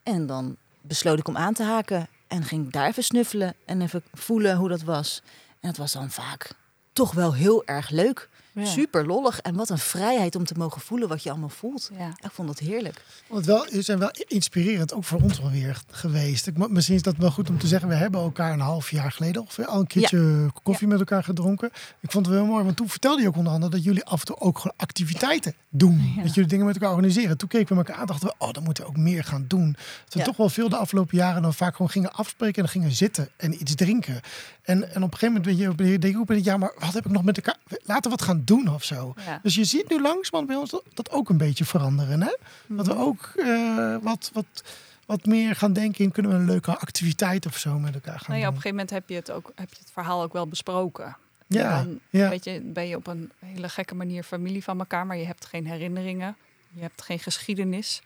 En 0.02 0.26
dan 0.26 0.56
besloot 0.80 1.18
ik 1.18 1.28
om 1.28 1.36
aan 1.36 1.54
te 1.54 1.62
haken. 1.62 2.08
En 2.28 2.42
ging 2.44 2.72
daar 2.72 2.86
even 2.88 3.04
snuffelen 3.04 3.54
en 3.64 3.80
even 3.82 4.02
voelen 4.12 4.56
hoe 4.56 4.68
dat 4.68 4.82
was. 4.82 5.22
En 5.60 5.68
het 5.68 5.76
was 5.76 5.92
dan 5.92 6.10
vaak 6.10 6.50
toch 6.92 7.12
wel 7.12 7.34
heel 7.34 7.64
erg 7.64 7.90
leuk. 7.90 8.28
Ja. 8.54 8.64
Super 8.64 9.06
lollig. 9.06 9.40
En 9.40 9.54
wat 9.54 9.68
een 9.70 9.78
vrijheid 9.78 10.36
om 10.36 10.44
te 10.44 10.54
mogen 10.56 10.80
voelen 10.80 11.08
wat 11.08 11.22
je 11.22 11.30
allemaal 11.30 11.48
voelt. 11.48 11.90
Ja. 11.98 12.08
Ik 12.08 12.30
vond 12.32 12.48
dat 12.48 12.58
heerlijk. 12.58 13.04
Want 13.28 13.46
wel, 13.46 13.66
ze 13.70 13.82
zijn 13.82 13.98
wel 13.98 14.10
inspirerend, 14.28 14.92
ook 14.94 15.04
voor 15.04 15.20
ons 15.20 15.40
wel 15.40 15.50
weer 15.50 15.82
geweest. 15.90 16.46
Ik, 16.46 16.68
misschien 16.68 16.96
is 16.96 17.02
dat 17.02 17.16
wel 17.16 17.30
goed 17.30 17.48
om 17.48 17.58
te 17.58 17.66
zeggen. 17.66 17.88
We 17.88 17.94
hebben 17.94 18.20
elkaar 18.20 18.52
een 18.52 18.60
half 18.60 18.90
jaar 18.90 19.12
geleden 19.12 19.42
ongeveer 19.42 19.66
al 19.66 19.80
een 19.80 19.86
keertje 19.86 20.50
koffie 20.62 20.86
met 20.88 20.98
elkaar 20.98 21.24
gedronken. 21.24 21.70
Ik 22.00 22.10
vond 22.10 22.26
het 22.26 22.34
wel 22.34 22.46
mooi, 22.46 22.64
want 22.64 22.76
toen 22.76 22.88
vertelde 22.88 23.22
je 23.22 23.28
ook 23.28 23.36
onder 23.36 23.52
andere 23.52 23.72
dat 23.72 23.84
jullie 23.84 24.04
af 24.04 24.20
en 24.20 24.26
toe 24.26 24.38
ook 24.40 24.58
gewoon 24.58 24.76
activiteiten 24.76 25.54
doen. 25.68 26.12
Ja. 26.16 26.22
Dat 26.22 26.34
jullie 26.34 26.50
dingen 26.50 26.66
met 26.66 26.74
elkaar 26.74 26.90
organiseren. 26.90 27.36
Toen 27.36 27.48
keken 27.48 27.76
we 27.76 27.82
elkaar 27.84 27.96
aan 27.96 28.06
dachten 28.06 28.28
we, 28.28 28.34
oh, 28.38 28.52
dan 28.52 28.62
moeten 28.62 28.82
we 28.82 28.88
ook 28.88 28.96
meer 28.96 29.24
gaan 29.24 29.44
doen. 29.48 29.72
Dat 30.04 30.12
we 30.14 30.18
Ja. 30.18 30.24
toch 30.24 30.36
wel 30.36 30.48
veel 30.48 30.68
de 30.68 30.76
afgelopen 30.76 31.16
jaren 31.16 31.42
dan 31.42 31.54
vaak 31.54 31.72
gewoon 31.76 31.90
gingen 31.90 32.12
afspreken 32.12 32.54
en 32.56 32.62
dan 32.62 32.72
gingen 32.72 32.92
zitten 32.96 33.28
en 33.36 33.60
iets 33.60 33.74
drinken. 33.74 34.20
En, 34.62 34.94
en 34.94 35.02
op 35.02 35.12
een 35.12 35.18
gegeven 35.18 35.26
moment 35.34 35.44
ben 35.44 35.56
je, 35.56 35.74
ben 35.74 35.86
je, 35.86 35.98
denk 35.98 36.14
je 36.14 36.20
ook, 36.20 36.26
ben 36.26 36.36
je, 36.36 36.44
ja, 36.44 36.56
maar 36.56 36.72
wat 36.78 36.94
heb 36.94 37.04
ik 37.06 37.10
nog 37.12 37.24
met 37.24 37.36
elkaar? 37.36 37.56
Laten 37.82 38.02
we 38.02 38.08
wat 38.16 38.22
gaan 38.22 38.34
doen 38.36 38.43
of 38.52 38.84
zo. 38.84 39.14
Ja. 39.26 39.40
Dus 39.42 39.54
je 39.54 39.64
ziet 39.64 39.88
nu 39.88 40.00
langzamerhand 40.00 40.46
bij 40.46 40.56
ons 40.56 40.70
dat, 40.70 40.82
dat 40.94 41.10
ook 41.10 41.28
een 41.28 41.36
beetje 41.36 41.64
veranderen. 41.64 42.20
Hè? 42.22 42.36
Dat 42.68 42.86
Mhm. 42.86 42.96
we 42.96 43.02
ook 43.02 43.32
eh, 43.36 43.96
wat, 44.02 44.30
wat, 44.32 44.64
wat 45.06 45.24
meer 45.26 45.56
gaan 45.56 45.72
denken 45.72 46.04
in 46.04 46.10
kunnen 46.12 46.32
we 46.32 46.38
een 46.38 46.44
leuke 46.46 46.76
activiteit 46.78 47.46
of 47.46 47.56
zo 47.58 47.78
met 47.78 47.94
elkaar 47.94 48.18
gaan 48.18 48.26
Nou 48.28 48.40
ja, 48.40 48.48
op 48.48 48.54
een 48.54 48.60
doen. 48.62 48.62
gegeven 48.62 48.70
moment 48.70 48.90
heb 48.90 49.08
je 49.08 49.14
het, 49.14 49.30
ook, 49.30 49.52
heb 49.54 49.70
je 49.70 49.78
het 49.80 49.90
verhaal 49.92 50.22
ook 50.22 50.32
wel 50.32 50.46
besproken. 50.48 51.16
Ja, 51.46 51.82
Dan 51.82 51.98
ja. 52.10 52.28
Weet 52.28 52.44
je, 52.44 52.60
ben 52.60 52.88
je 52.88 52.96
op 52.96 53.06
een 53.06 53.32
hele 53.38 53.68
gekke 53.68 53.94
manier 53.94 54.22
familie 54.22 54.62
van 54.64 54.78
elkaar, 54.78 55.06
maar 55.06 55.16
je 55.16 55.26
hebt 55.26 55.46
geen 55.46 55.66
herinneringen. 55.66 56.36
Je 56.70 56.80
hebt 56.80 57.02
geen 57.02 57.18
geschiedenis. 57.18 58.02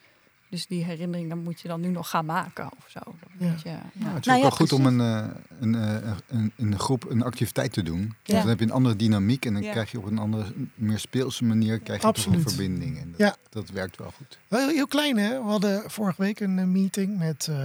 Dus 0.51 0.67
die 0.67 0.85
herinneringen 0.85 1.39
moet 1.39 1.61
je 1.61 1.69
dan 1.69 1.81
nu 1.81 1.89
nog 1.89 2.11
gaan 2.11 2.25
maken 2.25 2.65
of 2.79 2.85
zo. 2.89 3.01
Dat 3.05 3.13
Ja. 3.39 3.47
je, 3.65 3.69
het 3.71 3.81
is 3.95 4.01
Nou 4.05 4.17
ook 4.17 4.25
ja, 4.25 4.41
wel 4.41 4.51
goed 4.51 4.73
om 4.73 4.87
een, 4.87 5.01
eh, 5.01 5.27
een, 5.61 5.75
eh, 5.75 6.11
een, 6.29 6.53
een 6.57 6.79
groep 6.79 7.11
een 7.11 7.23
activiteit 7.23 7.73
te 7.73 7.83
doen. 7.83 8.01
Ja. 8.01 8.09
Want 8.25 8.39
dan 8.41 8.49
heb 8.49 8.59
je 8.59 8.65
een 8.65 8.71
andere 8.73 8.97
dynamiek 8.97 9.45
en 9.45 9.53
dan 9.53 9.63
Ja. 9.63 9.71
krijg 9.71 9.91
je 9.91 9.99
op 9.99 10.05
een 10.05 10.19
andere, 10.19 10.53
meer 10.75 10.99
speelse 10.99 11.45
manier 11.45 11.79
krijg 11.79 12.01
je 12.01 12.07
toch 12.07 12.17
Absoluut. 12.17 12.45
een 12.45 12.49
verbinding. 12.51 12.99
En 12.99 13.09
dat, 13.11 13.19
Ja. 13.21 13.37
dat 13.51 13.71
werkt 13.71 13.97
wel 13.97 14.13
goed. 14.17 14.39
Wel 14.49 14.61
heel, 14.61 14.69
heel 14.69 14.87
klein 14.87 15.17
hè. 15.19 15.29
We 15.43 15.49
hadden 15.49 15.91
vorige 15.91 16.23
week 16.23 16.41
een 16.41 16.59
eh, 16.59 16.65
meeting 16.65 17.19
met, 17.19 17.47
eh 17.51 17.57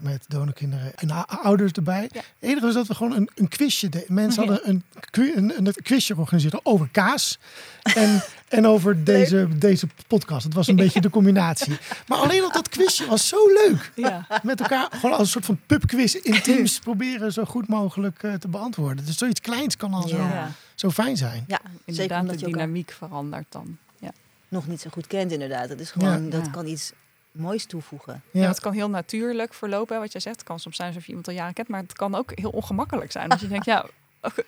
met 0.00 0.24
donorkinderen 0.28 0.94
en 0.96 1.26
ouders 1.26 1.72
erbij. 1.72 2.08
Ja. 2.12 2.20
Het 2.20 2.24
enige 2.50 2.64
was 2.66 2.74
dat 2.74 2.86
we 2.86 2.94
gewoon 2.94 3.12
een, 3.16 3.30
een 3.34 3.48
quizje 3.48 3.88
deden. 3.88 4.14
Mensen 4.14 4.42
Ja. 4.44 4.48
hadden 4.50 4.68
een, 4.68 4.82
qui- 5.10 5.32
een, 5.34 5.52
een, 5.66 5.74
quizje 5.82 6.14
georganiseerd 6.14 6.64
over 6.64 6.88
kaas. 6.92 7.38
En, 7.82 8.22
en 8.50 8.66
over 8.66 9.04
deze, 9.04 9.48
deze 9.58 9.86
podcast. 10.06 10.44
Het 10.44 10.54
was 10.54 10.66
een 10.66 10.76
beetje 10.76 11.00
de 11.00 11.10
combinatie. 11.10 11.78
Maar 12.06 12.18
alleen 12.18 12.42
al 12.42 12.52
dat 12.52 12.68
quizje 12.68 13.06
was 13.06 13.28
zo 13.28 13.36
leuk. 13.46 13.92
Ja. 13.94 14.26
met 14.42 14.60
elkaar 14.60 14.88
gewoon 14.90 15.10
als 15.10 15.20
een 15.20 15.26
soort 15.26 15.44
van 15.44 15.60
pubquiz 15.66 16.14
in 16.14 16.42
teams 16.46 16.78
proberen 16.78 17.32
zo 17.32 17.44
goed 17.44 17.68
mogelijk 17.68 18.22
eh, 18.22 18.34
te 18.34 18.48
beantwoorden. 18.48 19.04
Dus 19.06 19.16
zoiets 19.16 19.40
kleins 19.40 19.76
kan 19.76 19.94
al 19.94 20.08
zo, 20.08 20.16
Ja. 20.16 20.50
zo 20.74 20.90
fijn 20.90 21.16
zijn. 21.16 21.44
Ja, 21.46 21.58
zeker 21.64 21.80
Inderdaad, 21.84 22.20
omdat 22.20 22.38
de 22.38 22.44
elkaar 22.44 22.60
dynamiek 22.60 22.90
verandert 22.90 23.46
dan. 23.48 23.76
Ja. 23.98 24.10
nog 24.48 24.66
niet 24.66 24.80
zo 24.80 24.90
goed 24.92 25.06
kent 25.06 25.32
inderdaad. 25.32 25.68
Dat 25.68 25.80
is 25.80 25.90
gewoon, 25.90 26.24
Ja. 26.24 26.30
dat 26.30 26.44
Ja. 26.44 26.50
kan 26.50 26.66
iets 26.66 26.92
moois 27.32 27.64
toevoegen. 27.66 28.22
Ja. 28.30 28.40
Ja, 28.42 28.48
het 28.48 28.60
kan 28.60 28.72
heel 28.72 28.90
natuurlijk 28.90 29.54
verlopen, 29.54 29.98
wat 30.00 30.12
jij 30.12 30.20
zegt. 30.20 30.36
Het 30.36 30.44
kan 30.44 30.58
soms 30.60 30.76
zijn 30.76 30.88
alsof 30.88 31.02
je 31.02 31.08
iemand 31.08 31.28
al 31.28 31.34
jaren 31.34 31.54
kent, 31.54 31.68
maar 31.68 31.80
het 31.82 31.92
kan 31.92 32.14
ook 32.14 32.32
heel 32.34 32.50
ongemakkelijk 32.50 33.12
zijn. 33.12 33.28
Als 33.28 33.40
je 33.40 33.48
denkt, 33.48 33.64
ja, 33.64 33.86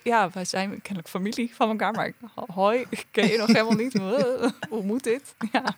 ja, 0.02 0.30
wij 0.32 0.44
zijn 0.44 0.70
kennelijk 0.82 1.08
familie 1.08 1.54
van 1.54 1.68
elkaar, 1.68 1.92
maar 1.92 2.12
hoi, 2.46 2.84
ik 2.88 3.06
ken 3.10 3.28
je 3.28 3.38
nog 3.38 3.46
helemaal 3.46 3.76
niet. 3.76 3.92
Hoe 4.68 4.82
moet 4.82 5.04
dit? 5.04 5.34
Ja, 5.52 5.76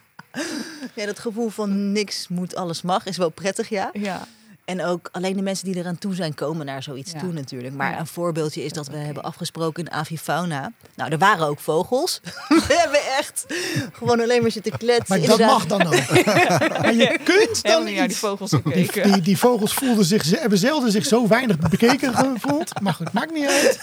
Ja, 0.94 1.06
dat 1.06 1.18
gevoel 1.18 1.48
van 1.48 1.92
niks 1.92 2.28
moet, 2.28 2.54
alles 2.54 2.82
mag 2.82 3.06
is 3.06 3.16
wel 3.16 3.28
prettig, 3.30 3.68
ja. 3.68 3.90
ja. 3.92 4.26
En 4.64 4.84
ook 4.84 5.08
alleen 5.12 5.36
de 5.36 5.42
mensen 5.42 5.64
die 5.64 5.76
eraan 5.76 5.98
toe 5.98 6.14
zijn, 6.14 6.34
komen 6.34 6.66
naar 6.66 6.82
zoiets 6.82 7.12
Ja. 7.12 7.18
toe 7.18 7.32
natuurlijk. 7.32 7.74
Maar 7.74 7.90
Ja. 7.90 7.98
een 7.98 8.06
voorbeeldje 8.06 8.64
is 8.64 8.72
Dat 8.72 8.86
we 8.88 8.96
hebben 8.96 9.22
afgesproken 9.22 9.84
in 9.84 9.90
Avifauna. 9.92 10.72
Nou, 10.94 11.10
er 11.10 11.18
waren 11.18 11.46
ook 11.46 11.60
vogels. 11.60 12.20
we 12.48 12.74
hebben 12.82 13.00
echt 13.18 13.44
gewoon 13.92 14.20
alleen 14.20 14.42
maar 14.42 14.50
zitten 14.50 14.78
kletsen. 14.78 15.18
maar 15.18 15.28
dat 15.28 15.38
mag 15.38 15.66
dan 15.66 15.86
ook. 15.86 15.92
maar 16.82 16.94
je 16.94 17.18
kunt 17.24 17.58
Helemaal 17.62 17.84
dan 17.84 17.94
niet 17.94 18.08
die 18.08 18.16
vogels 18.16 18.50
Die, 18.50 18.60
gekeken. 18.64 19.12
die, 19.12 19.20
die 19.22 19.38
vogels 19.38 19.74
voelden 19.74 20.04
zich, 20.04 20.24
ze 20.24 20.36
hebben 20.36 20.58
zelden 20.58 20.90
zich 20.90 21.06
zo 21.06 21.28
weinig 21.28 21.58
bekeken 21.58 22.14
gevoeld. 22.14 22.80
Maar 22.80 22.94
goed, 22.94 23.12
maakt 23.12 23.32
niet 23.32 23.46
uit. 23.46 23.78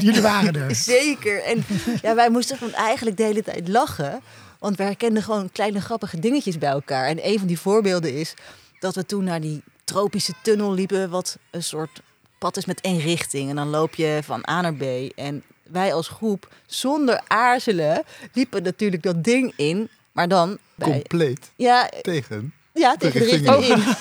Jullie 0.00 0.22
waren 0.22 0.54
er. 0.56 0.74
Zeker. 0.74 1.42
En 1.42 1.64
ja, 2.02 2.14
wij 2.14 2.30
moesten 2.30 2.56
gewoon 2.58 2.74
eigenlijk 2.74 3.16
de 3.16 3.22
hele 3.22 3.42
tijd 3.42 3.68
lachen. 3.68 4.20
Want 4.58 4.76
we 4.76 4.82
herkenden 4.82 5.22
gewoon 5.22 5.50
kleine 5.52 5.80
grappige 5.80 6.18
dingetjes 6.18 6.58
bij 6.58 6.70
elkaar. 6.70 7.06
En 7.06 7.26
een 7.26 7.38
van 7.38 7.46
die 7.46 7.58
voorbeelden 7.60 8.14
is 8.14 8.34
dat 8.80 8.94
we 8.94 9.06
toen 9.06 9.24
naar 9.24 9.40
die 9.40 9.62
tropische 9.88 10.32
tunnel 10.42 10.72
liepen, 10.72 11.10
wat 11.10 11.38
een 11.50 11.62
soort 11.62 12.00
pad 12.38 12.56
is 12.56 12.64
met 12.64 12.80
één 12.80 13.00
richting. 13.00 13.50
En 13.50 13.56
dan 13.56 13.68
loop 13.68 13.94
je 13.94 14.20
van 14.22 14.48
A 14.50 14.60
naar 14.60 14.74
B. 14.74 14.82
En 15.14 15.42
wij 15.62 15.94
als 15.94 16.08
groep, 16.08 16.48
zonder 16.66 17.20
aarzelen, 17.26 18.02
liepen 18.32 18.62
natuurlijk 18.62 19.02
dat 19.02 19.24
ding 19.24 19.52
in. 19.56 19.88
Maar 20.12 20.28
dan 20.28 20.58
bij, 20.74 20.90
Compleet 20.90 21.50
ja, 21.56 21.90
tegen. 22.02 22.54
ja, 22.72 22.96
tegen 22.96 23.20
de 23.20 23.26
richting 23.26 23.64
in. 23.64 23.82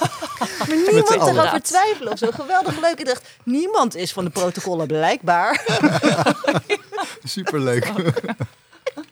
Maar 0.57 0.67
niemand 0.75 1.09
erover 1.09 1.61
twijfelen 1.61 2.11
of 2.11 2.17
zo. 2.17 2.31
Geweldig 2.31 2.79
leuk. 2.81 2.99
Ik 2.99 3.05
dacht, 3.05 3.29
niemand 3.43 3.95
is 3.95 4.13
van 4.13 4.23
de 4.23 4.29
protocollen 4.29 4.87
blijkbaar. 4.87 5.65
Superleuk. 7.23 7.91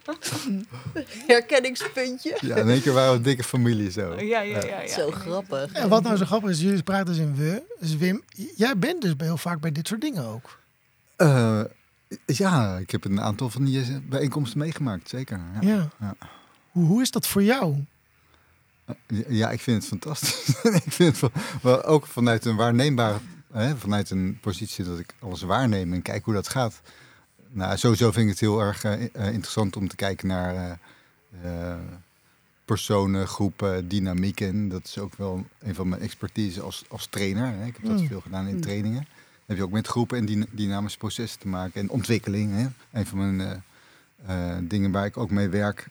Herkenningspuntje. 1.28 2.38
Ja, 2.42 2.56
in 2.56 2.70
één 2.70 2.82
keer 2.82 2.94
waren 2.94 3.12
we 3.12 3.18
een 3.18 3.24
dikke 3.24 3.44
familie 3.44 3.92
zo. 3.92 4.14
Ja, 4.14 4.42
ja, 4.42 4.64
ja. 4.66 4.82
ja. 4.82 4.88
Zo 4.88 5.12
grappig. 5.12 5.72
En 5.72 5.90
wat 5.90 6.04
nou 6.04 6.18
zo 6.18 6.26
grappig 6.26 6.50
is, 6.50 6.62
jullie 6.62 6.84
praten 6.84 7.06
dus 7.06 7.18
in 7.18 7.36
we. 7.36 7.64
Dus 7.80 7.96
Wim, 7.96 8.24
jij 8.56 8.78
bent 8.78 9.02
dus 9.02 9.14
heel 9.18 9.38
vaak 9.38 9.60
bij 9.60 9.72
dit 9.72 9.88
soort 9.88 10.02
dingen 10.02 10.26
ook. 10.26 10.60
Eh, 11.16 11.62
ja, 12.26 12.78
ik 12.78 12.92
heb 12.92 13.06
een 13.06 13.22
aantal 13.22 13.50
van 13.50 13.64
die 13.66 13.82
eh, 13.82 13.88
bijeenkomsten 14.10 14.60
meegemaakt, 14.60 15.10
zeker. 15.10 15.40
Ja. 15.62 15.68
Ja. 15.70 15.90
Ja. 16.00 16.16
Hoe, 16.72 16.86
hoe 16.86 17.02
is 17.02 17.12
dat 17.12 17.28
voor 17.28 17.44
jou? 17.44 17.76
Ja, 19.28 19.50
ik 19.52 19.60
vind 19.62 19.78
het 19.78 19.88
fantastisch. 19.88 20.48
ik 20.86 20.92
vind 20.92 21.10
het 21.10 21.18
van- 21.18 21.32
wel 21.62 21.84
ook 21.84 22.08
vanuit 22.08 22.46
een 22.46 22.56
waarneembare, 22.56 23.18
hè, 23.54 23.78
vanuit 23.78 24.10
een 24.10 24.38
positie 24.42 24.86
dat 24.86 25.00
ik 25.00 25.14
alles 25.20 25.42
waarneem 25.42 25.94
en 25.94 26.02
kijk 26.02 26.26
hoe 26.26 26.34
dat 26.34 26.48
gaat. 26.50 26.82
Nou, 27.56 27.78
sowieso 27.78 28.12
vind 28.12 28.24
ik 28.26 28.30
het 28.32 28.40
heel 28.40 28.60
erg 28.60 28.84
eh, 28.84 28.94
eh, 29.16 29.34
interessant 29.34 29.76
om 29.76 29.88
te 29.88 29.96
kijken 29.96 30.28
naar 30.28 30.80
eh, 31.44 31.76
personen, 32.66 33.28
groepen, 33.28 33.88
dynamieken. 33.88 34.68
Dat 34.70 34.84
is 34.86 34.98
ook 34.98 35.16
wel 35.16 35.46
een 35.60 35.76
van 35.76 35.90
mijn 35.90 36.02
expertise 36.02 36.62
als, 36.62 36.84
als 36.88 37.06
trainer. 37.08 37.46
Hè. 37.46 37.66
Ik 37.66 37.74
heb 37.76 37.86
dat 37.86 38.00
Mm. 38.00 38.08
veel 38.08 38.22
gedaan 38.22 38.48
in 38.48 38.56
Mm. 38.56 38.62
trainingen. 38.62 39.00
Dan 39.08 39.44
heb 39.46 39.58
je 39.58 39.64
ook 39.64 39.72
met 39.72 39.88
groepen 39.88 40.18
en 40.18 40.26
dyna- 40.26 40.46
dynamische 40.52 40.98
processen 40.98 41.40
te 41.40 41.48
maken 41.48 41.82
en 41.82 41.90
ontwikkeling. 41.90 42.52
Hè. 42.56 42.68
Een 43.00 43.06
van 43.06 43.36
mijn 43.36 43.64
dingen 44.68 44.92
waar 44.92 45.06
ik 45.06 45.18
ook 45.18 45.30
mee 45.32 45.50
werk. 45.50 45.88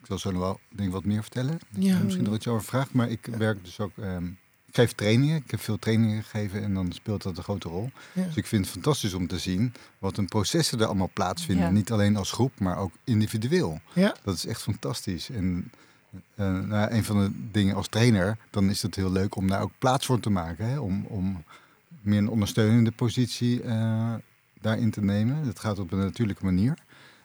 Ik 0.00 0.06
zal 0.06 0.18
zo 0.18 0.30
nog 0.30 0.40
wel 0.40 0.60
denk 0.68 0.88
ik, 0.88 0.94
wat 0.94 1.04
meer 1.04 1.22
vertellen. 1.22 1.58
Ja. 1.68 1.98
Misschien 1.98 2.24
nog 2.24 2.34
iets 2.34 2.48
over 2.48 2.64
vraagt, 2.64 2.92
maar 2.92 3.10
ik 3.10 3.26
werk 3.26 3.64
dus 3.64 3.80
ook. 3.80 3.92
ehm, 3.98 4.24
ik 4.72 4.78
geef 4.78 4.92
trainingen. 4.92 5.36
Ik 5.36 5.50
heb 5.50 5.60
veel 5.60 5.78
trainingen 5.78 6.22
gegeven 6.22 6.62
en 6.62 6.74
dan 6.74 6.92
speelt 6.92 7.22
dat 7.22 7.36
een 7.36 7.42
grote 7.42 7.68
rol. 7.68 7.90
Ja. 8.12 8.24
Dus 8.24 8.36
ik 8.36 8.46
vind 8.46 8.64
het 8.64 8.72
fantastisch 8.72 9.14
om 9.14 9.26
te 9.26 9.38
zien 9.38 9.72
wat 9.98 10.16
een 10.16 10.28
processen 10.28 10.80
er 10.80 10.86
allemaal 10.86 11.10
plaatsvinden. 11.12 11.64
Ja. 11.64 11.70
Niet 11.70 11.92
alleen 11.92 12.16
als 12.16 12.32
groep, 12.32 12.60
maar 12.60 12.78
ook 12.78 12.92
individueel. 13.04 13.80
Ja. 13.92 14.16
Dat 14.24 14.34
is 14.34 14.46
echt 14.46 14.62
fantastisch. 14.62 15.30
En 15.30 15.70
eh, 16.34 16.58
nou, 16.60 16.92
een 16.92 17.04
van 17.04 17.24
de 17.24 17.30
dingen 17.50 17.74
als 17.74 17.88
trainer, 17.88 18.38
dan 18.50 18.70
is 18.70 18.82
het 18.82 18.94
heel 18.94 19.12
leuk 19.12 19.36
om 19.36 19.48
daar 19.48 19.62
ook 19.62 19.72
plaats 19.78 20.06
voor 20.06 20.20
te 20.20 20.30
maken. 20.30 20.66
Hè? 20.68 20.78
Om, 20.78 21.04
om 21.08 21.44
meer 22.00 22.18
een 22.18 22.28
ondersteunende 22.28 22.92
positie 22.92 23.62
eh, 23.62 24.14
daarin 24.60 24.90
te 24.90 25.02
nemen. 25.02 25.44
Dat 25.44 25.58
gaat 25.58 25.78
op 25.78 25.92
een 25.92 25.98
natuurlijke 25.98 26.44
manier. 26.44 26.74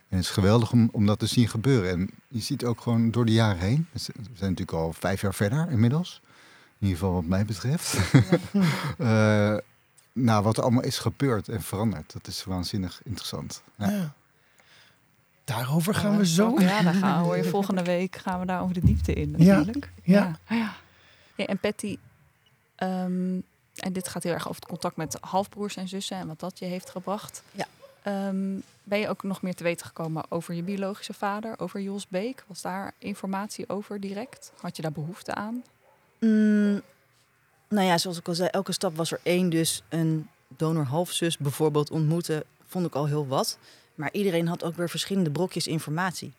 En 0.10 0.18
het 0.18 0.26
is 0.26 0.32
geweldig 0.32 0.72
om, 0.72 0.90
om 0.92 1.06
dat 1.06 1.20
te 1.20 1.28
zien 1.28 1.48
gebeuren. 1.48 1.90
En 1.90 2.10
je 2.28 2.40
ziet 2.40 2.66
ook 2.66 2.82
gewoon 2.82 3.12
door 3.12 3.26
de 3.26 3.32
jaren 3.32 3.62
heen. 3.62 3.88
We 3.92 4.00
zijn 4.14 4.16
natuurlijk 4.52 4.72
al 4.72 4.94
vijf 4.94 5.22
jaar 5.22 5.34
verder 5.34 5.72
inmiddels. 5.72 6.22
In 6.80 6.88
ieder 6.88 6.98
geval 6.98 7.14
wat 7.14 7.26
mij 7.26 7.46
betreft. 7.46 7.98
Eh, 8.98 9.58
nou, 10.14 10.44
wat 10.44 10.58
er 10.58 10.64
allemaal 10.64 10.84
is 10.84 10.98
gebeurd 10.98 11.50
en 11.50 11.62
veranderd. 11.62 12.14
Dat 12.14 12.28
is 12.28 12.44
waanzinnig 12.44 13.02
interessant. 13.04 13.62
Ja. 13.76 13.90
Ja. 13.90 14.14
Daarover 15.44 15.94
gaan 15.94 16.18
we 16.18 16.26
zo. 16.28 16.60
Ja, 16.60 16.82
daar 16.82 16.94
gaan 16.94 17.20
we, 17.22 17.26
hoor 17.28 17.38
je 17.38 17.44
volgende 17.44 17.84
week 17.84 18.16
gaan 18.16 18.40
we 18.40 18.46
daar 18.46 18.62
over 18.62 18.74
de 18.74 18.82
diepte 18.84 19.14
in 19.14 19.36
Ja. 19.38 19.58
natuurlijk. 19.58 19.92
Ja. 20.04 20.40
Ja. 20.50 20.56
ja. 20.56 20.74
Ja, 21.36 21.46
en 21.46 21.58
Patty, 21.58 21.98
ehm, 22.76 23.40
en 23.76 23.94
dit 23.94 24.08
gaat 24.08 24.24
heel 24.24 24.34
erg 24.34 24.48
over 24.48 24.62
het 24.62 24.70
contact 24.70 24.96
met 24.96 25.18
halfbroers 25.22 25.76
en 25.76 25.88
zussen 25.88 26.18
en 26.18 26.28
wat 26.28 26.40
dat 26.40 26.60
je 26.60 26.66
heeft 26.66 26.90
gebracht. 26.90 27.44
Ja. 27.52 27.68
Ehm, 28.02 28.60
ben 28.84 29.00
je 29.00 29.10
ook 29.10 29.24
nog 29.24 29.42
meer 29.42 29.56
te 29.56 29.64
weten 29.64 29.86
gekomen 29.86 30.24
over 30.30 30.54
je 30.54 30.64
biologische 30.64 31.14
vader, 31.14 31.60
over 31.60 31.82
Jos 31.82 32.08
Beek? 32.08 32.44
Was 32.48 32.62
daar 32.62 32.94
informatie 32.98 33.70
over 33.70 34.00
direct? 34.00 34.52
Had 34.62 34.76
je 34.76 34.82
daar 34.82 34.92
behoefte 34.92 35.34
aan? 35.36 35.64
Mm, 36.20 36.82
nou 37.70 37.88
ja, 37.88 37.98
zoals 37.98 38.18
ik 38.18 38.28
al 38.28 38.36
zei, 38.36 38.50
elke 38.50 38.72
stap 38.72 38.96
was 38.96 39.12
er 39.12 39.20
één. 39.24 39.50
Dus 39.50 39.82
een 39.90 40.28
donor-halfzus 40.48 41.38
bijvoorbeeld 41.38 41.92
ontmoeten, 41.92 42.44
vond 42.68 42.86
ik 42.86 42.96
al 42.96 43.06
heel 43.06 43.28
wat. 43.28 43.58
Maar 43.96 44.12
iedereen 44.14 44.48
had 44.48 44.64
ook 44.64 44.76
weer 44.76 44.90
verschillende 44.90 45.32
brokjes 45.32 45.68
informatie. 45.68 46.34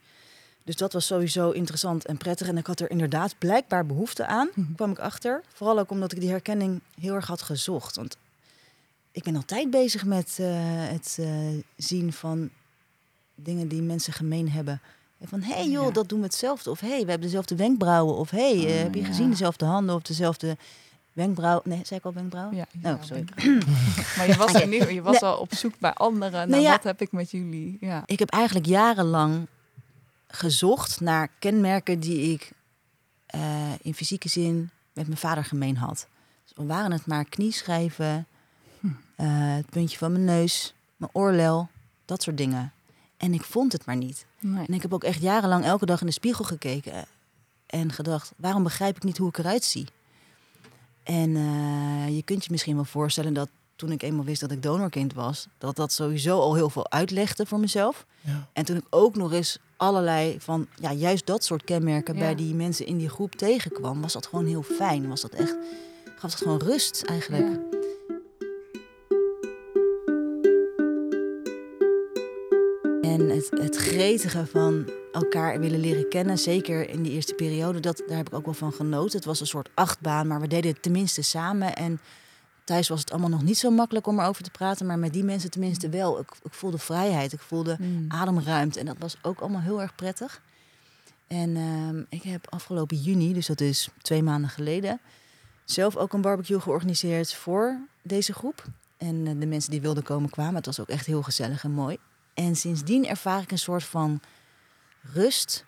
Dus 0.65 0.77
dat 0.77 0.93
was 0.93 1.07
sowieso 1.07 1.51
interessant 1.51 2.07
en 2.07 2.17
prettig. 2.17 2.49
En 2.49 2.57
ik 2.59 2.67
had 2.67 2.81
er 2.81 2.91
inderdaad 2.91 3.39
blijkbaar 3.39 3.87
behoefte 3.87 4.27
aan, 4.27 4.49
Mhm. 4.55 4.75
kwam 4.75 4.91
ik 4.91 4.99
achter. 4.99 5.43
Vooral 5.55 5.79
ook 5.79 5.91
omdat 5.91 6.13
ik 6.13 6.21
die 6.21 6.31
herkenning 6.31 6.81
heel 7.01 7.15
erg 7.15 7.27
had 7.27 7.43
gezocht. 7.43 7.97
Want 7.97 8.17
ik 9.13 9.23
ben 9.23 9.37
altijd 9.37 9.71
bezig 9.71 10.05
met 10.05 10.37
eh, 10.41 10.49
het 10.89 11.17
eh, 11.21 11.29
zien 11.77 12.13
van 12.13 12.51
dingen 13.35 13.69
die 13.69 13.83
mensen 13.83 14.13
gemeen 14.13 14.51
hebben. 14.51 14.81
Van, 15.23 15.41
hé 15.43 15.53
hey 15.55 15.69
joh, 15.69 15.87
Ja. 15.87 15.91
dat 15.93 16.09
doen 16.09 16.19
we 16.19 16.25
hetzelfde. 16.25 16.71
Of 16.71 16.81
hé, 16.81 16.89
hey, 16.89 17.01
we 17.05 17.11
hebben 17.11 17.21
dezelfde 17.29 17.57
wenkbrauwen. 17.57 18.17
Of 18.17 18.31
hé, 18.31 18.59
hey, 18.61 18.67
eh, 18.67 18.77
Ah, 18.77 18.83
heb 18.83 18.95
je 18.95 19.01
ja. 19.01 19.07
gezien 19.07 19.31
dezelfde 19.31 19.65
handen 19.65 19.95
of 19.95 20.03
dezelfde 20.03 20.57
wenkbrauw? 21.13 21.61
Nee, 21.65 21.81
zei 21.85 22.01
ik 22.01 22.07
al 22.07 22.13
wenkbrauw? 22.13 22.53
Ja, 22.53 22.67
Oh, 22.77 22.83
ja, 22.83 22.99
sorry. 23.03 23.25
Maar 24.17 24.27
je 24.27 24.35
was, 24.37 24.53
er 24.61 24.69
niet, 24.69 24.89
je 24.91 25.03
was 25.03 25.21
Nee. 25.21 25.31
al 25.31 25.39
op 25.39 25.55
zoek 25.55 25.79
bij 25.79 25.93
anderen. 25.93 26.31
naar 26.33 26.49
Nou 26.49 26.63
ja. 26.63 26.71
Wat 26.71 26.85
heb 26.85 27.01
ik 27.01 27.13
met 27.13 27.31
jullie? 27.31 27.77
Ja. 27.81 28.03
Ik 28.07 28.19
heb 28.19 28.31
eigenlijk 28.31 28.67
jarenlang 28.67 29.47
gezocht 30.27 31.01
naar 31.01 31.29
kenmerken 31.39 32.01
die 32.01 32.33
ik 32.33 32.53
eh, 33.27 33.73
in 33.83 33.95
fysieke 33.95 34.29
zin 34.29 34.71
met 34.93 35.07
mijn 35.07 35.19
vader 35.19 35.45
gemeen 35.45 35.77
had. 35.77 36.07
Dus 36.45 36.67
waren 36.67 36.93
het 36.93 37.07
maar 37.07 37.25
knieschijven, 37.25 38.27
eh, 39.17 39.27
het 39.57 39.71
puntje 39.71 39.99
van 39.99 40.13
mijn 40.13 40.25
neus, 40.25 40.75
mijn 40.97 41.11
oorlel, 41.15 41.69
dat 42.05 42.23
soort 42.23 42.37
dingen. 42.37 42.73
En 43.19 43.35
ik 43.35 43.43
vond 43.43 43.73
het 43.73 43.85
maar 43.87 43.97
niet. 43.97 44.27
Nee. 44.41 44.67
En 44.67 44.75
ik 44.75 44.83
heb 44.83 44.95
ook 44.95 45.05
echt 45.05 45.21
jarenlang 45.21 45.65
elke 45.65 45.87
dag 45.87 46.01
in 46.01 46.07
de 46.07 46.13
spiegel 46.13 46.45
gekeken 46.45 47.05
en 47.67 47.93
gedacht: 47.93 48.33
waarom 48.37 48.63
begrijp 48.63 48.97
ik 48.97 49.03
niet 49.03 49.19
hoe 49.19 49.29
ik 49.29 49.39
eruit 49.39 49.65
zie? 49.65 49.87
En 51.03 51.37
eh, 51.37 52.17
je 52.17 52.23
kunt 52.23 52.45
je 52.45 52.51
misschien 52.51 52.75
wel 52.75 52.85
voorstellen 52.85 53.33
dat 53.35 53.49
toen 53.77 53.93
ik 53.93 54.03
eenmaal 54.03 54.25
wist 54.25 54.41
dat 54.41 54.51
ik 54.51 54.63
donorkind 54.63 55.15
was, 55.15 55.47
dat 55.59 55.77
dat 55.77 55.93
sowieso 55.93 56.41
al 56.41 56.55
heel 56.55 56.71
veel 56.71 56.91
uitlegde 56.91 57.47
voor 57.47 57.61
mezelf. 57.61 58.07
Ja. 58.21 58.49
En 58.53 58.65
toen 58.65 58.77
ik 58.77 58.87
ook 58.91 59.17
nog 59.17 59.33
eens 59.33 59.59
allerlei 59.77 60.41
van, 60.41 60.67
ja, 60.75 60.93
juist 60.93 61.27
dat 61.27 61.45
soort 61.45 61.65
kenmerken 61.65 62.15
Ja. 62.15 62.21
bij 62.21 62.35
die 62.35 62.55
mensen 62.55 62.87
in 62.87 62.97
die 62.99 63.09
groep 63.09 63.35
tegenkwam, 63.35 64.01
was 64.01 64.13
dat 64.13 64.27
gewoon 64.27 64.47
heel 64.47 64.63
fijn. 64.63 65.09
Was 65.09 65.21
dat 65.21 65.33
echt, 65.33 65.57
gaf 66.17 66.31
dat 66.31 66.41
gewoon 66.41 66.59
rust 66.59 67.03
eigenlijk. 67.03 67.68
En 73.19 73.29
het, 73.29 73.51
het 73.51 73.77
gretige 73.77 74.47
van 74.47 74.91
elkaar 75.13 75.61
willen 75.61 75.81
leren 75.81 76.09
kennen, 76.09 76.39
zeker 76.39 76.89
in 76.89 77.03
die 77.03 77.13
eerste 77.13 77.35
periode, 77.35 77.81
dat, 77.81 78.03
daar 78.07 78.17
heb 78.17 78.27
ik 78.27 78.35
ook 78.35 78.45
wel 78.45 78.55
van 78.55 78.73
genoten. 78.73 79.17
Het 79.17 79.25
was 79.25 79.41
een 79.41 79.47
soort 79.47 79.69
achtbaan, 79.75 80.27
maar 80.27 80.41
we 80.41 80.47
deden 80.49 80.73
het 80.73 80.83
tenminste 80.83 81.23
samen. 81.23 81.77
En 81.77 82.01
thuis 82.65 82.89
was 82.89 83.01
het 83.01 83.11
allemaal 83.11 83.29
nog 83.29 83.43
niet 83.43 83.59
zo 83.59 83.71
makkelijk 83.71 84.07
om 84.07 84.21
erover 84.21 84.43
te 84.43 84.51
praten, 84.51 84.87
maar 84.87 84.99
met 84.99 85.13
die 85.13 85.25
mensen 85.25 85.51
tenminste 85.51 85.89
wel. 85.89 86.21
Ik, 86.21 86.31
ik 86.43 86.53
voelde 86.53 86.79
vrijheid, 86.79 87.33
ik 87.33 87.41
voelde 87.41 87.77
Mm. 87.81 88.05
ademruimte 88.09 88.81
en 88.81 88.87
dat 88.87 88.97
was 88.99 89.17
ook 89.23 89.41
allemaal 89.41 89.61
heel 89.61 89.81
erg 89.81 89.95
prettig. 89.95 90.43
En 91.27 91.57
ehm, 91.57 92.03
ik 92.09 92.23
heb 92.23 92.47
afgelopen 92.51 92.97
juni, 92.97 93.33
dus 93.33 93.47
dat 93.47 93.61
is 93.61 93.89
twee 94.03 94.23
maanden 94.23 94.51
geleden, 94.51 95.01
zelf 95.65 95.97
ook 95.97 96.13
een 96.13 96.21
barbecue 96.21 96.61
georganiseerd 96.61 97.35
voor 97.35 97.79
deze 98.03 98.33
groep. 98.33 98.65
En 98.97 99.27
eh, 99.27 99.33
de 99.39 99.47
mensen 99.47 99.71
die 99.71 99.81
wilden 99.81 100.03
komen 100.03 100.31
kwamen. 100.31 100.55
Het 100.55 100.67
was 100.67 100.81
ook 100.81 100.89
echt 100.89 101.07
heel 101.07 101.23
gezellig 101.23 101.65
en 101.65 101.71
mooi. 101.71 101.99
En 102.39 102.57
sindsdien 102.57 103.07
ervaar 103.07 103.43
ik 103.43 103.51
een 103.51 103.59
soort 103.59 103.85
van 103.85 104.21
rust. 105.03 105.65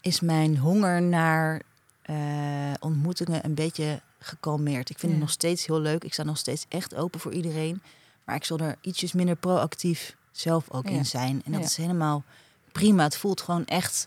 Is 0.00 0.20
mijn 0.20 0.58
honger 0.58 1.02
naar 1.02 1.62
eh, 2.02 2.72
ontmoetingen 2.80 3.44
een 3.44 3.54
beetje 3.54 4.00
gekalmeerd. 4.18 4.90
Ik 4.90 4.98
vind 4.98 5.12
Ja. 5.12 5.18
het 5.18 5.26
nog 5.26 5.30
steeds 5.34 5.66
heel 5.66 5.80
leuk. 5.80 6.04
Ik 6.04 6.12
sta 6.12 6.22
nog 6.22 6.38
steeds 6.38 6.66
echt 6.68 6.94
open 6.94 7.20
voor 7.20 7.32
iedereen. 7.32 7.82
Maar 8.24 8.34
ik 8.36 8.44
zal 8.44 8.58
er 8.58 8.76
ietsjes 8.80 9.12
minder 9.12 9.36
proactief 9.36 10.16
zelf 10.30 10.70
ook 10.70 10.88
Ja. 10.88 10.90
in 10.96 11.06
zijn. 11.06 11.42
En 11.44 11.52
dat 11.52 11.60
Ja. 11.60 11.66
is 11.66 11.76
helemaal 11.76 12.24
prima. 12.72 13.02
Het 13.02 13.16
voelt 13.16 13.40
gewoon 13.40 13.64
echt 13.64 14.06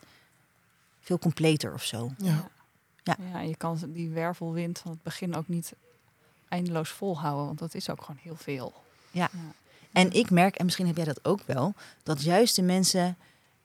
veel 1.02 1.20
completer 1.20 1.74
of 1.74 1.84
zo. 1.84 2.12
Ja. 2.18 2.50
Ja. 3.04 3.16
Ja, 3.32 3.40
je 3.40 3.56
kan 3.56 3.80
die 3.88 4.10
wervelwind 4.10 4.80
van 4.80 4.92
het 4.92 5.04
begin 5.04 5.36
ook 5.36 5.48
niet 5.48 5.74
eindeloos 6.50 6.90
volhouden, 6.90 7.46
want 7.46 7.60
dat 7.60 7.74
is 7.74 7.90
ook 7.90 8.02
gewoon 8.02 8.20
heel 8.22 8.36
veel. 8.36 8.74
En 9.98 10.12
ik 10.12 10.30
merk, 10.30 10.56
en 10.56 10.66
misschien 10.66 10.88
heb 10.88 10.96
jij 10.96 11.06
dat 11.06 11.26
ook 11.26 11.40
wel, 11.46 11.74
dat 12.04 12.22
juist 12.24 12.56
de 12.56 12.62
mensen 12.62 13.18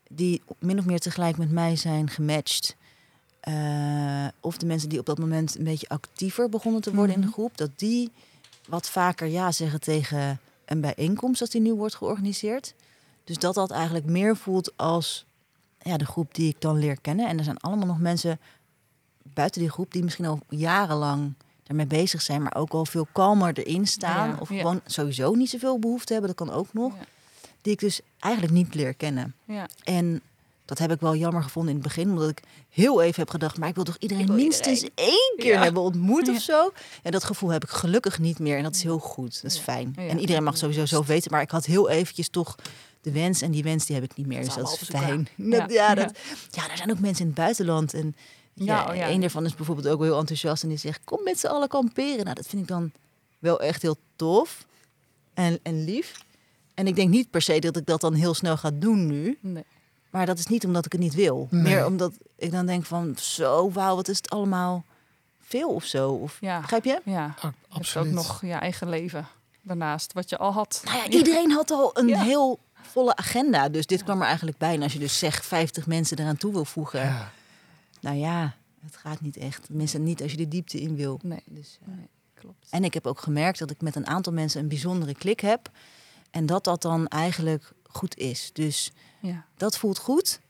die 0.09 0.43
min 0.59 0.79
of 0.79 0.85
meer 0.85 0.99
tegelijk 0.99 1.37
met 1.39 1.51
mij 1.51 1.77
zijn 1.77 2.09
gematcht, 2.11 2.77
eh, 3.41 4.27
of 4.41 4.57
de 4.57 4.67
mensen 4.67 4.89
die 4.89 4.99
op 4.99 5.07
dat 5.07 5.19
moment 5.19 5.59
een 5.59 5.65
beetje 5.65 5.89
actiever 5.89 6.49
begonnen 6.49 6.81
te 6.81 6.95
worden 6.95 7.15
in 7.15 7.21
Mhm. 7.21 7.29
de 7.29 7.35
groep, 7.35 7.57
dat 7.57 7.71
die 7.77 8.11
wat 8.69 8.89
vaker 8.91 9.27
ja 9.27 9.53
zeggen 9.53 9.81
tegen 9.81 10.41
een 10.65 10.81
bijeenkomst 10.81 11.41
als 11.41 11.51
die 11.51 11.61
nu 11.61 11.75
wordt 11.75 11.95
georganiseerd. 11.95 12.75
Dus 13.25 13.39
dat 13.39 13.55
dat 13.55 13.71
eigenlijk 13.71 14.05
meer 14.07 14.37
voelt 14.37 14.77
als 14.77 15.25
ja, 15.83 15.97
de 15.97 16.05
groep 16.07 16.35
die 16.35 16.49
ik 16.49 16.61
dan 16.61 16.79
leer 16.79 17.01
kennen. 17.01 17.29
En 17.29 17.39
er 17.39 17.45
zijn 17.45 17.59
allemaal 17.59 17.87
nog 17.87 17.99
mensen 18.01 18.41
buiten 19.23 19.61
die 19.61 19.71
groep 19.71 19.93
die 19.93 20.03
misschien 20.03 20.27
al 20.27 20.41
jarenlang 20.49 21.35
ermee 21.73 22.01
bezig 22.01 22.23
zijn, 22.23 22.43
maar 22.43 22.55
ook 22.57 22.73
al 22.73 22.85
veel 22.87 23.07
kalmer 23.13 23.59
erin 23.59 23.87
staan. 23.87 24.29
Ja, 24.29 24.37
of 24.41 24.49
gewoon 24.49 24.81
sowieso 24.87 25.33
niet 25.35 25.51
zoveel 25.51 25.79
behoefte 25.79 26.13
hebben, 26.13 26.35
dat 26.37 26.47
kan 26.47 26.57
ook 26.57 26.69
nog. 26.73 26.93
Die 27.63 27.73
ik 27.73 27.79
dus 27.81 28.01
eigenlijk 28.19 28.53
niet 28.55 28.75
leer 28.75 28.95
kennen. 28.95 29.35
Ja. 29.45 29.69
En 29.85 30.21
dat 30.65 30.79
heb 30.79 30.93
ik 30.93 31.01
wel 31.01 31.17
jammer 31.17 31.43
gevonden 31.43 31.71
in 31.75 31.79
het 31.79 31.87
begin, 31.89 32.11
omdat 32.11 32.29
ik 32.29 32.41
heel 32.71 33.03
even 33.03 33.21
heb 33.21 33.31
gedacht, 33.31 33.59
maar 33.59 33.69
ik 33.69 33.75
wil 33.75 33.85
toch 33.85 33.97
iedereen 33.99 34.27
wil 34.27 34.35
minstens 34.35 34.83
iedereen. 34.83 35.09
één 35.11 35.35
keer 35.37 35.53
Ja. 35.53 35.63
hebben 35.63 35.83
ontmoet 35.83 36.27
Ja. 36.27 36.33
of 36.33 36.41
zo. 36.41 36.73
En 37.03 37.13
dat 37.13 37.25
gevoel 37.25 37.51
heb 37.51 37.63
ik 37.65 37.71
gelukkig 37.71 38.19
niet 38.19 38.39
meer 38.39 38.57
en 38.57 38.63
dat 38.63 38.75
is 38.75 38.83
heel 38.83 38.99
goed. 38.99 39.43
Dat 39.43 39.51
is 39.51 39.59
fijn. 39.59 39.95
En 39.97 40.19
iedereen 40.19 40.43
mag 40.45 40.57
sowieso 40.57 40.87
zelf 40.87 41.07
weten, 41.07 41.31
maar 41.31 41.43
ik 41.43 41.51
had 41.51 41.65
heel 41.65 41.89
eventjes 41.91 42.29
toch 42.29 42.55
de 43.01 43.13
wens 43.13 43.43
en 43.43 43.51
die 43.51 43.63
wens 43.63 43.87
die 43.87 43.95
heb 43.95 44.05
ik 44.05 44.17
niet 44.17 44.27
meer. 44.27 44.45
Dat 44.45 44.55
Dus 44.55 44.57
is 44.57 44.71
dat 44.71 44.81
is 44.81 44.89
fijn. 44.89 45.29
Ja. 45.37 45.95
dat, 45.95 46.13
ja, 46.51 46.71
er 46.71 46.77
zijn 46.77 46.91
ook 46.91 46.99
mensen 46.99 47.21
in 47.23 47.27
het 47.31 47.37
buitenland 47.41 47.95
en 47.95 48.17
Ja, 48.55 48.65
ja, 48.65 48.91
oh 48.91 48.97
ja. 48.97 49.09
een 49.11 49.21
daarvan 49.21 49.45
is 49.45 49.55
bijvoorbeeld 49.55 49.89
ook 49.89 49.99
wel 49.99 50.09
heel 50.09 50.19
enthousiast 50.19 50.63
en 50.63 50.69
die 50.69 50.79
zegt: 50.79 51.01
Kom 51.05 51.23
met 51.25 51.39
z'n 51.39 51.47
allen 51.47 51.69
kamperen. 51.69 52.25
Nou, 52.25 52.35
dat 52.35 52.47
vind 52.47 52.63
ik 52.63 52.69
dan 52.69 52.93
wel 53.39 53.61
echt 53.61 53.83
heel 53.83 53.97
tof 54.17 54.67
en, 55.35 55.59
en 55.63 55.85
lief. 55.85 56.25
En 56.75 56.87
ik 56.87 56.95
denk 56.97 57.11
niet 57.11 57.31
per 57.31 57.43
se 57.43 57.59
dat 57.59 57.77
ik 57.77 57.87
dat 57.87 58.01
dan 58.01 58.15
heel 58.15 58.35
snel 58.35 58.57
ga 58.57 58.71
doen 58.75 59.07
nu. 59.07 59.39
Nee. 59.41 59.65
Maar 60.11 60.27
dat 60.27 60.39
is 60.39 60.47
niet 60.47 60.65
omdat 60.67 60.87
ik 60.87 60.93
het 60.93 61.01
niet 61.01 61.15
wil. 61.15 61.47
Nee. 61.51 61.63
Meer 61.63 61.87
omdat 61.87 62.13
ik 62.37 62.51
dan 62.53 62.67
denk 62.67 62.85
van 62.85 63.15
zo, 63.19 63.71
wauw, 63.71 63.95
wat 63.97 64.09
is 64.09 64.17
het 64.17 64.31
allemaal 64.31 64.85
veel 65.41 65.69
of 65.69 65.85
zo. 65.85 66.11
Of, 66.11 66.37
Ja. 66.41 66.61
Begrijp 66.61 66.85
je? 66.85 67.01
Ja. 67.05 67.25
Ah, 67.25 67.43
Je 67.43 67.47
hebt 67.47 67.57
absoluut. 67.69 68.09
ook 68.09 68.15
nog 68.15 68.41
je 68.41 68.53
eigen 68.53 68.89
leven 68.89 69.27
daarnaast, 69.63 70.13
wat 70.13 70.29
je 70.29 70.39
al 70.39 70.53
had. 70.53 70.81
Nou 70.85 70.97
ja, 70.97 71.07
iedereen 71.09 71.51
had 71.51 71.71
al 71.71 71.91
een 71.99 72.09
Ja. 72.09 72.23
heel 72.23 72.59
volle 72.75 73.17
agenda. 73.17 73.69
Dus 73.69 73.87
dit 73.87 74.03
kwam 74.05 74.21
er 74.21 74.27
eigenlijk 74.27 74.59
bij. 74.59 74.75
En 74.75 74.83
als 74.83 74.93
je 74.93 74.99
dus 74.99 75.19
zegt 75.19 75.47
50 75.47 75.87
mensen 75.87 76.19
eraan 76.19 76.37
toe 76.37 76.53
wil 76.53 76.65
voegen. 76.65 77.01
Ja. 77.01 77.33
Nou 78.03 78.17
ja, 78.17 78.57
het 78.81 78.97
gaat 78.97 79.21
niet 79.21 79.37
echt. 79.37 79.65
Tenminste, 79.65 79.99
niet 79.99 80.23
als 80.23 80.31
je 80.31 80.37
de 80.37 80.49
diepte 80.49 80.81
in 80.81 80.97
wil. 80.97 81.21
Nee. 81.23 81.43
Dus, 81.45 81.79
eh, 81.83 81.95
nee, 81.95 82.09
klopt. 82.35 82.67
En 82.71 82.85
ik 82.85 82.95
heb 82.95 83.07
ook 83.07 83.21
gemerkt 83.21 83.59
dat 83.59 83.71
ik 83.71 83.81
met 83.81 83.97
een 83.97 84.07
aantal 84.07 84.33
mensen 84.33 84.61
een 84.61 84.69
bijzondere 84.69 85.15
klik 85.15 85.41
heb. 85.41 85.71
En 86.31 86.47
dat 86.47 86.65
dat 86.65 86.83
dan 86.83 87.07
eigenlijk 87.09 87.73
goed 87.83 88.17
is. 88.17 88.51
Dus 88.53 88.93
Ja. 89.21 89.47
dat 89.57 89.79
voelt 89.79 89.99
goed. 89.99 90.41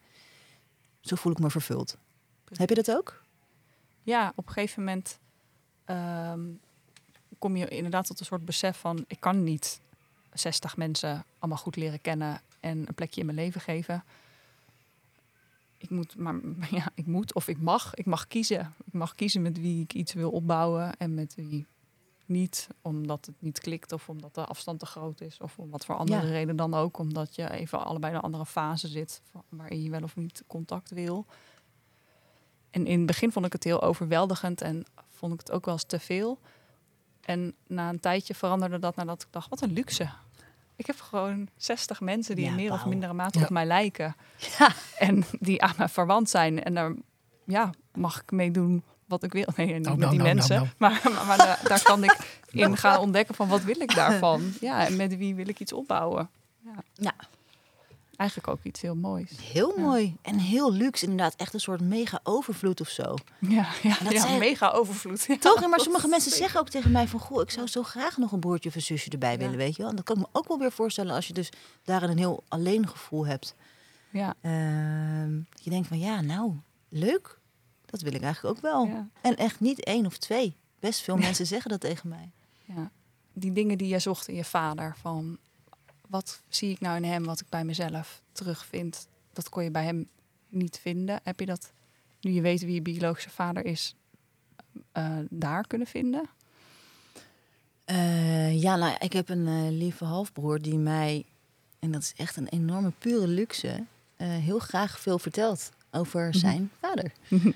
Zo 1.00 1.16
voel 1.16 1.32
ik 1.32 1.38
me 1.38 1.50
vervuld. 1.50 1.96
Heb 2.52 2.68
je 2.68 2.74
dat 2.74 2.90
ook? 2.90 3.20
ja, 4.02 4.32
op 4.36 4.46
een 4.46 4.52
gegeven 4.52 4.84
moment 4.84 5.18
ehm, 5.84 6.40
kom 7.38 7.56
je 7.56 7.68
inderdaad 7.68 8.06
tot 8.06 8.20
een 8.20 8.26
soort 8.26 8.44
besef 8.44 8.76
van... 8.78 9.04
ik 9.06 9.20
kan 9.20 9.44
niet 9.44 9.80
60 10.32 10.76
mensen 10.76 11.24
allemaal 11.38 11.58
goed 11.58 11.76
leren 11.76 12.00
kennen 12.00 12.40
en 12.60 12.78
een 12.78 12.94
plekje 12.94 13.20
in 13.20 13.26
mijn 13.26 13.38
leven 13.38 13.60
geven. 13.60 14.04
Ik 15.82 15.90
moet, 15.90 16.16
maar 16.16 16.40
ja, 16.70 16.90
ik 16.94 17.06
moet 17.06 17.34
of 17.34 17.48
ik 17.48 17.60
mag. 17.60 17.94
Ik 17.94 18.06
mag 18.06 18.26
kiezen. 18.28 18.74
Ik 18.84 18.92
mag 18.92 19.14
kiezen 19.14 19.42
met 19.42 19.60
wie 19.60 19.82
ik 19.82 19.94
iets 19.94 20.12
wil 20.12 20.30
opbouwen 20.30 20.96
en 20.96 21.14
met 21.14 21.34
wie 21.34 21.66
niet. 22.26 22.68
Omdat 22.82 23.26
het 23.26 23.34
niet 23.38 23.58
klikt 23.58 23.92
of 23.92 24.08
omdat 24.08 24.34
de 24.34 24.44
afstand 24.44 24.78
te 24.78 24.86
groot 24.86 25.20
is. 25.20 25.38
Of 25.38 25.58
om 25.58 25.70
wat 25.70 25.84
voor 25.84 25.94
andere 25.96 26.26
Ja. 26.26 26.28
reden 26.32 26.56
dan 26.56 26.74
ook. 26.74 26.98
Omdat 26.98 27.34
je 27.34 27.50
even 27.50 27.84
allebei 27.84 28.12
in 28.12 28.18
een 28.18 28.24
andere 28.24 28.46
fase 28.46 28.88
zit 28.88 29.22
waarin 29.48 29.82
je 29.82 29.90
wel 29.90 30.02
of 30.02 30.16
niet 30.16 30.42
contact 30.46 30.90
wil. 30.90 31.26
En 32.70 32.86
in 32.86 32.96
het 32.98 33.06
begin 33.06 33.32
vond 33.32 33.46
ik 33.46 33.52
het 33.52 33.64
heel 33.64 33.82
overweldigend 33.82 34.60
en 34.60 34.84
vond 35.08 35.32
ik 35.32 35.38
het 35.40 35.50
ook 35.50 35.64
wel 35.64 35.74
eens 35.74 35.84
te 35.84 35.98
veel. 35.98 36.38
En 37.20 37.54
na 37.66 37.88
een 37.88 38.00
tijdje 38.00 38.34
veranderde 38.34 38.78
dat 38.78 38.96
nadat 38.96 39.22
ik 39.22 39.28
dacht, 39.30 39.48
wat 39.48 39.60
een 39.62 39.72
luxe. 39.72 40.10
Ik 40.82 40.88
heb 40.88 41.00
gewoon 41.00 41.48
60 41.56 42.00
mensen 42.00 42.36
die 42.36 42.44
Ja, 42.44 42.50
in 42.50 42.56
meer 42.56 42.72
of 42.72 42.86
mindere 42.86 43.12
mate 43.12 43.38
Ja. 43.38 43.44
op 43.44 43.50
mij 43.50 43.64
lijken. 43.66 44.16
Ja. 44.58 44.72
En 44.98 45.24
die 45.40 45.62
aan 45.62 45.74
mij 45.78 45.88
verwant 45.88 46.30
zijn. 46.30 46.62
En 46.62 46.74
daar 46.74 46.92
ja, 47.46 47.70
mag 47.94 48.20
ik 48.22 48.30
mee 48.30 48.50
doen 48.50 48.82
wat 49.06 49.22
ik 49.22 49.32
wil. 49.32 49.46
Nee, 49.56 49.66
niet 49.66 49.82
Nou, 49.82 49.88
met 49.90 49.98
nou, 49.98 50.10
die 50.10 50.20
nou, 50.22 50.34
mensen. 50.34 50.56
nou, 50.56 50.68
Maar, 50.78 51.00
maar, 51.14 51.26
maar 51.26 51.36
daar, 51.36 51.60
daar 51.68 51.82
kan 51.82 52.04
ik 52.04 52.16
in 52.50 52.76
gaan 52.76 53.00
ontdekken 53.00 53.34
van 53.34 53.48
wat 53.48 53.62
wil 53.62 53.80
ik 53.80 53.94
daarvan. 53.94 54.52
Ja, 54.60 54.86
en 54.86 54.96
met 54.96 55.16
wie 55.16 55.34
wil 55.34 55.48
ik 55.48 55.60
iets 55.60 55.72
opbouwen. 55.72 56.30
Ja. 56.94 57.14
Eigenlijk 58.22 58.48
ook 58.48 58.58
iets 58.62 58.80
heel 58.80 58.94
moois. 58.96 59.30
Heel 59.52 59.72
Ja. 59.76 59.82
mooi. 59.82 60.16
En 60.22 60.38
heel 60.38 60.72
luxe. 60.72 61.04
Inderdaad, 61.04 61.34
echt 61.36 61.54
een 61.54 61.60
soort 61.60 61.80
mega 61.80 62.20
overvloed 62.22 62.80
of 62.80 62.88
zo. 62.88 63.14
Ja, 63.38 63.68
ja, 63.82 63.96
dat 64.02 64.12
ja 64.12 64.20
zei- 64.20 64.38
mega 64.38 64.70
overvloed. 64.70 65.24
Ja, 65.28 65.36
Toch? 65.38 65.68
Maar 65.68 65.80
sommige 65.80 66.08
mensen 66.08 66.30
zeker. 66.30 66.44
zeggen 66.44 66.60
ook 66.60 66.68
tegen 66.68 66.90
mij 66.90 67.08
van... 67.08 67.20
Goh, 67.20 67.40
ik 67.42 67.50
zou 67.50 67.66
zo 67.66 67.82
graag 67.82 68.16
nog 68.16 68.32
een 68.32 68.40
broertje 68.40 68.68
of 68.68 68.74
een 68.74 68.82
zusje 68.82 69.10
erbij 69.10 69.38
willen, 69.38 69.56
weet 69.56 69.76
je 69.76 69.82
wel. 69.82 69.90
En 69.90 69.96
dat 69.96 70.04
kan 70.04 70.16
ik 70.16 70.22
me 70.22 70.28
ook 70.32 70.48
wel 70.48 70.58
weer 70.58 70.72
voorstellen 70.72 71.14
als 71.14 71.26
je 71.26 71.32
dus 71.32 71.48
daarin 71.84 72.10
een 72.10 72.18
heel 72.18 72.42
alleen 72.48 72.88
gevoel 72.88 73.26
hebt. 73.26 73.54
Ja, 74.10 74.34
Ehm, 74.40 75.34
je 75.54 75.70
denkt 75.70 75.88
van, 75.88 75.98
ja, 75.98 76.20
nou, 76.20 76.52
leuk. 76.88 77.38
Dat 77.86 78.00
wil 78.00 78.12
ik 78.14 78.22
eigenlijk 78.22 78.56
ook 78.56 78.62
wel. 78.62 79.08
En 79.20 79.36
echt 79.36 79.60
niet 79.60 79.84
één 79.84 80.06
of 80.06 80.16
twee. 80.18 80.56
Best 80.80 81.00
veel 81.00 81.16
mensen 81.16 81.46
zeggen 81.46 81.70
dat 81.70 81.80
tegen 81.80 82.08
mij. 82.08 82.30
ja. 82.64 82.90
Die 83.32 83.52
dingen 83.52 83.78
die 83.78 83.88
jij 83.88 84.00
zocht 84.00 84.28
in 84.28 84.34
je 84.34 84.44
vader. 84.44 84.96
Van 85.00 85.38
wat 86.12 86.42
zie 86.48 86.70
ik 86.70 86.80
nou 86.80 86.96
in 86.96 87.04
hem 87.04 87.24
wat 87.24 87.40
ik 87.40 87.48
bij 87.48 87.64
mezelf 87.64 88.22
terugvind. 88.32 89.06
Dat 89.32 89.48
kon 89.48 89.64
je 89.64 89.70
bij 89.70 89.84
hem 89.84 90.08
niet 90.48 90.78
vinden. 90.78 91.20
Heb 91.22 91.40
je 91.40 91.46
dat, 91.46 91.72
nu 92.20 92.30
je 92.30 92.40
weet 92.40 92.60
wie 92.60 92.74
je 92.74 92.82
biologische 92.82 93.30
vader 93.30 93.64
is, 93.64 93.94
eh, 94.92 95.18
daar 95.30 95.66
kunnen 95.66 95.86
vinden? 95.86 96.28
Eh, 97.84 98.62
ja, 98.62 98.76
nou, 98.76 98.96
ik 98.98 99.12
heb 99.12 99.28
een 99.28 99.46
eh, 99.46 99.70
lieve 99.70 100.04
halfbroer 100.04 100.58
die 100.62 100.78
mij, 100.78 101.24
en 101.78 101.90
dat 101.92 102.02
is 102.02 102.12
echt 102.16 102.36
een 102.36 102.48
enorme 102.48 102.92
pure 102.98 103.26
luxe, 103.26 103.84
heel 104.22 104.58
graag 104.58 105.00
veel 105.00 105.18
vertelt 105.18 105.70
over 105.90 106.34
zijn 106.34 106.70
vader. 106.80 107.12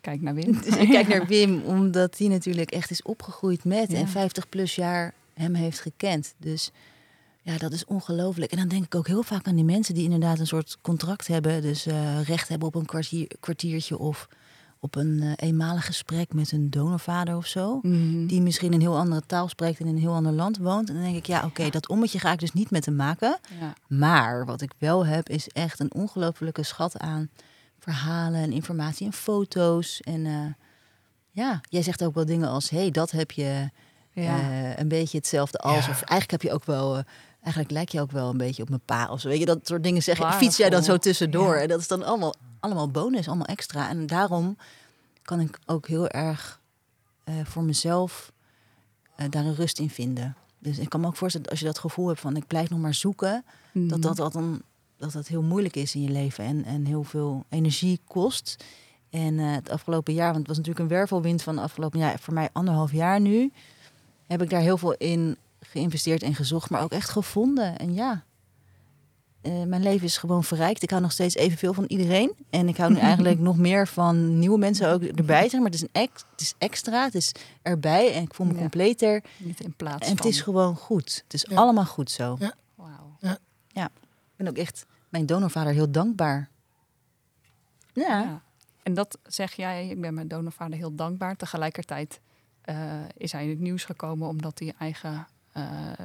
Kijk 0.00 0.20
naar 0.20 0.34
Wim. 0.34 0.60
Dus 0.60 0.76
ik 0.76 0.88
kijk 0.88 1.08
naar 1.08 1.26
Wim, 1.26 1.62
omdat 1.62 2.18
hij 2.18 2.28
natuurlijk 2.28 2.70
echt 2.70 2.90
is 2.90 3.02
opgegroeid 3.02 3.64
met 3.64 3.90
Ja. 3.90 3.98
en 3.98 4.08
50 4.08 4.48
plus 4.48 4.74
jaar 4.74 5.14
hem 5.34 5.54
heeft 5.54 5.80
gekend. 5.80 6.34
Dus 6.38 6.70
ja, 7.50 7.58
dat 7.58 7.72
is 7.72 7.84
ongelooflijk. 7.84 8.50
En 8.52 8.58
dan 8.58 8.68
denk 8.68 8.84
ik 8.84 8.94
ook 8.94 9.06
heel 9.06 9.22
vaak 9.22 9.46
aan 9.46 9.54
die 9.54 9.64
mensen 9.64 9.94
die 9.94 10.04
inderdaad 10.04 10.38
een 10.38 10.46
soort 10.46 10.78
contract 10.82 11.26
hebben. 11.26 11.62
Dus 11.62 11.86
eh, 11.86 12.22
recht 12.22 12.48
hebben 12.48 12.68
op 12.68 12.74
een 12.74 12.86
kwartier, 12.86 13.30
kwartiertje 13.40 13.98
of 13.98 14.28
op 14.78 14.94
een 14.94 15.20
eh, 15.22 15.32
eenmalig 15.48 15.86
gesprek 15.86 16.32
met 16.32 16.52
een 16.52 16.70
donorvader 16.70 17.36
of 17.36 17.46
zo. 17.46 17.78
Mhm. 17.82 18.26
Die 18.26 18.40
misschien 18.42 18.72
een 18.72 18.80
heel 18.80 18.96
andere 18.96 19.22
taal 19.26 19.48
spreekt 19.48 19.80
en 19.80 19.86
in 19.86 19.94
een 19.94 20.00
heel 20.00 20.14
ander 20.14 20.32
land 20.32 20.58
woont. 20.58 20.88
En 20.88 20.94
dan 20.94 21.02
denk 21.04 21.16
ik, 21.16 21.26
ja, 21.26 21.44
oké, 21.44 21.70
dat 21.70 21.88
ommetje 21.88 22.18
ga 22.18 22.32
ik 22.32 22.38
dus 22.38 22.52
niet 22.52 22.70
met 22.70 22.84
hem 22.84 22.96
maken. 22.96 23.38
Ja, 23.60 23.74
Maar 23.88 24.44
wat 24.46 24.60
ik 24.60 24.72
wel 24.78 25.06
heb, 25.06 25.28
is 25.28 25.48
echt 25.48 25.80
een 25.80 25.94
ongelofelijke 25.94 26.62
schat 26.62 26.98
aan 26.98 27.28
verhalen 27.78 28.40
en 28.40 28.52
informatie 28.52 29.06
en 29.06 29.12
foto's. 29.12 30.00
En 30.00 30.26
eh, 30.26 30.46
ja, 31.30 31.60
jij 31.68 31.82
zegt 31.82 32.04
ook 32.04 32.14
wel 32.14 32.24
dingen 32.26 32.48
als: 32.48 32.70
hey, 32.70 32.90
dat 32.90 33.10
heb 33.10 33.30
je 33.30 33.70
ja. 34.12 34.78
een 34.78 34.88
beetje 34.88 35.18
hetzelfde 35.18 35.58
als. 35.58 35.84
Ja. 35.84 35.90
Of 35.90 36.02
eigenlijk 36.02 36.30
heb 36.30 36.42
je 36.42 36.52
ook 36.52 36.64
wel. 36.64 36.96
eh, 36.96 37.04
eigenlijk 37.42 37.72
lijk 37.72 37.88
je 37.88 38.00
ook 38.00 38.10
wel 38.10 38.30
een 38.30 38.36
beetje 38.36 38.62
op 38.62 38.68
mijn 38.68 38.80
pa 38.84 39.08
of 39.10 39.20
zo. 39.20 39.28
Weet 39.28 39.38
je, 39.38 39.46
dat 39.46 39.66
soort 39.66 39.82
dingen 39.82 40.02
zeg 40.02 40.16
je. 40.16 40.22
Waardevol. 40.22 40.46
Fiets 40.46 40.58
jij 40.58 40.70
dan 40.70 40.82
zo 40.82 40.96
tussendoor. 40.96 41.54
Ja. 41.54 41.60
En 41.60 41.68
dat 41.68 41.80
is 41.80 41.88
dan 41.88 42.02
allemaal, 42.02 42.34
allemaal 42.60 42.90
bonus, 42.90 43.28
allemaal 43.28 43.46
extra. 43.46 43.88
En 43.88 44.06
daarom 44.06 44.56
kan 45.22 45.40
ik 45.40 45.58
ook 45.66 45.88
heel 45.88 46.08
erg 46.08 46.60
eh, 47.24 47.34
voor 47.44 47.62
mezelf 47.62 48.32
eh, 49.16 49.26
daar 49.30 49.44
een 49.44 49.54
rust 49.54 49.78
in 49.78 49.90
vinden. 49.90 50.36
Dus 50.58 50.78
ik 50.78 50.88
kan 50.88 51.00
me 51.00 51.06
ook 51.06 51.16
voorstellen 51.16 51.46
dat 51.46 51.50
als 51.50 51.60
je 51.60 51.72
dat 51.72 51.78
gevoel 51.78 52.08
hebt 52.08 52.20
van 52.20 52.36
ik 52.36 52.46
blijf 52.46 52.68
nog 52.70 52.78
maar 52.78 52.94
zoeken, 52.94 53.44
dat 53.72 53.82
Mhm. 53.82 54.00
dat, 54.00 54.16
dat, 54.16 54.32
dan, 54.32 54.62
dat 54.96 55.12
dat 55.12 55.26
heel 55.26 55.42
moeilijk 55.42 55.76
is 55.76 55.94
in 55.94 56.02
je 56.02 56.10
leven 56.10 56.44
en, 56.44 56.64
en 56.64 56.84
heel 56.84 57.04
veel 57.04 57.44
energie 57.48 58.00
kost. 58.04 58.64
En 59.10 59.38
eh, 59.38 59.52
het 59.52 59.70
afgelopen 59.70 60.14
jaar, 60.14 60.26
want 60.32 60.38
het 60.38 60.46
was 60.46 60.56
natuurlijk 60.56 60.84
een 60.84 60.96
wervelwind 60.96 61.42
van 61.42 61.54
de 61.54 61.60
afgelopen 61.62 61.98
jaar, 61.98 62.18
voor 62.18 62.34
mij 62.34 62.48
anderhalf 62.52 62.92
jaar 62.92 63.20
nu, 63.20 63.52
heb 64.26 64.42
ik 64.42 64.50
daar 64.50 64.60
heel 64.60 64.78
veel 64.78 64.94
in 64.94 65.36
geïnvesteerd 65.60 66.22
en 66.22 66.34
gezocht, 66.34 66.70
maar 66.70 66.82
ook 66.82 66.92
echt 66.92 67.08
gevonden. 67.10 67.76
En 67.78 67.94
ja, 67.94 68.24
eh, 69.40 69.62
mijn 69.62 69.82
leven 69.82 70.06
is 70.06 70.16
gewoon 70.18 70.44
verrijkt. 70.44 70.82
Ik 70.82 70.90
hou 70.90 71.02
nog 71.02 71.12
steeds 71.12 71.34
evenveel 71.34 71.72
van 71.74 71.84
iedereen. 71.84 72.32
En 72.50 72.68
ik 72.68 72.76
hou 72.76 72.92
nu 72.92 72.98
eigenlijk 73.10 73.38
nog 73.38 73.56
meer 73.56 73.88
van 73.88 74.38
nieuwe 74.38 74.58
mensen 74.58 74.88
ook 74.90 75.02
erbij. 75.02 75.48
Zeg 75.48 75.60
maar 75.60 75.70
het 75.70 75.74
is, 75.74 75.82
een 75.82 75.88
ex, 75.92 76.24
het 76.30 76.40
is 76.40 76.54
extra, 76.58 77.04
het 77.04 77.14
is 77.14 77.32
erbij 77.62 78.14
en 78.14 78.22
ik 78.22 78.34
voel 78.34 78.46
me 78.46 78.52
Ja. 78.52 78.58
completer. 78.58 79.22
Niet 79.36 79.60
in 79.60 79.72
plaats 79.76 80.04
En 80.06 80.10
het 80.12 80.20
van... 80.20 80.30
is 80.30 80.40
gewoon 80.40 80.76
goed. 80.76 81.20
Het 81.24 81.34
is 81.34 81.46
Ja. 81.48 81.56
allemaal 81.56 81.86
goed 81.86 82.10
zo. 82.10 82.36
Ja. 82.38 82.54
Wauw. 82.74 83.16
Ik 83.72 84.46
ben 84.46 84.48
ook 84.48 84.64
echt 84.64 84.86
mijn 85.08 85.26
donorvader 85.26 85.72
heel 85.72 85.90
dankbaar. 85.90 86.48
Ja. 87.92 88.20
Ja. 88.20 88.42
En 88.82 88.94
dat 88.94 89.18
zeg 89.22 89.52
jij, 89.52 89.88
ik 89.88 90.00
ben 90.00 90.14
mijn 90.14 90.28
donorvader 90.28 90.78
heel 90.78 90.94
dankbaar. 90.94 91.36
Tegelijkertijd 91.36 92.20
eh, 92.60 93.00
is 93.16 93.32
hij 93.32 93.42
in 93.44 93.50
het 93.50 93.58
nieuws 93.58 93.84
gekomen 93.84 94.28
omdat 94.28 94.58
hij 94.58 94.72
eigen 94.78 95.26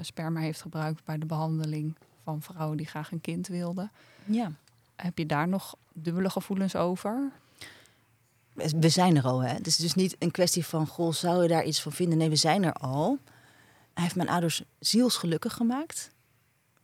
sperma 0.02 0.40
heeft 0.40 0.62
gebruikt 0.62 1.04
bij 1.04 1.18
de 1.18 1.26
behandeling 1.26 1.96
van 2.24 2.42
vrouwen 2.42 2.78
die 2.78 2.88
graag 2.88 3.12
een 3.12 3.22
kind 3.22 3.48
wilden. 3.48 3.92
ja. 4.26 4.52
Heb 4.96 5.18
je 5.18 5.26
daar 5.26 5.48
nog 5.48 5.76
dubbele 5.94 6.30
gevoelens 6.30 6.76
over? 6.76 7.32
We 8.54 8.90
zijn 8.90 9.16
er 9.16 9.24
al, 9.24 9.44
hè. 9.44 9.54
Het 9.54 9.68
is 9.68 9.76
dus 9.76 9.94
niet 9.94 10.16
een 10.20 10.32
kwestie 10.32 10.66
van, 10.66 10.88
goh, 10.88 11.14
zou 11.14 11.42
je 11.42 11.48
daar 11.48 11.66
iets 11.66 11.82
van 11.82 11.92
vinden? 11.92 12.18
Nee, 12.18 12.30
we 12.30 12.36
zijn 12.36 12.64
er 12.64 12.74
al. 12.74 13.18
Hij 13.94 14.04
heeft 14.04 14.16
mijn 14.16 14.30
ouders 14.30 14.64
zielsgelukkig 14.80 15.54
gemaakt. 15.54 16.10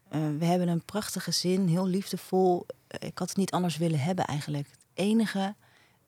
Eh, 0.10 0.20
we 0.40 0.46
hebben 0.46 0.68
een 0.68 0.86
prachtig 0.86 1.24
gezin, 1.24 1.68
heel 1.68 1.88
liefdevol. 1.88 2.66
Eh, 2.88 3.08
ik 3.08 3.18
had 3.18 3.30
het 3.30 3.38
niet 3.38 3.52
anders 3.52 3.78
willen 3.78 4.00
hebben 4.00 4.26
eigenlijk. 4.26 4.68
Het 4.72 4.86
enige, 4.94 5.40
het 5.40 5.56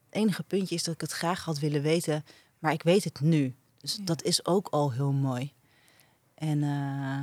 enige 0.09 0.43
puntje 0.43 0.75
is 0.75 0.83
dat 0.83 0.93
ik 0.93 1.01
het 1.01 1.11
graag 1.11 1.43
had 1.45 1.59
willen 1.59 1.81
weten, 1.81 2.25
maar 2.59 2.71
ik 2.71 2.83
weet 2.83 3.03
het 3.03 3.21
nu. 3.21 3.55
Dus 3.77 3.99
dat 4.01 4.23
is 4.23 4.45
ook 4.45 4.67
al 4.67 4.91
heel 4.91 5.11
mooi. 5.11 5.53
En 6.35 6.57
uh, 6.57 7.21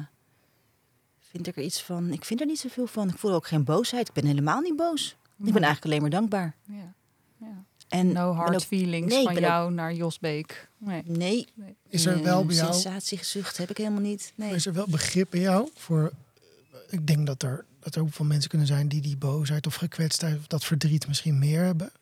vind 1.19 1.47
ik 1.47 1.57
er 1.57 1.63
iets 1.63 1.83
van. 1.83 2.13
Ik 2.13 2.25
vind 2.25 2.41
er 2.41 2.47
niet 2.47 2.59
zoveel 2.59 2.87
van. 2.87 3.09
Ik 3.09 3.19
voel 3.19 3.33
ook 3.33 3.47
geen 3.47 3.65
boosheid. 3.65 4.09
Ik 4.09 4.15
ben 4.15 4.27
helemaal 4.27 4.61
niet 4.61 4.77
boos. 4.77 5.17
Ik 5.45 5.53
ben 5.53 5.63
eigenlijk 5.63 5.85
alleen 5.85 6.01
maar 6.01 6.11
dankbaar. 6.11 6.55
Ja. 6.67 6.95
ja. 7.37 7.65
En 7.89 8.13
no 8.13 8.33
hard 8.33 8.55
ook, 8.55 8.63
feelings 8.63 9.15
nee, 9.15 9.25
van 9.25 9.41
jou 9.41 9.71
ook, 9.71 9.75
naar 9.75 9.95
Jos 9.95 10.19
Beek. 10.19 10.69
Nee. 10.79 11.03
nee. 11.07 11.49
nee. 11.55 11.77
Is 11.89 12.07
er 12.07 12.23
wel 12.23 12.45
bij 12.45 12.57
jou... 12.57 12.73
Sensatiegezucht 12.73 13.57
heb 13.57 13.71
ik 13.71 13.77
helemaal 13.77 14.01
niet. 14.01 14.33
Nee. 14.35 14.55
Is 14.55 14.67
er 14.67 14.73
wel 14.73 14.87
begrip 14.89 15.27
bij 15.31 15.41
jou 15.41 15.69
voor... 15.75 16.13
Ik 16.89 17.07
denk 17.07 17.27
dat 17.27 17.43
er, 17.43 17.65
dat 17.79 17.95
er 17.95 18.03
ook 18.03 18.13
veel 18.13 18.25
mensen 18.25 18.51
kunnen 18.51 18.67
zijn 18.67 18.89
die 18.89 19.01
die 19.01 19.17
boosheid 19.17 19.67
of 19.67 19.75
gekwetstheid... 19.75 20.39
of 20.39 20.47
dat 20.47 20.65
verdriet 20.65 21.09
misschien 21.09 21.39
meer 21.39 21.65
hebben. 21.65 21.93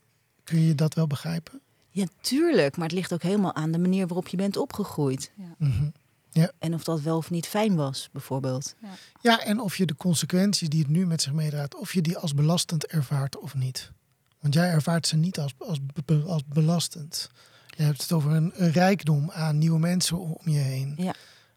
Kun 0.45 0.61
je 0.61 0.75
dat 0.75 0.95
wel 0.95 1.07
begrijpen? 1.07 1.61
Ja, 1.91 2.07
tuurlijk. 2.21 2.77
Maar 2.77 2.87
het 2.87 2.97
ligt 2.97 3.13
ook 3.13 3.23
helemaal 3.23 3.55
aan 3.55 3.71
de 3.71 3.79
manier 3.79 4.07
waarop 4.07 4.29
je 4.29 4.37
bent 4.37 4.57
opgegroeid. 4.57 5.31
Ja. 5.35 5.55
Mm 5.59 5.71
-hmm. 5.71 5.93
Ja. 6.39 6.53
En 6.59 6.75
of 6.75 6.85
dat 6.85 7.01
wel 7.01 7.17
of 7.17 7.31
niet 7.31 7.47
fijn 7.47 7.75
was, 7.75 8.09
bijvoorbeeld. 8.13 8.75
Ja. 8.83 8.89
ja, 9.21 9.45
en 9.45 9.61
of 9.61 9.77
je 9.77 9.87
de 9.87 9.97
consequenties 9.97 10.69
die 10.69 10.81
het 10.81 10.89
nu 10.89 11.07
met 11.07 11.23
zich 11.23 11.33
meedraagt... 11.33 11.75
of 11.75 11.93
je 11.93 12.03
die 12.03 12.17
als 12.17 12.35
belastend 12.35 12.87
ervaart 12.87 13.39
of 13.39 13.55
niet. 13.55 13.93
Want 14.41 14.55
jij 14.55 14.71
ervaart 14.71 15.07
ze 15.07 15.17
niet 15.17 15.39
als, 15.39 15.55
als, 15.59 15.79
als 16.27 16.43
belastend. 16.47 17.31
Je 17.77 17.83
hebt 17.83 18.03
het 18.03 18.13
over 18.13 18.33
een, 18.33 18.53
een, 18.55 18.73
rijkdom 18.73 19.31
aan 19.31 19.59
nieuwe 19.59 19.79
mensen 19.79 20.19
om 20.19 20.53
je 20.53 20.59
heen. 20.59 20.95
Ja. 20.97 21.15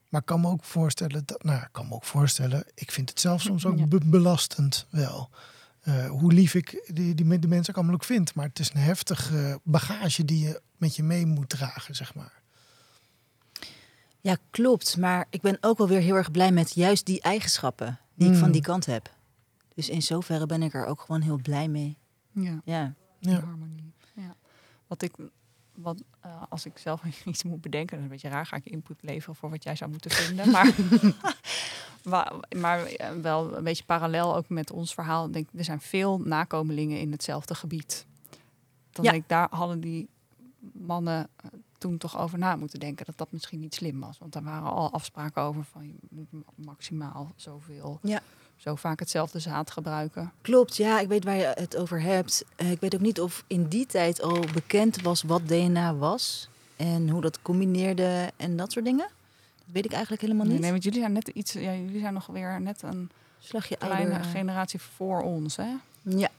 Maar 0.10 0.22
ik 0.22 0.28
kan 0.28 0.42
me 0.42 0.48
ook 0.48 0.64
voorstellen, 0.64 1.24
dat, 1.26 1.44
nou, 1.44 1.62
ik 1.62 1.70
kan 1.72 1.88
me 1.88 1.94
ook 1.94 2.04
voorstellen, 2.04 2.64
ik 2.74 2.92
vind 2.92 3.10
het 3.10 3.20
zelf 3.20 3.42
soms 3.42 3.66
ook 3.66 3.78
ja. 3.78 3.86
be 3.86 4.00
belastend 4.06 4.88
wel. 4.90 5.30
Uh, 5.84 6.10
hoe 6.10 6.34
lief 6.34 6.54
ik 6.54 6.92
die, 6.94 7.16
die, 7.16 7.40
de 7.40 7.48
mensen 7.48 7.70
ook 7.70 7.78
allemaal 7.78 7.96
ook 7.96 8.04
vind. 8.04 8.36
Maar 8.36 8.46
het 8.46 8.60
is 8.60 8.72
een 8.74 8.82
heftige 8.82 9.60
bagage 9.64 10.26
die 10.26 10.48
je 10.48 10.62
met 10.78 10.96
je 10.96 11.04
mee 11.04 11.26
moet 11.26 11.50
dragen, 11.50 11.96
zeg 11.96 12.14
maar. 12.14 12.41
Ja, 14.22 14.38
klopt. 14.50 14.98
Maar 14.98 15.28
ik 15.30 15.42
ben 15.42 15.58
ook 15.62 15.78
wel 15.78 15.88
weer 15.88 16.00
heel 16.00 16.16
erg 16.16 16.32
blij 16.32 16.52
met 16.52 16.74
juist 16.74 17.06
die 17.06 17.22
eigenschappen 17.22 18.00
die 18.14 18.28
mm. 18.28 18.34
ik 18.34 18.40
van 18.40 18.52
die 18.52 18.62
kant 18.62 18.86
heb. 18.86 19.10
Dus 19.74 19.90
in 19.90 20.02
zoverre 20.02 20.46
ben 20.46 20.62
ik 20.62 20.74
er 20.74 20.86
ook 20.86 21.02
gewoon 21.02 21.22
heel 21.22 21.40
blij 21.42 21.68
mee. 21.68 21.98
Ja. 22.32 22.62
Ja. 22.64 22.94
ja. 23.20 23.40
harmonie. 23.40 23.94
Ja. 24.16 24.36
Wat 24.88 25.02
ik, 25.02 25.12
wat, 25.76 26.04
uh, 26.26 26.42
als 26.50 26.66
ik 26.66 26.78
zelf 26.78 27.04
iets 27.26 27.44
moet 27.44 27.62
bedenken, 27.62 27.90
dat 27.90 27.98
is 27.98 28.04
een 28.04 28.12
beetje 28.12 28.30
raar, 28.30 28.46
ga 28.46 28.56
ik 28.56 28.66
input 28.66 28.98
leveren 29.02 29.36
voor 29.36 29.50
wat 29.50 29.64
jij 29.64 29.76
zou 29.76 29.92
moeten 29.92 30.12
vinden. 30.12 30.52
Maar, 30.52 30.76
maar, 32.12 32.34
maar 32.58 32.92
wel 33.22 33.58
een 33.58 33.64
beetje 33.64 33.84
parallel 33.84 34.36
ook 34.36 34.50
met 34.50 34.72
ons 34.72 34.94
verhaal. 34.94 35.26
Ik 35.26 35.34
denk, 35.34 35.50
er 35.56 35.64
zijn 35.64 35.82
veel 35.82 36.20
nakomelingen 36.20 37.00
in 37.00 37.12
hetzelfde 37.12 37.56
gebied. 37.56 38.06
Dan 38.92 39.04
ja. 39.06 39.12
denk 39.12 39.24
ik, 39.24 39.30
daar 39.30 39.48
hadden 39.52 39.80
die 39.80 40.10
mannen 40.74 41.30
toen 41.82 41.98
toch 41.98 42.20
over 42.20 42.38
na 42.38 42.56
moeten 42.56 42.80
denken 42.80 43.06
dat 43.06 43.18
dat 43.18 43.32
misschien 43.32 43.60
niet 43.60 43.76
slim 43.76 44.00
was. 44.00 44.18
Want 44.18 44.34
daar 44.34 44.44
waren 44.44 44.72
al 44.72 44.92
afspraken 44.92 45.42
over 45.42 45.64
van 45.64 45.88
je 45.88 45.94
moet 46.10 46.44
maximaal 46.56 47.32
zoveel. 47.36 48.00
Ja 48.02 48.22
zo 48.62 48.76
vaak 48.76 49.00
hetzelfde 49.00 49.40
zaad 49.40 49.72
gebruiken. 49.72 50.32
Klopt, 50.42 50.76
ja, 50.76 51.00
ik 51.00 51.08
weet 51.08 51.24
waar 51.24 51.36
je 51.36 51.52
het 51.56 51.78
over 51.78 52.02
hebt. 52.02 52.46
Uh, 52.58 52.72
ik 52.72 52.80
weet 52.80 52.96
ook 52.96 53.02
niet 53.02 53.22
of 53.22 53.44
in 53.48 53.68
die 53.68 53.86
tijd 53.86 54.22
al 54.22 54.40
bekend 54.54 55.02
was 55.02 55.22
wat 55.22 55.48
DNA 55.48 55.96
was 55.96 56.50
en 56.76 57.10
hoe 57.10 57.22
dat 57.22 57.42
combineerde 57.42 58.32
en 58.38 58.58
dat 58.58 58.72
soort 58.72 58.86
dingen. 58.86 59.10
Dat 59.58 59.74
weet 59.74 59.86
ik 59.86 59.92
eigenlijk 59.92 60.22
helemaal 60.22 60.44
niet. 60.44 60.54
Nee, 60.54 60.62
nee 60.62 60.72
want 60.72 60.84
jullie 60.84 61.00
zijn 61.00 61.12
net 61.12 61.28
iets, 61.28 61.54
ja, 61.54 61.74
jullie 61.74 62.00
zijn 62.00 62.14
nog 62.14 62.26
weer 62.26 62.62
net 62.62 62.82
een 62.82 63.10
slagje 63.40 63.78
kleine 63.78 64.14
ouder. 64.14 64.30
generatie 64.30 64.80
voor 64.80 65.22
ons, 65.22 65.56
hè? 65.56 65.74
Ja. 66.02 66.30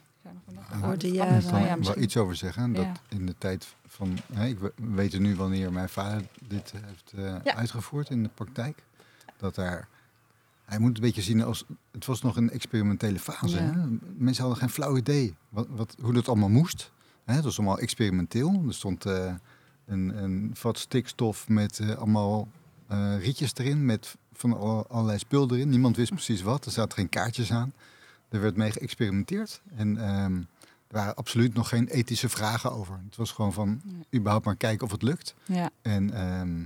De 0.98 1.10
jaren. 1.10 1.38
Ik 1.38 1.46
kan 1.46 1.62
er 1.62 1.80
wel 1.80 1.98
iets 1.98 2.16
over 2.16 2.36
zeggen. 2.36 2.72
Dat 2.72 2.84
ja. 2.84 2.92
in 3.08 3.26
de 3.26 3.34
tijd 3.38 3.74
van, 3.86 4.18
hè, 4.32 4.46
ik 4.46 4.58
weet 4.76 5.18
nu 5.18 5.36
wanneer 5.36 5.72
mijn 5.72 5.88
vader 5.88 6.26
dit 6.48 6.72
heeft 6.84 7.12
uh, 7.14 7.36
ja. 7.44 7.54
uitgevoerd 7.54 8.10
in 8.10 8.22
de 8.22 8.28
praktijk. 8.34 8.82
Dat 9.36 9.54
daar 9.54 9.88
hij 10.64 10.78
moet 10.78 10.88
het 10.88 10.98
een 10.98 11.04
beetje 11.04 11.22
zien 11.22 11.42
als. 11.42 11.64
Het 11.90 12.06
was 12.06 12.22
nog 12.22 12.36
een 12.36 12.50
experimentele 12.50 13.18
fase. 13.18 13.56
Ja. 13.56 13.62
Hè? 13.62 13.72
Mensen 14.16 14.42
hadden 14.42 14.62
geen 14.62 14.70
flauw 14.70 14.96
idee 14.96 15.34
wat, 15.48 15.66
wat, 15.70 15.96
hoe 16.00 16.12
dat 16.12 16.28
allemaal 16.28 16.48
moest. 16.48 16.90
Hè? 17.24 17.34
Het 17.34 17.44
was 17.44 17.58
allemaal 17.58 17.78
experimenteel. 17.78 18.62
Er 18.66 18.74
stond 18.74 19.06
uh, 19.06 19.34
een, 19.86 20.22
een 20.22 20.50
vat 20.54 20.78
stikstof 20.78 21.48
met 21.48 21.78
uh, 21.78 21.94
allemaal 21.94 22.48
uh, 22.92 23.18
rietjes 23.18 23.54
erin. 23.54 23.84
Met 23.84 24.16
van 24.32 24.56
al, 24.56 24.86
allerlei 24.86 25.18
spul 25.18 25.50
erin. 25.50 25.68
Niemand 25.68 25.96
wist 25.96 26.12
precies 26.12 26.42
wat. 26.42 26.64
Er 26.64 26.70
zaten 26.70 26.98
geen 26.98 27.08
kaartjes 27.08 27.52
aan. 27.52 27.72
Er 28.32 28.40
werd 28.40 28.56
mee 28.56 28.70
geëxperimenteerd. 28.70 29.60
En 29.74 30.08
um, 30.10 30.48
er 30.88 30.94
waren 30.98 31.14
absoluut 31.16 31.54
nog 31.54 31.68
geen 31.68 31.88
ethische 31.88 32.28
vragen 32.28 32.72
over. 32.72 33.00
Het 33.04 33.16
was 33.16 33.30
gewoon 33.32 33.52
van 33.52 33.80
Ja. 33.84 34.18
überhaupt 34.18 34.44
maar 34.44 34.56
kijken 34.56 34.86
of 34.86 34.92
het 34.92 35.02
lukt. 35.02 35.34
Ja. 35.44 35.70
En 35.82 36.10
ehm, 36.14 36.64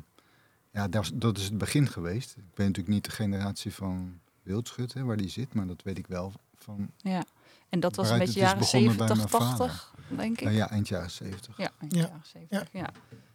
ja, 0.70 0.88
dat 0.88 1.02
is, 1.02 1.10
dat 1.14 1.38
is 1.38 1.44
het 1.44 1.58
begin 1.58 1.86
geweest. 1.88 2.30
Ik 2.36 2.54
ben 2.54 2.66
natuurlijk 2.66 2.94
niet 2.94 3.04
de 3.04 3.10
generatie 3.10 3.74
van 3.74 4.20
Wildschut, 4.42 4.92
hè, 4.92 5.04
waar 5.04 5.16
die 5.16 5.28
zit, 5.28 5.54
maar 5.54 5.66
dat 5.66 5.82
weet 5.82 5.98
ik 5.98 6.06
wel 6.06 6.32
van. 6.58 6.90
ja. 6.96 7.24
En 7.68 7.80
dat 7.80 7.96
was 7.96 8.10
een 8.10 8.18
beetje 8.18 8.40
jaren 8.40 8.58
begonnen 8.58 8.96
bij 8.96 9.06
70, 9.06 9.30
mijn 9.40 9.56
80, 9.56 9.94
denk 10.08 10.38
ik. 10.38 10.44
Nou 10.44 10.56
ja, 10.56 10.70
eind 10.70 10.88
jaren 10.88 11.10
70. 11.10 11.56
Ja, 11.56 11.70
Ja. 11.80 11.86
jaren 11.88 12.20
70. 12.22 12.68
Ja. 12.72 12.90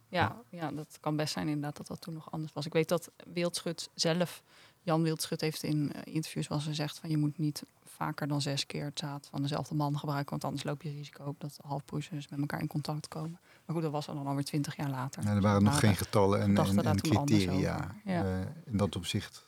Ja. 0.08 0.36
Ja. 0.48 0.70
dat 0.70 0.96
kan 1.00 1.16
best 1.16 1.32
zijn 1.32 1.46
inderdaad 1.48 1.76
dat 1.76 1.86
dat 1.86 2.00
toen 2.00 2.14
nog 2.14 2.30
anders 2.30 2.52
was. 2.52 2.66
Ik 2.66 2.72
weet 2.72 2.88
dat 2.88 3.10
Wildschut 3.32 3.88
zelf, 3.94 4.42
Jan 4.82 5.02
Wildschut 5.02 5.40
heeft 5.40 5.62
in 5.62 5.92
eh, 5.92 6.14
interviews 6.14 6.48
wel 6.48 6.58
eens 6.58 6.66
gezegd 6.66 6.98
van 6.98 7.10
je 7.10 7.16
moet 7.16 7.38
niet 7.38 7.62
vaker 7.84 8.28
dan 8.28 8.40
zes 8.40 8.66
keer 8.66 8.84
het 8.84 8.98
zaad 8.98 9.28
van 9.30 9.42
dezelfde 9.42 9.74
man 9.74 9.98
gebruiken, 9.98 10.30
want 10.30 10.44
anders 10.44 10.62
loop 10.64 10.82
je 10.82 10.90
risico 10.90 11.24
op 11.24 11.40
dat 11.40 11.58
halfbroers 11.66 12.10
met 12.10 12.40
elkaar 12.40 12.60
in 12.60 12.66
contact 12.66 13.08
komen. 13.08 13.38
Maar 13.64 13.74
goed, 13.74 13.82
dat 13.82 13.92
was 13.92 14.06
dan 14.06 14.26
alweer 14.26 14.44
twintig 14.44 14.76
jaar 14.76 14.90
later. 14.90 15.26
Er 15.26 15.40
waren 15.40 15.62
nog 15.62 15.78
geen 15.78 15.96
getallen 15.96 16.40
en, 16.40 16.56
en, 16.56 17.00
criteria. 17.00 17.94
Ja. 18.04 18.24
eh, 18.24 18.46
in 18.64 18.76
dat 18.76 18.96
opzicht 18.96 19.46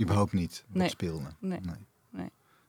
überhaupt 0.00 0.32
niet 0.32 0.64
wat 0.66 0.76
Nee. 0.76 0.88
speelde. 0.88 1.28
Nee. 1.38 1.60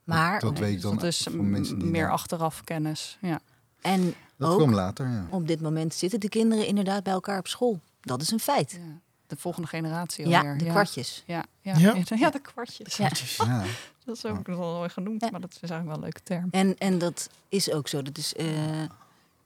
Maar, 0.03 0.39
Dat 0.39 0.51
Nee, 0.51 0.61
weet 0.61 0.69
ik 0.69 0.75
dus 0.75 0.83
dan 0.83 0.95
dat 0.95 1.03
is 1.03 1.21
van 1.21 1.49
mensen 1.49 1.79
die 1.79 1.89
meer 1.89 2.11
achteraf 2.11 2.63
kennis. 2.63 3.17
Ja. 3.21 3.39
en 3.81 4.13
Dat 4.37 4.51
ook 4.51 4.57
kwam 4.57 4.73
later, 4.73 5.07
ja. 5.07 5.27
op 5.29 5.47
dit 5.47 5.61
moment 5.61 5.93
zitten 5.93 6.19
de 6.19 6.29
kinderen 6.29 6.67
inderdaad 6.67 7.03
bij 7.03 7.13
elkaar 7.13 7.39
op 7.39 7.47
school. 7.47 7.79
Dat 8.01 8.21
is 8.21 8.31
een 8.31 8.39
feit. 8.39 8.71
ja. 8.71 8.99
De 9.31 9.37
volgende 9.37 9.67
generatie 9.67 10.27
Ja, 10.27 10.39
alweer. 10.39 10.57
de 10.57 10.65
kwartjes. 10.65 11.23
Ja, 11.25 11.43
ja. 11.61 11.77
Ja. 11.77 11.93
Ja. 11.95 12.17
ja, 12.17 12.29
de 12.29 12.39
kwartjes. 12.39 12.97
Ja. 12.97 13.09
ja. 13.37 13.63
Dat 14.05 14.15
is 14.15 14.25
ook 14.25 14.47
nog 14.47 14.57
wel 14.57 14.73
mooi 14.73 14.89
genoemd, 14.89 15.21
Ja. 15.21 15.29
maar 15.31 15.41
dat 15.41 15.51
is 15.61 15.69
eigenlijk 15.69 15.85
wel 15.85 15.95
een 15.95 16.03
leuke 16.03 16.21
term. 16.23 16.47
En, 16.51 16.77
en 16.77 16.97
dat 16.97 17.29
is 17.49 17.71
ook 17.71 17.87
zo. 17.87 18.01
Dat 18.01 18.17
is, 18.17 18.33
eh, 18.35 18.47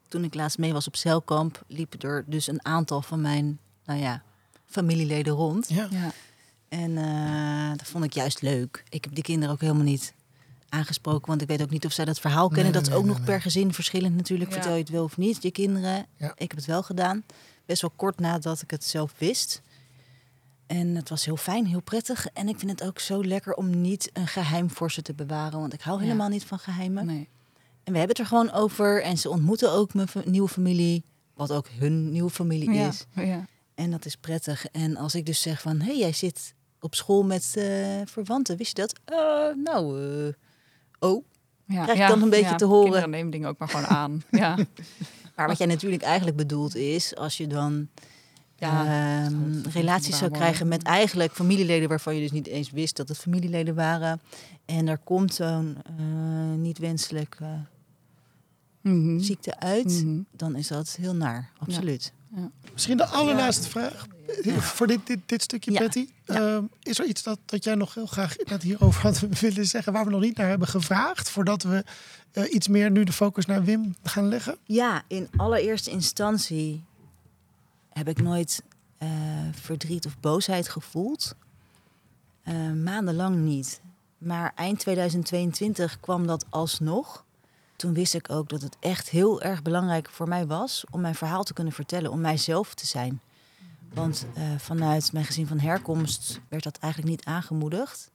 toen 0.08 0.24
ik 0.24 0.34
laatst 0.34 0.58
mee 0.58 0.72
was 0.72 0.86
op 0.86 0.96
celkamp, 0.96 1.62
liepen 1.66 2.00
er 2.00 2.24
dus 2.26 2.46
een 2.46 2.64
aantal 2.64 3.02
van 3.02 3.20
mijn 3.20 3.58
nou 3.84 4.00
ja, 4.00 4.22
familieleden 4.66 5.32
rond. 5.34 5.68
Ja. 5.68 5.88
Ja. 5.90 6.12
En 6.68 6.98
eh, 6.98 7.76
dat 7.76 7.86
vond 7.86 8.04
ik 8.04 8.12
juist 8.12 8.42
leuk. 8.42 8.82
Ik 8.88 9.04
heb 9.04 9.14
die 9.14 9.24
kinderen 9.24 9.54
ook 9.54 9.60
helemaal 9.60 9.82
niet 9.82 10.14
aangesproken, 10.68 11.26
want 11.28 11.42
ik 11.42 11.48
weet 11.48 11.62
ook 11.62 11.70
niet 11.70 11.84
of 11.86 11.92
zij 11.92 12.04
dat 12.04 12.20
verhaal 12.20 12.48
kennen. 12.48 12.64
Nee, 12.64 12.72
dat 12.82 12.86
is 12.90 12.92
ook 12.94 13.02
nee, 13.04 13.08
nog 13.10 13.18
nee. 13.18 13.26
per 13.26 13.40
gezin 13.40 13.72
verschillend 13.74 14.16
natuurlijk. 14.16 14.50
Ja. 14.50 14.56
Vertel 14.56 14.74
je 14.74 14.80
het 14.80 14.90
wel 14.90 15.04
of 15.04 15.16
niet, 15.16 15.42
je 15.42 15.50
kinderen. 15.50 16.06
Ja. 16.16 16.32
Ik 16.36 16.48
heb 16.50 16.56
het 16.56 16.66
wel 16.66 16.82
gedaan. 16.82 17.24
Best 17.66 17.80
wel 17.80 17.92
kort 17.96 18.18
nadat 18.18 18.62
ik 18.62 18.70
het 18.70 18.84
zelf 18.84 19.14
wist. 19.18 19.62
En 20.66 20.94
het 20.94 21.08
was 21.08 21.24
heel 21.24 21.36
fijn, 21.36 21.66
heel 21.66 21.80
prettig. 21.82 22.26
En 22.32 22.48
ik 22.48 22.58
vind 22.58 22.70
het 22.70 22.82
ook 22.84 22.98
zo 22.98 23.24
lekker 23.24 23.54
om 23.54 23.80
niet 23.80 24.10
een 24.12 24.26
geheim 24.26 24.70
voor 24.70 24.90
ze 24.92 25.02
te 25.02 25.14
bewaren. 25.14 25.60
Want 25.60 25.72
ik 25.72 25.80
hou 25.80 25.98
Ja. 25.98 26.04
helemaal 26.04 26.28
niet 26.28 26.44
van 26.44 26.58
geheimen. 26.58 27.06
Nee. 27.06 27.28
En 27.84 27.92
we 27.92 27.98
hebben 27.98 28.08
het 28.08 28.18
er 28.18 28.26
gewoon 28.26 28.52
over. 28.52 29.02
En 29.02 29.18
ze 29.18 29.30
ontmoeten 29.30 29.72
ook 29.72 29.94
mijn 29.94 30.08
nieuwe 30.24 30.48
familie. 30.48 31.04
Wat 31.34 31.52
ook 31.52 31.68
hun 31.68 32.10
nieuwe 32.10 32.30
familie 32.30 32.72
Ja. 32.72 32.88
is. 32.88 33.06
Ja. 33.14 33.44
En 33.74 33.90
dat 33.90 34.04
is 34.04 34.16
prettig. 34.16 34.66
En 34.66 34.96
als 34.96 35.14
ik 35.14 35.26
dus 35.26 35.40
zeg 35.40 35.60
van... 35.60 35.80
Hé, 35.80 35.86
hey, 35.86 35.98
jij 35.98 36.12
zit 36.12 36.54
op 36.80 36.94
school 36.94 37.22
met 37.24 37.52
eh, 37.56 37.64
verwanten. 38.04 38.56
Wist 38.56 38.76
je 38.76 38.82
dat? 38.86 39.00
Eh, 39.04 39.54
nou, 39.64 40.00
eh, 40.26 40.32
oh. 40.98 41.24
Ja. 41.66 41.82
Krijg 41.82 41.98
je 41.98 42.06
dan 42.06 42.22
een 42.22 42.30
beetje 42.30 42.54
te 42.54 42.64
horen. 42.64 42.82
Kinderen 42.82 43.10
nemen 43.10 43.30
dingen 43.30 43.48
ook 43.48 43.58
maar 43.58 43.68
gewoon 43.68 43.86
aan. 43.86 44.22
ja. 44.30 44.56
Maar 45.36 45.46
wat 45.48 45.58
jij 45.58 45.66
natuurlijk 45.66 46.02
eigenlijk 46.02 46.36
bedoelt 46.36 46.74
is... 46.76 47.16
Als 47.16 47.36
je 47.36 47.46
dan 47.46 47.88
Ja, 48.58 48.84
ehm, 49.24 49.60
relaties 49.72 50.18
zou 50.18 50.30
krijgen 50.30 50.68
met 50.68 50.82
eigenlijk 50.82 51.32
familieleden... 51.32 51.88
waarvan 51.88 52.14
je 52.14 52.20
dus 52.20 52.30
niet 52.30 52.46
eens 52.46 52.70
wist 52.70 52.96
dat 52.96 53.08
het 53.08 53.18
familieleden 53.18 53.74
waren. 53.74 54.20
En 54.64 54.88
er 54.88 54.98
komt 54.98 55.34
zo'n 55.34 55.76
eh, 55.98 56.58
niet 56.58 56.78
wenselijk 56.78 57.36
eh, 57.40 57.48
Mhm. 58.92 59.18
ziekte 59.18 59.60
uit... 59.60 60.04
Mhm. 60.04 60.18
dan 60.32 60.56
is 60.56 60.68
dat 60.68 60.96
heel 61.00 61.14
naar, 61.14 61.50
absoluut. 61.58 62.12
Misschien 62.72 62.96
de 62.96 63.06
allerlaatste 63.06 63.68
vraag 63.68 64.06
eh, 64.44 64.56
voor 64.56 64.86
dit, 64.86 65.06
dit, 65.06 65.18
dit 65.26 65.42
stukje, 65.42 65.72
Ja. 65.72 65.80
Patty. 65.80 66.08
Ja. 66.24 66.34
Ehm, 66.34 66.64
is 66.82 66.98
er 66.98 67.04
iets 67.06 67.22
dat, 67.22 67.38
dat 67.44 67.64
jij 67.64 67.74
nog 67.74 67.94
heel 67.94 68.06
graag 68.06 68.36
dat 68.36 68.62
hierover 68.62 69.02
had 69.02 69.18
willen 69.40 69.66
zeggen, 69.66 69.92
waar 69.92 70.04
we 70.04 70.10
nog 70.10 70.20
niet 70.20 70.36
naar 70.36 70.48
hebben 70.48 70.68
gevraagd, 70.68 71.30
voordat 71.30 71.62
we 71.62 71.84
eh, 72.32 72.52
iets 72.52 72.68
meer 72.68 72.90
nu 72.90 73.04
de 73.04 73.12
focus 73.12 73.46
naar 73.46 73.64
Wim 73.64 73.94
gaan 74.02 74.28
leggen? 74.28 74.56
Ja, 74.64 75.02
in 75.08 75.28
allereerste 75.36 75.90
instantie 75.90 76.84
heb 77.96 78.08
ik 78.08 78.22
nooit 78.22 78.62
eh, 78.98 79.08
verdriet 79.52 80.06
of 80.06 80.20
boosheid 80.20 80.68
gevoeld. 80.68 81.34
Eh, 82.42 82.72
maandenlang 82.72 83.36
niet. 83.36 83.80
Maar 84.18 84.52
eind 84.54 84.78
2022 84.78 86.00
kwam 86.00 86.26
dat 86.26 86.44
alsnog. 86.50 87.24
Toen 87.76 87.94
wist 87.94 88.14
ik 88.14 88.30
ook 88.30 88.48
dat 88.48 88.62
het 88.62 88.76
echt 88.80 89.08
heel 89.08 89.42
erg 89.42 89.62
belangrijk 89.62 90.10
voor 90.10 90.28
mij 90.28 90.46
was 90.46 90.84
om 90.90 91.00
mijn 91.00 91.14
verhaal 91.14 91.44
te 91.44 91.52
kunnen 91.52 91.72
vertellen, 91.72 92.10
om 92.10 92.20
mijzelf 92.20 92.74
te 92.74 92.86
zijn. 92.86 93.20
Want 93.94 94.26
uh, 94.36 94.44
vanuit 94.58 95.12
mijn 95.12 95.24
gezin 95.24 95.46
van 95.46 95.58
herkomst 95.58 96.40
werd 96.48 96.62
dat 96.62 96.78
eigenlijk 96.78 97.12
niet 97.12 97.24
aangemoedigd. 97.24 98.10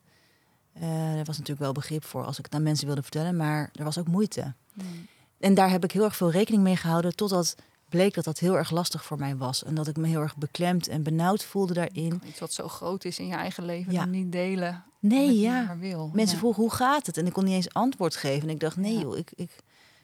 Uh, 0.77 1.11
er 1.11 1.25
was 1.25 1.37
natuurlijk 1.37 1.59
wel 1.59 1.71
begrip 1.71 2.05
voor 2.05 2.25
als 2.25 2.37
ik 2.37 2.45
het 2.45 2.53
aan 2.53 2.63
mensen 2.63 2.85
wilde 2.85 3.01
vertellen, 3.01 3.35
maar 3.35 3.69
er 3.73 3.83
was 3.83 3.97
ook 3.97 4.07
moeite. 4.07 4.53
Hmm. 4.73 5.07
En 5.39 5.53
daar 5.53 5.69
heb 5.69 5.83
ik 5.83 5.91
heel 5.91 6.03
erg 6.03 6.15
veel 6.15 6.31
rekening 6.31 6.63
mee 6.63 6.75
gehouden, 6.75 7.15
totdat 7.15 7.55
bleek 7.91 8.13
dat 8.13 8.23
dat 8.23 8.39
heel 8.39 8.57
erg 8.57 8.71
lastig 8.71 9.05
voor 9.05 9.17
mij 9.17 9.35
was. 9.35 9.63
En 9.63 9.75
dat 9.75 9.87
ik 9.87 9.97
me 9.97 10.07
heel 10.07 10.21
erg 10.21 10.37
beklemd 10.37 10.87
en 10.87 11.03
benauwd 11.03 11.43
voelde 11.43 11.73
daarin. 11.73 12.21
Iets 12.27 12.39
wat 12.39 12.53
zo 12.53 12.67
groot 12.67 13.05
is 13.05 13.19
in 13.19 13.27
je 13.27 13.35
eigen 13.35 13.65
leven, 13.65 13.93
ja. 13.93 14.05
niet 14.05 14.31
delen. 14.31 14.83
Nee, 14.99 15.39
ja. 15.39 15.77
Wil. 15.77 16.11
Mensen 16.13 16.37
vroegen 16.37 16.61
hoe 16.61 16.71
gaat 16.71 17.05
het? 17.05 17.17
En 17.17 17.25
ik 17.25 17.33
kon 17.33 17.43
niet 17.43 17.53
eens 17.53 17.73
antwoord 17.73 18.15
geven. 18.15 18.47
En 18.47 18.53
ik 18.53 18.59
dacht, 18.59 18.77
nee 18.77 18.99
joh, 18.99 19.17
ik, 19.17 19.31
ik 19.35 19.49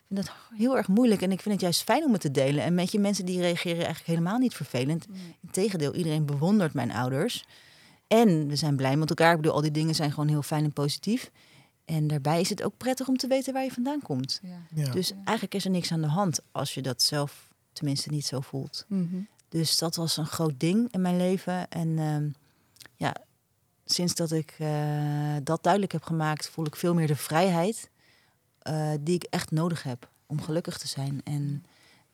vind 0.08 0.26
dat 0.26 0.32
heel 0.56 0.78
erg 0.78 0.88
moeilijk. 0.88 1.22
En 1.22 1.32
ik 1.32 1.42
vind 1.42 1.54
het 1.54 1.64
juist 1.64 1.84
fijn 1.84 2.04
om 2.04 2.12
het 2.12 2.22
te 2.22 2.32
delen. 2.32 2.64
En 2.64 2.74
met 2.74 2.92
je 2.92 3.00
mensen 3.00 3.26
die 3.26 3.42
reageren 3.42 3.78
eigenlijk 3.78 4.08
helemaal 4.08 4.38
niet 4.38 4.54
vervelend. 4.54 5.08
Nee. 5.10 5.36
Integendeel, 5.42 5.96
iedereen 5.96 6.26
bewondert 6.26 6.74
mijn 6.74 6.92
ouders. 6.92 7.46
En 8.08 8.48
we 8.48 8.56
zijn 8.56 8.76
blij 8.76 8.98
met 8.98 9.10
elkaar. 9.10 9.32
Ik 9.32 9.38
bedoel, 9.38 9.54
al 9.54 9.62
die 9.62 9.72
dingen 9.72 9.96
zijn 9.96 10.12
gewoon 10.12 10.30
heel 10.30 10.42
fijn 10.42 10.64
en 10.64 10.74
positief. 10.74 11.32
En 11.86 12.08
daarbij 12.08 12.40
is 12.40 12.50
het 12.50 12.64
ook 12.64 12.78
prettig 12.78 13.08
om 13.08 13.18
te 13.18 13.28
weten 13.28 13.54
waar 13.54 13.64
je 13.64 13.72
vandaan 13.72 14.02
komt. 14.02 14.42
Ja. 14.74 14.92
Dus 14.92 15.12
eigenlijk 15.12 15.54
is 15.54 15.66
er 15.66 15.72
niks 15.72 15.92
aan 15.92 16.02
de 16.02 16.08
hand 16.08 16.40
als 16.52 16.74
je 16.74 16.82
dat 16.82 17.02
zelf 17.02 17.48
tenminste 17.78 18.10
niet 18.10 18.26
zo 18.26 18.40
voelt. 18.40 18.86
Mhm. 18.88 19.18
Dus 19.50 19.78
dat 19.78 19.96
was 19.96 20.18
een 20.18 20.26
groot 20.26 20.60
ding 20.60 20.92
in 20.92 21.02
mijn 21.02 21.18
leven. 21.18 21.70
En 21.70 21.88
uh, 21.88 22.34
ja, 22.96 23.16
sinds 23.86 24.16
dat 24.16 24.32
ik 24.32 24.56
uh, 24.60 25.36
dat 25.44 25.64
duidelijk 25.64 25.92
heb 25.94 26.04
gemaakt, 26.04 26.50
voel 26.50 26.66
ik 26.66 26.76
veel 26.76 26.94
meer 26.94 27.08
de 27.08 27.16
vrijheid 27.16 27.90
uh, 28.64 28.92
die 29.00 29.16
ik 29.16 29.24
echt 29.24 29.52
nodig 29.52 29.84
heb 29.84 30.10
om 30.26 30.42
gelukkig 30.42 30.78
te 30.78 30.88
zijn. 30.88 31.22
En 31.24 31.66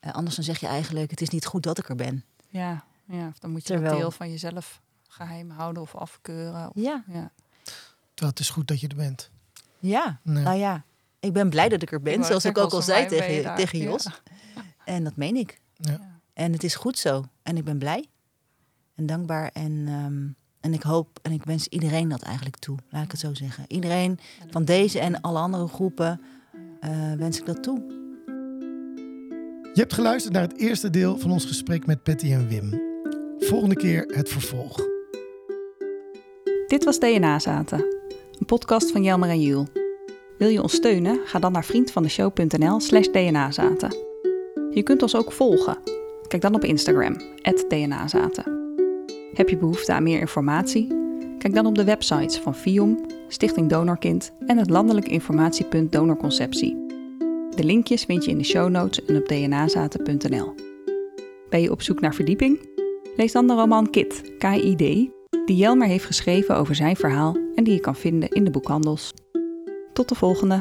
uh, 0.02 0.12
anders 0.12 0.36
dan 0.36 0.46
zeg 0.46 0.60
je 0.60 0.68
eigenlijk, 0.68 1.12
het 1.12 1.22
is 1.22 1.30
niet 1.30 1.46
goed 1.46 1.64
dat 1.64 1.78
ik 1.78 1.90
er 1.90 1.96
ben. 1.96 2.24
Ja, 2.48 2.84
ja 3.06 3.34
dan 3.40 3.52
moet 3.52 3.68
je 3.68 3.74
een 3.74 3.84
deel 3.84 4.12
van 4.12 4.30
jezelf 4.30 4.82
geheim 5.08 5.50
houden 5.50 5.82
of 5.82 5.96
afkeuren. 5.96 6.70
Of, 6.70 6.72
ja. 6.76 7.04
ja. 7.08 7.32
Dat 8.14 8.40
is 8.40 8.50
goed 8.50 8.68
dat 8.68 8.80
je 8.80 8.88
er 8.88 8.96
bent. 8.96 9.30
Ja, 9.80 10.20
nou 10.24 10.58
ja. 10.58 10.84
Ik 11.20 11.34
ben 11.34 11.50
blij 11.50 11.70
dat 11.70 11.82
ik 11.82 11.92
er 11.92 12.02
ben, 12.02 12.20
ik 12.20 12.26
zoals 12.26 12.46
ik 12.46 12.58
ook 12.58 12.72
al 12.72 12.82
zei 12.82 13.08
tegen, 13.08 13.56
tegen 13.56 13.80
Jos. 13.80 14.08
En 14.86 15.04
dat 15.04 15.16
meen 15.16 15.36
ik. 15.36 15.60
Ja. 15.74 16.20
En 16.34 16.52
het 16.52 16.64
is 16.64 16.76
goed 16.76 16.98
zo. 16.98 17.24
En 17.44 17.58
ik 17.58 17.64
ben 17.64 17.78
blij 17.78 18.06
en 18.96 19.06
dankbaar. 19.06 19.50
En, 19.54 19.72
um, 19.88 20.36
en 20.60 20.74
ik 20.74 20.84
hoop 20.84 21.20
en 21.22 21.32
ik 21.32 21.44
wens 21.44 21.68
iedereen 21.68 22.10
dat 22.10 22.22
eigenlijk 22.22 22.58
toe. 22.58 22.78
Laat 22.90 23.04
ik 23.04 23.12
het 23.12 23.20
zo 23.20 23.34
zeggen. 23.34 23.66
Iedereen 23.68 24.20
van 24.50 24.66
deze 24.66 25.00
en 25.00 25.22
alle 25.22 25.40
andere 25.40 25.68
groepen 25.68 26.22
uh, 26.82 27.14
wens 27.14 27.40
ik 27.40 27.46
dat 27.46 27.64
toe. 27.64 28.02
Je 29.74 29.80
hebt 29.80 29.94
geluisterd 29.94 30.34
naar 30.34 30.42
het 30.42 30.58
eerste 30.58 30.90
deel 30.90 31.18
van 31.18 31.32
ons 31.32 31.46
gesprek 31.46 31.86
met 31.86 32.04
Patty 32.04 32.32
en 32.32 32.48
Wim. 32.48 32.82
Volgende 33.40 33.76
keer 33.76 34.04
het 34.16 34.30
vervolg. 34.30 34.78
Dit 36.68 36.84
was 36.84 37.00
DNA 37.00 37.40
Zaten, 37.40 37.80
een 38.40 38.46
podcast 38.46 38.92
van 38.92 39.04
Jelmer 39.04 39.30
en 39.30 39.42
Jules. 39.42 39.68
Wil 40.38 40.50
je 40.50 40.62
ons 40.62 40.74
steunen? 40.74 41.20
Ga 41.26 41.40
dan 41.40 41.52
naar 41.52 41.66
vriendvandeshow.nl 41.66 42.80
slash 42.80 43.08
dnazaten. 43.08 44.13
Je 44.74 44.84
kunt 44.84 45.02
ons 45.02 45.16
ook 45.16 45.32
volgen. 45.32 45.78
Kijk 46.28 46.42
dan 46.42 46.56
op 46.56 46.64
Instagram, 46.64 47.16
@dnazaten. 47.68 48.62
Heb 49.34 49.50
je 49.50 49.58
behoefte 49.58 49.94
aan 49.94 50.04
meer 50.04 50.20
informatie? 50.20 50.88
Kijk 51.38 51.54
dan 51.54 51.66
op 51.66 51.76
de 51.76 51.84
websites 51.84 52.38
van 52.38 52.56
FIOM, 52.56 53.06
Stichting 53.28 53.70
Donorkind 53.70 54.32
en 54.46 54.58
het 54.58 54.70
landelijk 54.70 55.08
informatiepunt 55.08 55.92
Donorconceptie. 55.92 56.86
De 57.56 57.64
linkjes 57.64 58.04
vind 58.04 58.26
je 58.26 58.32
in 58.32 58.38
de 58.38 58.44
show 58.44 58.70
notes 58.70 59.06
en 59.06 59.16
op 59.16 59.28
dnazaten.nl. 59.28 60.54
Ben 61.50 61.62
je 61.62 61.72
op 61.72 61.82
zoek 61.82 62.02
naar 62.02 62.16
verdieping? 62.16 62.70
Lees 63.16 63.32
dan 63.32 63.48
de 63.48 63.54
roman 63.54 63.90
Kit, 63.90 64.22
KID, 64.38 64.78
die 65.46 65.56
Jelmer 65.56 65.88
heeft 65.88 66.06
geschreven 66.06 66.56
over 66.56 66.76
zijn 66.76 66.96
verhaal 66.96 67.38
en 67.56 67.64
die 67.64 67.74
je 67.74 67.80
kan 67.80 67.96
vinden 67.96 68.30
in 68.30 68.44
de 68.44 68.52
boekhandels. 68.52 69.14
Tot 69.94 70.10
de 70.10 70.16
volgende! 70.16 70.60